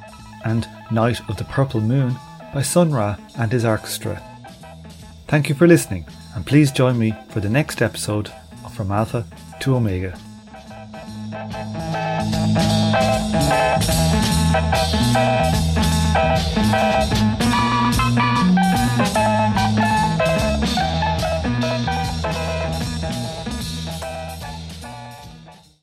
and 0.45 0.65
Night 0.89 1.19
of 1.27 1.35
the 1.35 1.43
Purple 1.43 1.81
Moon 1.81 2.15
by 2.53 2.61
Sun 2.61 2.93
Ra 2.93 3.17
and 3.37 3.51
his 3.51 3.65
orchestra. 3.65 4.23
Thank 5.27 5.49
you 5.49 5.55
for 5.55 5.67
listening, 5.67 6.05
and 6.33 6.45
please 6.45 6.71
join 6.71 6.97
me 6.97 7.13
for 7.27 7.41
the 7.41 7.49
next 7.49 7.81
episode 7.81 8.31
of 8.63 8.73
From 8.73 8.89
Alpha 8.89 9.25
to 9.59 9.75
Omega. 9.75 10.17